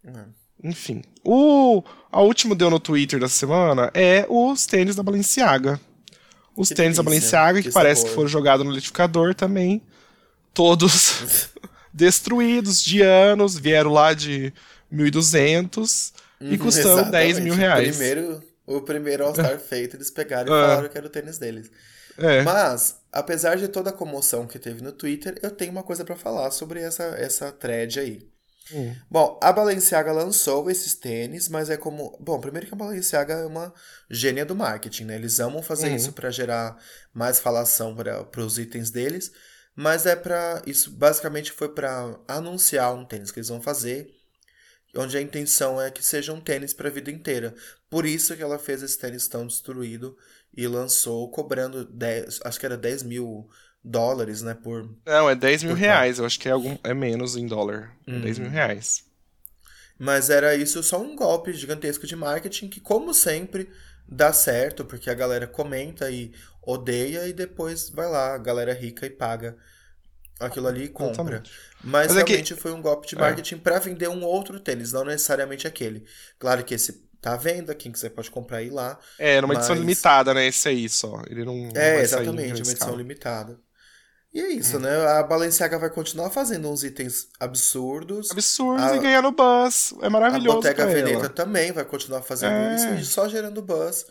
[0.06, 0.26] É.
[0.64, 1.02] Enfim.
[1.24, 5.80] O a última deu no Twitter da semana é os tênis da Balenciaga.
[6.56, 9.82] Os que tênis delícia, da Balenciaga, que, que parece que foram jogados no liquidificador também.
[10.54, 11.50] Todos
[11.92, 14.54] destruídos de anos, vieram lá de
[14.94, 17.34] 1.200 e custando Exatamente.
[17.34, 17.88] 10 mil reais.
[17.88, 20.62] O primeiro, o primeiro All-Star feito, eles pegaram e é.
[20.62, 21.72] falaram que era o tênis deles.
[22.18, 22.44] É.
[22.44, 26.16] Mas, apesar de toda a comoção que teve no Twitter, eu tenho uma coisa para
[26.16, 28.34] falar sobre essa, essa thread aí.
[28.72, 28.96] Hum.
[29.10, 32.18] Bom, a Balenciaga lançou esses tênis, mas é como.
[32.22, 33.74] Bom, primeiro que a Balenciaga é uma
[34.10, 35.16] gênia do marketing, né?
[35.16, 35.96] Eles amam fazer uhum.
[35.96, 36.78] isso para gerar
[37.14, 39.32] mais falação para os itens deles.
[39.76, 40.62] Mas é pra.
[40.66, 44.10] Isso basicamente foi para anunciar um tênis que eles vão fazer.
[44.96, 47.56] Onde a intenção é que seja um tênis para a vida inteira.
[47.90, 50.16] Por isso que ela fez esse tênis tão destruído
[50.56, 53.50] e lançou cobrando 10, acho que era 10 mil
[53.84, 54.54] dólares, né?
[54.54, 54.90] Por.
[55.06, 56.20] Não, é 10 mil reais.
[56.20, 57.92] Eu acho que é, algum, é menos em dólar.
[58.08, 59.04] É 10 mil reais.
[59.98, 63.70] Mas era isso só um golpe gigantesco de marketing que, como sempre,
[64.08, 69.06] dá certo, porque a galera comenta e odeia e depois vai lá, a galera rica
[69.06, 69.58] e paga
[70.46, 71.12] aquilo ali e compra.
[71.36, 71.52] Exatamente.
[71.84, 74.92] Mas, Mas é que- realmente foi um golpe de marketing pra vender um outro tênis,
[74.94, 76.06] não necessariamente aquele.
[76.40, 78.98] Claro que esse tá à venda, quem quiser pode comprar e ir lá.
[79.18, 80.46] É, numa edição Mas- limitada, né?
[80.48, 81.22] Esse aí só.
[81.30, 81.70] Ele não.
[81.76, 82.98] É, exatamente, uma edição escala.
[82.98, 83.60] limitada.
[84.34, 84.50] E é Hum.
[84.52, 84.90] isso, né?
[85.08, 88.32] A Balenciaga vai continuar fazendo uns itens absurdos.
[88.32, 89.94] Absurdo A- e ganhando buzz.
[90.02, 90.56] É A maravilhoso.
[90.58, 92.76] Bottega pra Veneta também vai continuar fazendo É.
[92.76, 94.06] isso e só gerando buzz.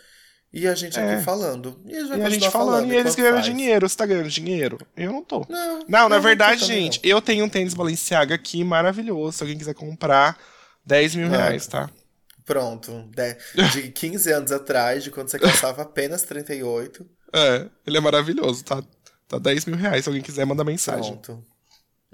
[0.53, 1.15] E a gente É.
[1.15, 1.81] aqui falando.
[1.87, 3.47] E a gente vai E a gente continuar falando, e eles ganhando faz.
[3.47, 3.89] dinheiro.
[3.89, 4.79] Você tá ganhando dinheiro?
[4.97, 5.47] Eu não tô.
[5.49, 9.39] Não, Não, na verdade, gente, eu tenho um tênis Balenciaga aqui maravilhoso.
[9.39, 10.39] Se alguém quiser comprar,
[10.85, 11.39] 10 mil Mano.
[11.39, 11.83] reais, tá?
[11.87, 12.03] não.
[12.45, 13.09] Pronto.
[13.15, 17.07] De, de 15 anos atrás, de quando você calçava apenas 38.
[17.33, 18.83] É, ele é maravilhoso, tá?
[19.29, 20.05] Tá 10 mil reais.
[20.05, 21.17] Se alguém quiser, manda mensagem.
[21.17, 21.43] Pronto.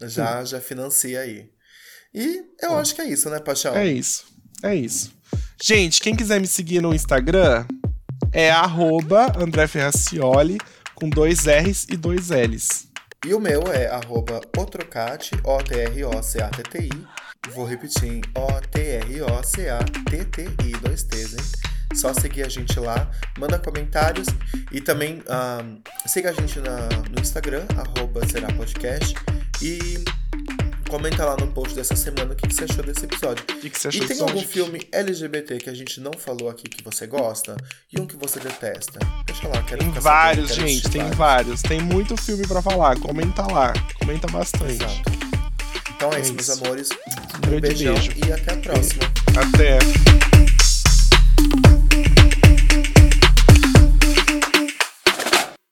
[0.03, 1.51] Já, já financia aí.
[2.15, 3.75] E eu acho que é isso, né, Paixão?
[3.75, 4.27] É isso.
[4.63, 5.11] É isso.
[5.61, 7.67] Gente, quem quiser me seguir no Instagram
[8.33, 10.59] é arroba André Ferracioli
[10.95, 12.89] com dois R's e dois L's.
[13.27, 16.91] E o meu é arroba otrocate, O-T-R-O-C-A-T-T-I.
[17.53, 19.23] Vou repetir, O-T-R-O-C-A-T-T-I,
[20.83, 21.41] dois T's, hein?
[21.95, 24.29] Só seguir a gente lá, manda comentários
[24.71, 29.15] e também ahn, siga a gente na, no Instagram, arroba será podcast.
[29.63, 30.05] E
[30.89, 33.45] comenta lá no post dessa semana o que, que você achou desse episódio.
[33.45, 36.65] O que, você achou E tem algum filme LGBT que a gente não falou aqui
[36.69, 37.57] que você gosta
[37.93, 38.99] e um que você detesta?
[39.27, 41.63] Deixa lá, quero Tem vários, sabendo, quero gente, tem vários.
[41.63, 42.99] Tem muito filme pra falar.
[42.99, 43.73] Comenta lá.
[43.99, 44.73] Comenta bastante.
[44.73, 45.03] Exato.
[45.95, 46.89] Então é, É isso, meus amores.
[47.41, 48.13] grande Um beijão beijo.
[48.27, 49.03] e até a próxima.
[49.37, 50.38] Até.